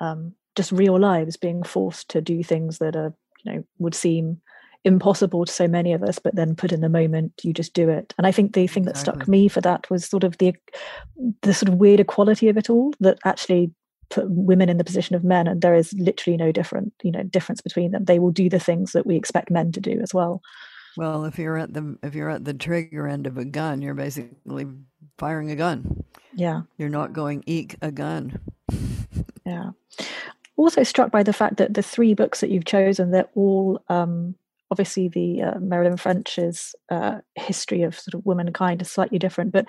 um, 0.00 0.32
just 0.54 0.72
real 0.72 0.98
lives 0.98 1.36
being 1.36 1.62
forced 1.62 2.08
to 2.10 2.22
do 2.22 2.42
things 2.42 2.78
that 2.78 2.96
are, 2.96 3.12
you 3.44 3.52
know, 3.52 3.64
would 3.78 3.94
seem 3.94 4.40
impossible 4.86 5.44
to 5.44 5.52
so 5.52 5.66
many 5.66 5.92
of 5.92 6.02
us 6.02 6.18
but 6.18 6.36
then 6.36 6.54
put 6.54 6.72
in 6.72 6.80
the 6.80 6.88
moment 6.88 7.32
you 7.42 7.52
just 7.52 7.74
do 7.74 7.88
it. 7.88 8.14
And 8.16 8.26
i 8.26 8.32
think 8.32 8.54
the 8.54 8.66
thing 8.66 8.84
that 8.84 8.96
stuck 8.96 9.26
me 9.28 9.48
for 9.48 9.60
that 9.60 9.90
was 9.90 10.06
sort 10.06 10.24
of 10.24 10.38
the 10.38 10.54
the 11.42 11.52
sort 11.52 11.68
of 11.68 11.74
weird 11.74 12.00
equality 12.00 12.48
of 12.48 12.56
it 12.56 12.70
all 12.70 12.94
that 13.00 13.18
actually 13.24 13.72
put 14.08 14.30
women 14.30 14.68
in 14.68 14.78
the 14.78 14.84
position 14.84 15.16
of 15.16 15.24
men 15.24 15.48
and 15.48 15.60
there 15.60 15.74
is 15.74 15.92
literally 15.94 16.36
no 16.36 16.52
different 16.52 16.92
you 17.02 17.10
know 17.10 17.24
difference 17.24 17.60
between 17.60 17.90
them. 17.90 18.04
They 18.04 18.20
will 18.20 18.30
do 18.30 18.48
the 18.48 18.60
things 18.60 18.92
that 18.92 19.06
we 19.06 19.16
expect 19.16 19.50
men 19.50 19.72
to 19.72 19.80
do 19.80 20.00
as 20.00 20.14
well. 20.14 20.40
Well 20.96 21.24
if 21.24 21.38
you're 21.38 21.58
at 21.58 21.74
the 21.74 21.98
if 22.02 22.14
you're 22.14 22.30
at 22.30 22.44
the 22.44 22.54
trigger 22.54 23.08
end 23.08 23.26
of 23.26 23.36
a 23.36 23.44
gun 23.44 23.82
you're 23.82 23.94
basically 23.94 24.66
firing 25.18 25.50
a 25.50 25.56
gun. 25.56 26.04
Yeah. 26.34 26.62
You're 26.78 26.90
not 26.90 27.12
going 27.12 27.42
eek 27.46 27.76
a 27.82 27.90
gun. 27.90 28.38
Yeah. 29.44 29.70
Also 30.56 30.82
struck 30.82 31.10
by 31.10 31.22
the 31.22 31.32
fact 31.32 31.56
that 31.58 31.74
the 31.74 31.82
three 31.82 32.14
books 32.14 32.40
that 32.40 32.50
you've 32.50 32.64
chosen, 32.64 33.10
they're 33.10 33.28
all 33.34 33.82
um, 33.88 34.34
obviously 34.70 35.08
the 35.08 35.42
uh, 35.42 35.58
Marilyn 35.60 35.96
French's 35.96 36.74
uh, 36.90 37.18
history 37.34 37.82
of 37.82 37.98
sort 37.98 38.14
of 38.14 38.24
womankind 38.24 38.82
is 38.82 38.90
slightly 38.90 39.18
different, 39.18 39.52
but 39.52 39.66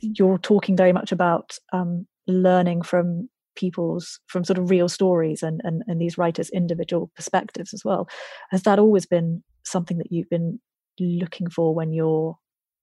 you're 0.00 0.38
talking 0.38 0.76
very 0.76 0.92
much 0.92 1.12
about 1.12 1.58
um, 1.72 2.06
learning 2.26 2.82
from 2.82 3.28
people's 3.56 4.20
from 4.28 4.44
sort 4.44 4.58
of 4.58 4.70
real 4.70 4.88
stories 4.88 5.42
and, 5.42 5.60
and 5.64 5.82
and 5.86 6.00
these 6.00 6.16
writers' 6.16 6.50
individual 6.50 7.10
perspectives 7.16 7.74
as 7.74 7.84
well. 7.84 8.08
Has 8.50 8.62
that 8.62 8.78
always 8.78 9.04
been 9.04 9.42
something 9.64 9.98
that 9.98 10.12
you've 10.12 10.30
been 10.30 10.60
looking 11.00 11.50
for 11.50 11.74
when 11.74 11.92
you're 11.92 12.36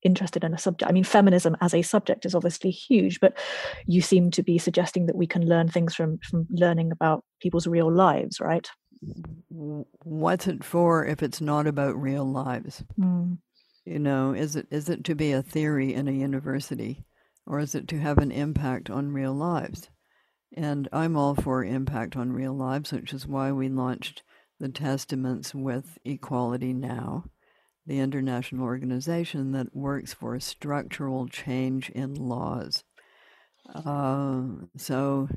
interested 0.04 0.44
in 0.44 0.54
a 0.54 0.58
subject? 0.58 0.90
I 0.90 0.94
mean, 0.94 1.04
feminism 1.04 1.56
as 1.62 1.74
a 1.74 1.82
subject 1.82 2.26
is 2.26 2.36
obviously 2.36 2.70
huge, 2.70 3.20
but 3.20 3.38
you 3.88 4.02
seem 4.02 4.30
to 4.32 4.44
be 4.44 4.58
suggesting 4.58 5.08
that 5.08 5.16
we 5.16 5.26
can 5.26 5.48
learn 5.48 5.70
things 5.70 5.96
from 5.96 6.20
from 6.20 6.46
learning 6.52 6.92
about 6.92 7.24
people's 7.42 7.68
real 7.68 7.92
lives, 7.92 8.40
right? 8.40 8.70
What's 9.50 10.48
it 10.48 10.64
for 10.64 11.06
if 11.06 11.22
it's 11.22 11.42
not 11.42 11.68
about 11.68 12.02
real 12.02 12.26
lives? 12.26 12.84
Mm. 13.00 13.38
You 13.86 14.00
know, 14.00 14.34
is 14.34 14.56
it 14.56 14.68
is 14.72 14.90
it 14.90 15.04
to 15.06 15.16
be 15.16 15.32
a 15.32 15.44
theory 15.44 15.94
in 15.94 16.08
a 16.08 16.12
university, 16.12 17.06
or 17.46 17.60
is 17.60 17.76
it 17.76 17.88
to 17.90 18.00
have 18.00 18.18
an 18.18 18.32
impact 18.32 18.90
on 18.90 19.14
real 19.14 19.34
lives? 19.34 19.90
And 20.58 20.88
I'm 20.92 21.18
all 21.18 21.36
for 21.36 21.64
impact 21.64 22.16
on 22.16 22.32
real 22.32 22.54
lives, 22.54 22.92
which 22.92 23.14
is 23.14 23.28
why 23.28 23.52
we 23.52 23.70
launched 23.70 24.24
the 24.60 24.70
Testaments 24.70 25.54
with 25.54 25.98
Equality 26.06 26.74
Now 26.74 27.26
the 27.86 28.00
international 28.00 28.66
organization 28.66 29.52
that 29.52 29.76
works 29.76 30.14
for 30.14 30.40
structural 30.40 31.28
change 31.28 31.90
in 31.92 32.16
laws. 32.16 32.84
Uh, 33.74 34.44
so, 34.78 35.28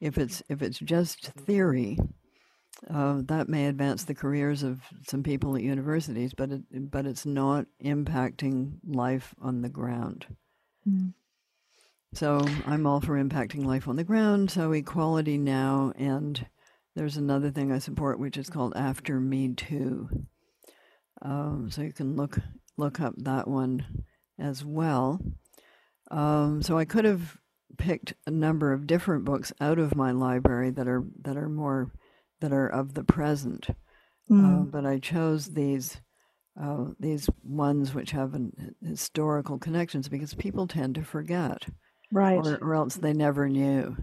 if 0.00 0.18
it's 0.18 0.42
if 0.48 0.62
it's 0.62 0.78
just 0.78 1.26
theory, 1.32 1.98
uh, 2.90 3.20
that 3.24 3.48
may 3.48 3.66
advance 3.66 4.04
the 4.04 4.14
careers 4.14 4.62
of 4.62 4.80
some 5.06 5.22
people 5.22 5.54
at 5.56 5.62
universities, 5.62 6.34
but 6.34 6.50
it, 6.50 6.90
but 6.90 7.06
it's 7.06 7.24
not 7.24 7.66
impacting 7.84 8.72
life 8.84 9.34
on 9.40 9.62
the 9.62 9.68
ground. 9.68 10.26
Mm. 10.88 11.14
So 12.14 12.44
I'm 12.66 12.86
all 12.86 13.00
for 13.00 13.22
impacting 13.22 13.64
life 13.64 13.88
on 13.88 13.96
the 13.96 14.04
ground. 14.04 14.50
So 14.50 14.72
equality 14.72 15.38
now, 15.38 15.92
and 15.96 16.46
there's 16.94 17.16
another 17.16 17.50
thing 17.50 17.72
I 17.72 17.78
support, 17.78 18.18
which 18.18 18.36
is 18.36 18.50
called 18.50 18.74
After 18.76 19.18
Me 19.20 19.54
Too. 19.54 20.08
Um, 21.22 21.70
so 21.70 21.82
you 21.82 21.92
can 21.92 22.16
look 22.16 22.38
look 22.76 23.00
up 23.00 23.14
that 23.18 23.46
one 23.46 24.04
as 24.38 24.64
well. 24.64 25.20
Um, 26.10 26.62
so 26.62 26.76
I 26.76 26.84
could 26.84 27.04
have 27.04 27.38
picked 27.78 28.14
a 28.26 28.30
number 28.30 28.72
of 28.72 28.86
different 28.86 29.24
books 29.24 29.52
out 29.60 29.78
of 29.78 29.94
my 29.94 30.10
library 30.10 30.70
that 30.70 30.88
are 30.88 31.04
that 31.22 31.36
are 31.36 31.48
more 31.48 31.92
that 32.42 32.52
are 32.52 32.68
of 32.68 32.94
the 32.94 33.04
present, 33.04 33.68
mm. 34.30 34.44
uh, 34.44 34.64
but 34.64 34.84
I 34.84 34.98
chose 34.98 35.46
these 35.46 36.00
uh, 36.60 36.84
these 37.00 37.30
ones 37.42 37.94
which 37.94 38.10
have 38.10 38.34
an, 38.34 38.74
historical 38.82 39.58
connections 39.58 40.08
because 40.08 40.34
people 40.34 40.66
tend 40.66 40.94
to 40.96 41.02
forget, 41.02 41.66
right? 42.12 42.36
Or, 42.36 42.58
or, 42.58 42.74
else 42.74 42.96
they 42.96 43.14
never 43.14 43.48
knew. 43.48 43.96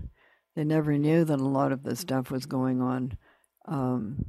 They 0.55 0.63
never 0.63 0.97
knew 0.97 1.23
that 1.25 1.39
a 1.39 1.45
lot 1.47 1.71
of 1.71 1.83
this 1.83 1.99
stuff 1.99 2.31
was 2.31 2.47
going 2.47 2.81
on. 2.81 3.17
Um, 3.67 4.25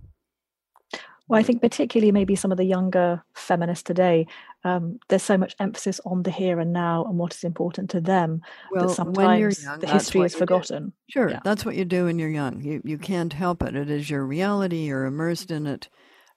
well, 1.30 1.38
I 1.38 1.44
think 1.44 1.62
particularly 1.62 2.10
maybe 2.10 2.34
some 2.34 2.50
of 2.50 2.58
the 2.58 2.64
younger 2.64 3.22
feminists 3.34 3.84
today, 3.84 4.26
um, 4.64 4.98
there's 5.08 5.22
so 5.22 5.38
much 5.38 5.54
emphasis 5.60 6.00
on 6.04 6.24
the 6.24 6.30
here 6.32 6.58
and 6.58 6.72
now 6.72 7.04
and 7.04 7.16
what 7.18 7.32
is 7.32 7.44
important 7.44 7.88
to 7.90 8.00
them 8.00 8.42
well, 8.72 8.88
that 8.88 8.94
sometimes 8.94 9.62
young, 9.62 9.78
the 9.78 9.86
history 9.86 10.22
is 10.22 10.34
forgotten. 10.34 10.86
Do. 10.86 10.92
Sure, 11.08 11.30
yeah. 11.30 11.38
that's 11.44 11.64
what 11.64 11.76
you 11.76 11.84
do 11.84 12.06
when 12.06 12.18
you're 12.18 12.28
young. 12.28 12.60
You 12.62 12.82
you 12.84 12.98
can't 12.98 13.32
help 13.32 13.62
it. 13.62 13.76
It 13.76 13.88
is 13.88 14.10
your 14.10 14.26
reality. 14.26 14.86
You're 14.86 15.06
immersed 15.06 15.52
in 15.52 15.68
it. 15.68 15.88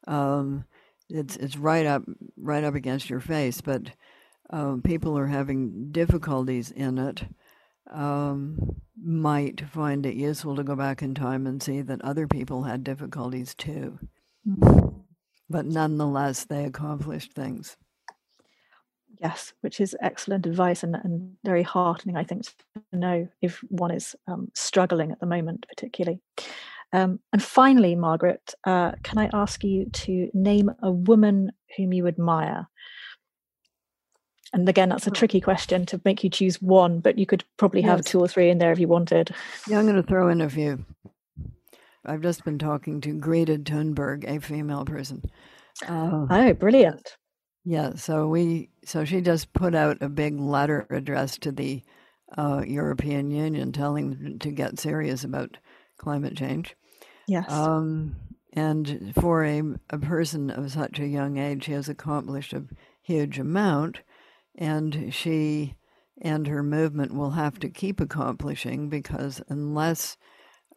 Um, 0.07 0.65
it's 1.09 1.37
it's 1.37 1.57
right 1.57 1.87
up 1.87 2.03
right 2.37 2.63
up 2.63 2.75
against 2.75 3.09
your 3.09 3.19
face. 3.19 3.61
But 3.61 3.89
um, 4.51 4.83
people 4.83 5.13
who 5.13 5.17
are 5.17 5.27
having 5.27 5.91
difficulties 5.91 6.69
in 6.69 6.99
it. 6.99 7.25
Um, 7.91 8.75
might 9.05 9.59
find 9.69 10.05
it 10.05 10.15
useful 10.15 10.55
to 10.55 10.63
go 10.63 10.75
back 10.75 11.01
in 11.01 11.13
time 11.13 11.45
and 11.45 11.61
see 11.61 11.81
that 11.81 12.01
other 12.01 12.25
people 12.25 12.63
had 12.63 12.83
difficulties 12.83 13.53
too. 13.53 13.99
But 15.49 15.65
nonetheless, 15.65 16.45
they 16.45 16.65
accomplished 16.65 17.33
things. 17.33 17.77
Yes, 19.21 19.53
which 19.61 19.79
is 19.79 19.95
excellent 20.01 20.45
advice 20.45 20.83
and, 20.83 20.95
and 20.95 21.35
very 21.45 21.63
heartening, 21.63 22.17
I 22.17 22.23
think, 22.23 22.43
to 22.91 22.97
know 22.97 23.27
if 23.41 23.59
one 23.69 23.91
is 23.91 24.15
um, 24.27 24.51
struggling 24.53 25.11
at 25.11 25.19
the 25.19 25.25
moment, 25.25 25.65
particularly. 25.69 26.19
Um, 26.91 27.19
and 27.31 27.41
finally, 27.41 27.95
Margaret, 27.95 28.53
uh, 28.65 28.91
can 29.01 29.17
I 29.17 29.29
ask 29.33 29.63
you 29.63 29.85
to 29.85 30.29
name 30.33 30.71
a 30.81 30.91
woman 30.91 31.51
whom 31.77 31.93
you 31.93 32.07
admire? 32.07 32.67
And 34.53 34.69
again, 34.69 34.89
that's 34.89 35.07
a 35.07 35.11
tricky 35.11 35.41
question 35.41 35.87
to 35.87 35.99
make 36.05 36.23
you 36.23 36.29
choose 36.29 36.61
one, 36.61 36.99
but 36.99 37.17
you 37.17 37.25
could 37.25 37.43
probably 37.57 37.81
have 37.81 38.05
two 38.05 38.19
or 38.19 38.27
three 38.27 38.51
in 38.51 38.59
there 38.59 38.71
if 38.71 38.77
you 38.77 38.87
wanted. 38.87 39.33
Yeah, 39.67 39.79
I'm 39.79 39.85
going 39.85 39.95
to 39.95 40.03
throw 40.03 40.29
in 40.29 40.41
a 40.41 40.49
few. 40.49 40.85
I've 42.05 42.21
just 42.21 42.43
been 42.43 42.59
talking 42.59 43.01
to 43.01 43.13
Greta 43.13 43.57
Thunberg, 43.57 44.25
a 44.27 44.39
female 44.39 44.85
person. 44.85 45.23
Uh, 45.87 46.27
oh, 46.29 46.53
brilliant! 46.53 47.17
Yeah, 47.65 47.95
so 47.95 48.27
we 48.27 48.69
so 48.83 49.05
she 49.05 49.21
just 49.21 49.53
put 49.53 49.73
out 49.73 50.01
a 50.01 50.09
big 50.09 50.39
letter 50.39 50.85
addressed 50.89 51.41
to 51.41 51.51
the 51.51 51.81
uh, 52.37 52.63
European 52.65 53.31
Union, 53.31 53.71
telling 53.71 54.11
them 54.11 54.39
to 54.39 54.51
get 54.51 54.79
serious 54.79 55.23
about 55.23 55.57
climate 55.97 56.35
change. 56.35 56.75
Yes. 57.27 57.49
Um, 57.51 58.15
and 58.51 59.13
for 59.19 59.45
a, 59.45 59.63
a 59.89 59.97
person 59.97 60.51
of 60.51 60.71
such 60.71 60.99
a 60.99 61.07
young 61.07 61.37
age, 61.37 61.65
she 61.65 61.71
has 61.71 61.89
accomplished 61.89 62.53
a 62.53 62.65
huge 63.01 63.39
amount, 63.39 64.01
and 64.55 65.13
she 65.13 65.75
and 66.21 66.47
her 66.47 66.63
movement 66.63 67.13
will 67.13 67.31
have 67.31 67.59
to 67.59 67.69
keep 67.69 67.99
accomplishing 67.99 68.89
because 68.89 69.41
unless 69.49 70.17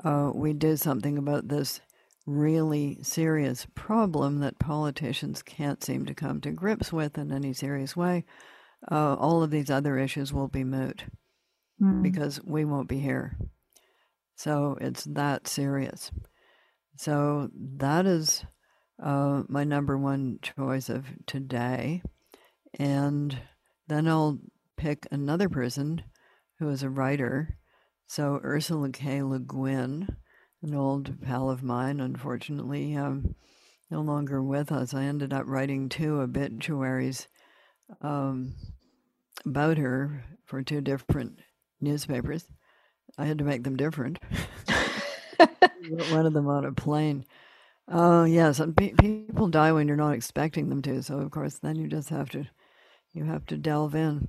uh, 0.05 0.30
we 0.34 0.53
do 0.53 0.76
something 0.76 1.18
about 1.18 1.49
this 1.49 1.80
really 2.26 2.99
serious 3.03 3.66
problem 3.74 4.40
that 4.40 4.59
politicians 4.59 5.42
can't 5.42 5.82
seem 5.82 6.05
to 6.07 6.14
come 6.14 6.40
to 6.40 6.51
grips 6.51 6.92
with 6.92 7.16
in 7.16 7.32
any 7.32 7.53
serious 7.53 7.97
way, 7.97 8.24
uh, 8.90 9.14
all 9.14 9.42
of 9.42 9.51
these 9.51 9.70
other 9.70 9.99
issues 9.99 10.32
will 10.32 10.49
be 10.49 10.64
moot 10.64 11.05
mm. 11.80 12.03
because 12.03 12.42
we 12.44 12.64
won't 12.64 12.88
be 12.88 12.99
here. 12.99 13.38
So 14.34 14.76
it's 14.80 15.05
that 15.05 15.49
serious. 15.49 16.11
So 16.97 17.49
that 17.78 18.07
is 18.07 18.44
uh, 19.03 19.42
my 19.49 19.64
number 19.64 19.97
one 19.97 20.38
choice 20.42 20.88
of 20.88 21.07
today. 21.26 22.03
And 22.78 23.38
then 23.88 24.09
I'll 24.09 24.38
pick 24.76 25.07
another 25.11 25.49
person 25.49 26.03
who 26.59 26.68
is 26.68 26.82
a 26.82 26.90
writer 26.90 27.57
so 28.07 28.40
Ursula 28.42 28.90
K. 28.90 29.22
Le 29.22 29.38
Guin, 29.38 30.16
an 30.62 30.74
old 30.74 31.20
pal 31.22 31.50
of 31.50 31.62
mine, 31.62 32.00
unfortunately, 32.00 32.96
um, 32.96 33.34
no 33.90 34.00
longer 34.00 34.42
with 34.42 34.72
us. 34.72 34.94
I 34.94 35.04
ended 35.04 35.32
up 35.32 35.44
writing 35.46 35.88
two 35.88 36.20
obituaries 36.20 37.28
um, 38.00 38.54
about 39.44 39.78
her 39.78 40.24
for 40.44 40.62
two 40.62 40.80
different 40.80 41.40
newspapers. 41.80 42.46
I 43.18 43.26
had 43.26 43.38
to 43.38 43.44
make 43.44 43.64
them 43.64 43.76
different. 43.76 44.18
One 46.11 46.26
of 46.26 46.32
them 46.32 46.48
on 46.48 46.64
a 46.64 46.72
plane. 46.72 47.24
Oh 47.88 48.24
yes, 48.24 48.59
And 48.59 48.76
people 48.76 49.48
die 49.48 49.72
when 49.72 49.86
you're 49.86 49.96
not 49.96 50.14
expecting 50.14 50.68
them 50.68 50.82
to. 50.82 51.02
So 51.02 51.18
of 51.18 51.30
course, 51.30 51.59
then 51.59 51.76
you 51.76 51.86
just 51.86 52.09
have 52.09 52.30
to, 52.30 52.46
you 53.12 53.24
have 53.24 53.46
to 53.46 53.57
delve 53.57 53.94
in. 53.94 54.28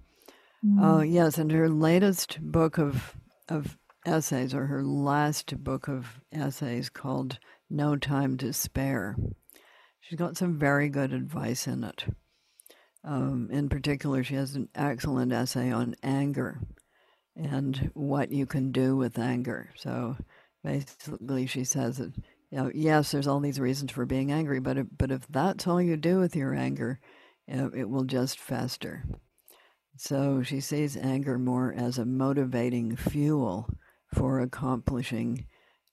Mm. 0.64 0.78
Oh 0.82 1.02
yes, 1.02 1.38
and 1.38 1.52
her 1.52 1.70
latest 1.70 2.40
book 2.42 2.78
of 2.78 3.16
of 3.50 3.78
essays, 4.06 4.54
or 4.54 4.66
her 4.68 4.84
last 4.84 5.64
book 5.64 5.88
of 5.88 6.20
essays 6.32 6.90
called 6.90 7.40
No 7.70 7.96
Time 7.96 8.38
to 8.38 8.54
Spare. 8.54 9.16
She's 10.02 10.18
got 10.20 10.38
some 10.38 10.58
very 10.58 10.90
good 10.90 11.14
advice 11.14 11.68
in 11.68 11.84
it. 11.84 12.06
Um, 13.04 13.50
in 13.52 13.70
particular, 13.70 14.24
she 14.24 14.36
has 14.36 14.56
an 14.56 14.70
excellent 14.76 15.32
essay 15.32 15.72
on 15.72 15.96
anger 16.04 16.62
and 17.36 17.92
what 17.94 18.32
you 18.32 18.46
can 18.46 18.72
do 18.72 18.96
with 18.96 19.20
anger. 19.20 19.70
So 19.76 20.18
basically, 20.64 21.46
she 21.46 21.64
says 21.64 21.98
that 21.98 22.14
you 22.52 22.58
know, 22.58 22.72
yes, 22.74 23.12
there's 23.12 23.28
all 23.28 23.40
these 23.40 23.60
reasons 23.60 23.92
for 23.92 24.06
being 24.06 24.32
angry, 24.32 24.60
but 24.60 24.78
if, 24.78 24.88
but 24.98 25.12
if 25.12 25.28
that's 25.28 25.68
all 25.68 25.82
you 25.82 25.98
do 25.98 26.20
with 26.20 26.36
your 26.36 26.54
anger, 26.54 27.00
it 27.48 27.90
will 27.90 28.04
just 28.04 28.40
fester. 28.40 29.04
So 29.98 30.44
she 30.44 30.60
sees 30.60 30.96
anger 30.96 31.40
more 31.40 31.74
as 31.74 31.98
a 31.98 32.06
motivating 32.06 32.96
fuel 32.96 33.68
for 34.14 34.40
accomplishing 34.40 35.48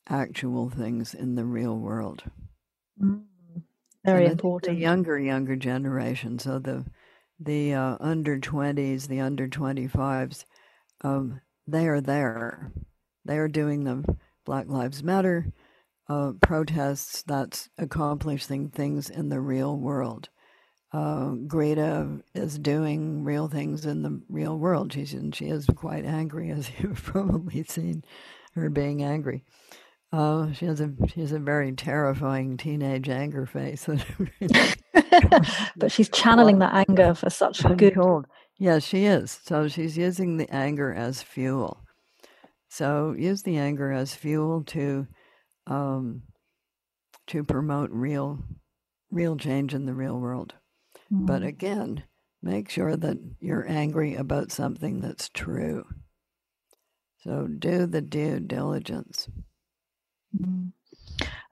actual 0.08 0.68
things 0.68 1.14
in 1.14 1.34
the 1.34 1.44
real 1.44 1.78
world. 1.78 2.24
Mm, 3.00 3.24
very 4.04 4.26
important. 4.26 4.74
The 4.74 4.80
younger, 4.80 5.18
younger 5.18 5.56
generation, 5.56 6.38
so 6.38 6.58
the 6.58 6.84
the 7.40 7.74
uh, 7.74 7.96
under 7.98 8.38
twenties, 8.38 9.08
the 9.08 9.20
under 9.20 9.48
twenty 9.48 9.88
fives, 9.88 10.44
um, 11.00 11.40
they 11.66 11.88
are 11.88 12.00
there. 12.00 12.72
They 13.24 13.38
are 13.38 13.48
doing 13.48 13.84
the 13.84 14.16
Black 14.44 14.68
Lives 14.68 15.02
Matter 15.02 15.52
uh, 16.08 16.32
protests 16.42 17.22
that's 17.22 17.70
accomplishing 17.78 18.68
things 18.68 19.08
in 19.08 19.30
the 19.30 19.40
real 19.40 19.76
world. 19.78 20.28
Uh, 20.94 21.30
Greta 21.48 22.06
is 22.36 22.56
doing 22.56 23.24
real 23.24 23.48
things 23.48 23.84
in 23.84 24.02
the 24.02 24.20
real 24.28 24.56
world. 24.56 24.92
She's 24.92 25.12
and 25.12 25.34
she 25.34 25.46
is 25.46 25.66
quite 25.74 26.04
angry, 26.04 26.50
as 26.52 26.70
you've 26.78 27.02
probably 27.02 27.64
seen 27.64 28.04
her 28.54 28.70
being 28.70 29.02
angry. 29.02 29.42
Uh, 30.12 30.52
she 30.52 30.66
has 30.66 30.80
a 30.80 30.92
she 31.08 31.20
has 31.20 31.32
a 31.32 31.40
very 31.40 31.72
terrifying 31.72 32.56
teenage 32.56 33.08
anger 33.08 33.44
face. 33.44 33.88
but 35.76 35.90
she's 35.90 36.08
channeling 36.10 36.60
that 36.60 36.86
anger 36.88 37.12
for 37.14 37.28
such 37.28 37.64
I'm 37.64 37.76
good. 37.76 37.94
told. 37.94 38.26
Yes, 38.56 38.84
she 38.84 39.06
is. 39.06 39.40
So 39.44 39.66
she's 39.66 39.98
using 39.98 40.36
the 40.36 40.48
anger 40.48 40.94
as 40.94 41.22
fuel. 41.22 41.80
So 42.68 43.16
use 43.18 43.42
the 43.42 43.56
anger 43.56 43.90
as 43.90 44.14
fuel 44.14 44.62
to 44.66 45.08
um, 45.66 46.22
to 47.26 47.42
promote 47.42 47.90
real 47.90 48.38
real 49.10 49.36
change 49.36 49.74
in 49.74 49.86
the 49.86 49.94
real 49.94 50.20
world. 50.20 50.54
Mm. 51.12 51.26
But 51.26 51.42
again, 51.42 52.04
make 52.42 52.68
sure 52.68 52.96
that 52.96 53.18
you're 53.40 53.68
angry 53.68 54.14
about 54.14 54.52
something 54.52 55.00
that's 55.00 55.28
true. 55.28 55.84
So 57.22 57.46
do 57.46 57.86
the 57.86 58.02
due 58.02 58.40
diligence. 58.40 59.28
Mm. 60.38 60.72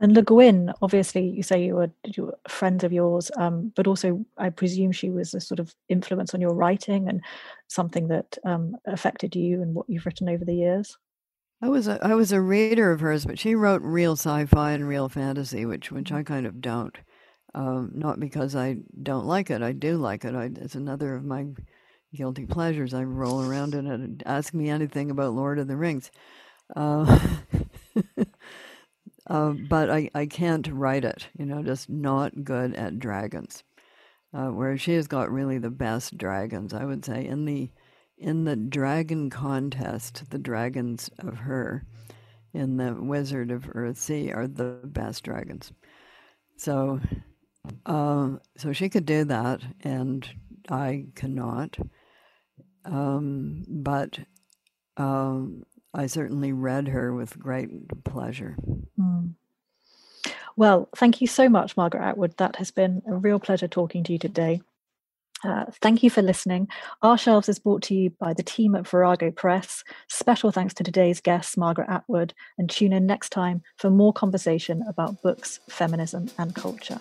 And 0.01 0.15
Le 0.15 0.23
Guin, 0.23 0.73
obviously, 0.83 1.29
you 1.29 1.43
say 1.43 1.65
you 1.65 1.77
were, 1.77 1.91
you 2.05 2.27
were 2.27 2.39
friends 2.49 2.83
of 2.83 2.93
yours, 2.93 3.31
um, 3.37 3.73
but 3.77 3.87
also 3.87 4.25
I 4.37 4.51
presume 4.51 4.91
she 4.91 5.11
was 5.11 5.35
a 5.35 5.41
sort 5.41 5.61
of 5.61 5.75
influence 5.89 6.35
on 6.35 6.41
your 6.41 6.55
writing 6.55 7.09
and 7.09 7.23
something 7.69 8.09
that 8.09 8.37
um, 8.45 8.77
affected 8.87 9.37
you 9.37 9.63
and 9.63 9.75
what 9.75 9.89
you've 9.89 10.05
written 10.05 10.29
over 10.29 10.45
the 10.45 10.55
years. 10.55 10.99
I 11.63 11.69
was 11.69 11.87
a, 11.87 12.05
I 12.05 12.17
was 12.17 12.33
a 12.33 12.41
reader 12.41 12.91
of 12.91 13.01
hers, 13.01 13.25
but 13.25 13.39
she 13.39 13.55
wrote 13.55 13.83
real 13.83 14.15
sci-fi 14.15 14.73
and 14.73 14.89
real 14.89 15.09
fantasy, 15.09 15.65
which 15.65 15.93
which 15.93 16.11
I 16.11 16.25
kind 16.25 16.45
of 16.45 16.61
don't. 16.61 16.99
Um, 17.55 17.93
not 17.95 18.19
because 18.19 18.57
I 18.57 18.79
don't 19.03 19.27
like 19.27 19.51
it, 19.51 19.63
I 19.63 19.73
do 19.73 19.97
like 19.99 20.25
it. 20.25 20.35
I, 20.35 20.51
it's 20.57 20.75
another 20.75 21.15
of 21.15 21.25
my 21.25 21.47
guilty 22.15 22.47
pleasures. 22.47 22.95
I 22.95 23.05
roll 23.05 23.43
around 23.43 23.75
in 23.75 23.87
it 23.87 24.23
ask 24.27 24.55
me 24.55 24.69
anything 24.69 25.11
about 25.11 25.35
Lord 25.35 25.59
of 25.59 25.69
the 25.69 25.77
Rings. 25.77 26.11
Uh, 26.75 27.19
uh, 29.27 29.51
but 29.69 29.91
I, 29.91 30.11
I 30.15 30.27
can't 30.27 30.67
write 30.69 31.05
it, 31.05 31.29
you 31.39 31.45
know, 31.45 31.63
just 31.63 31.91
not 31.91 32.45
good 32.45 32.75
at 32.75 32.99
dragons. 32.99 33.65
Uh, 34.35 34.49
whereas 34.49 34.81
she 34.81 34.95
has 34.95 35.07
got 35.07 35.31
really 35.31 35.59
the 35.59 35.71
best 35.71 36.17
dragons, 36.17 36.73
I 36.73 36.85
would 36.85 37.05
say. 37.05 37.27
In 37.27 37.45
the 37.45 37.71
in 38.17 38.45
the 38.45 38.57
dragon 38.57 39.31
contest, 39.31 40.31
the 40.31 40.39
dragons 40.39 41.11
of 41.19 41.39
her 41.39 41.85
in 42.55 42.77
the 42.77 42.95
Wizard 42.95 43.51
of 43.51 43.65
Earthsea 43.65 44.35
are 44.35 44.47
the 44.47 44.79
best 44.85 45.25
dragons. 45.25 45.73
So, 46.57 47.01
uh, 47.87 48.31
so 48.57 48.73
she 48.73 48.89
could 48.89 49.07
do 49.07 49.25
that, 49.25 49.61
and 49.83 50.29
I 50.69 51.07
cannot. 51.15 51.79
Um, 52.85 53.65
but 53.69 54.19
um, 54.97 55.65
I 55.95 56.07
certainly 56.07 56.53
read 56.53 56.89
her 56.89 57.13
with 57.13 57.39
great 57.39 57.71
pleasure. 58.05 58.57
Mm. 58.99 59.35
Well, 60.57 60.89
thank 60.97 61.21
you 61.21 61.27
so 61.27 61.49
much, 61.49 61.77
Margaret 61.77 62.03
Atwood. 62.03 62.37
That 62.39 62.57
has 62.57 62.71
been 62.71 63.03
a 63.07 63.15
real 63.15 63.39
pleasure 63.39 63.69
talking 63.69 64.05
to 64.05 64.13
you 64.13 64.19
today. 64.19 64.61
Uh, 65.45 65.65
thank 65.81 66.03
you 66.03 66.11
for 66.11 66.23
listening. 66.23 66.69
Our 67.03 67.19
Shelves 67.19 67.49
is 67.49 67.59
brought 67.59 67.83
to 67.85 67.95
you 67.95 68.11
by 68.11 68.33
the 68.33 68.45
team 68.45 68.77
at 68.77 68.87
Virago 68.87 69.31
Press. 69.31 69.83
Special 70.09 70.53
thanks 70.53 70.73
to 70.75 70.85
today's 70.85 71.21
guest, 71.21 71.59
Margaret 71.59 71.89
Atwood, 71.89 72.33
and 72.59 72.71
tune 72.71 72.93
in 72.93 73.07
next 73.07 73.31
time 73.31 73.63
for 73.77 73.91
more 73.91 74.13
conversation 74.13 74.85
about 74.87 75.21
books, 75.23 75.59
feminism, 75.69 76.29
and 76.39 76.55
culture. 76.55 77.01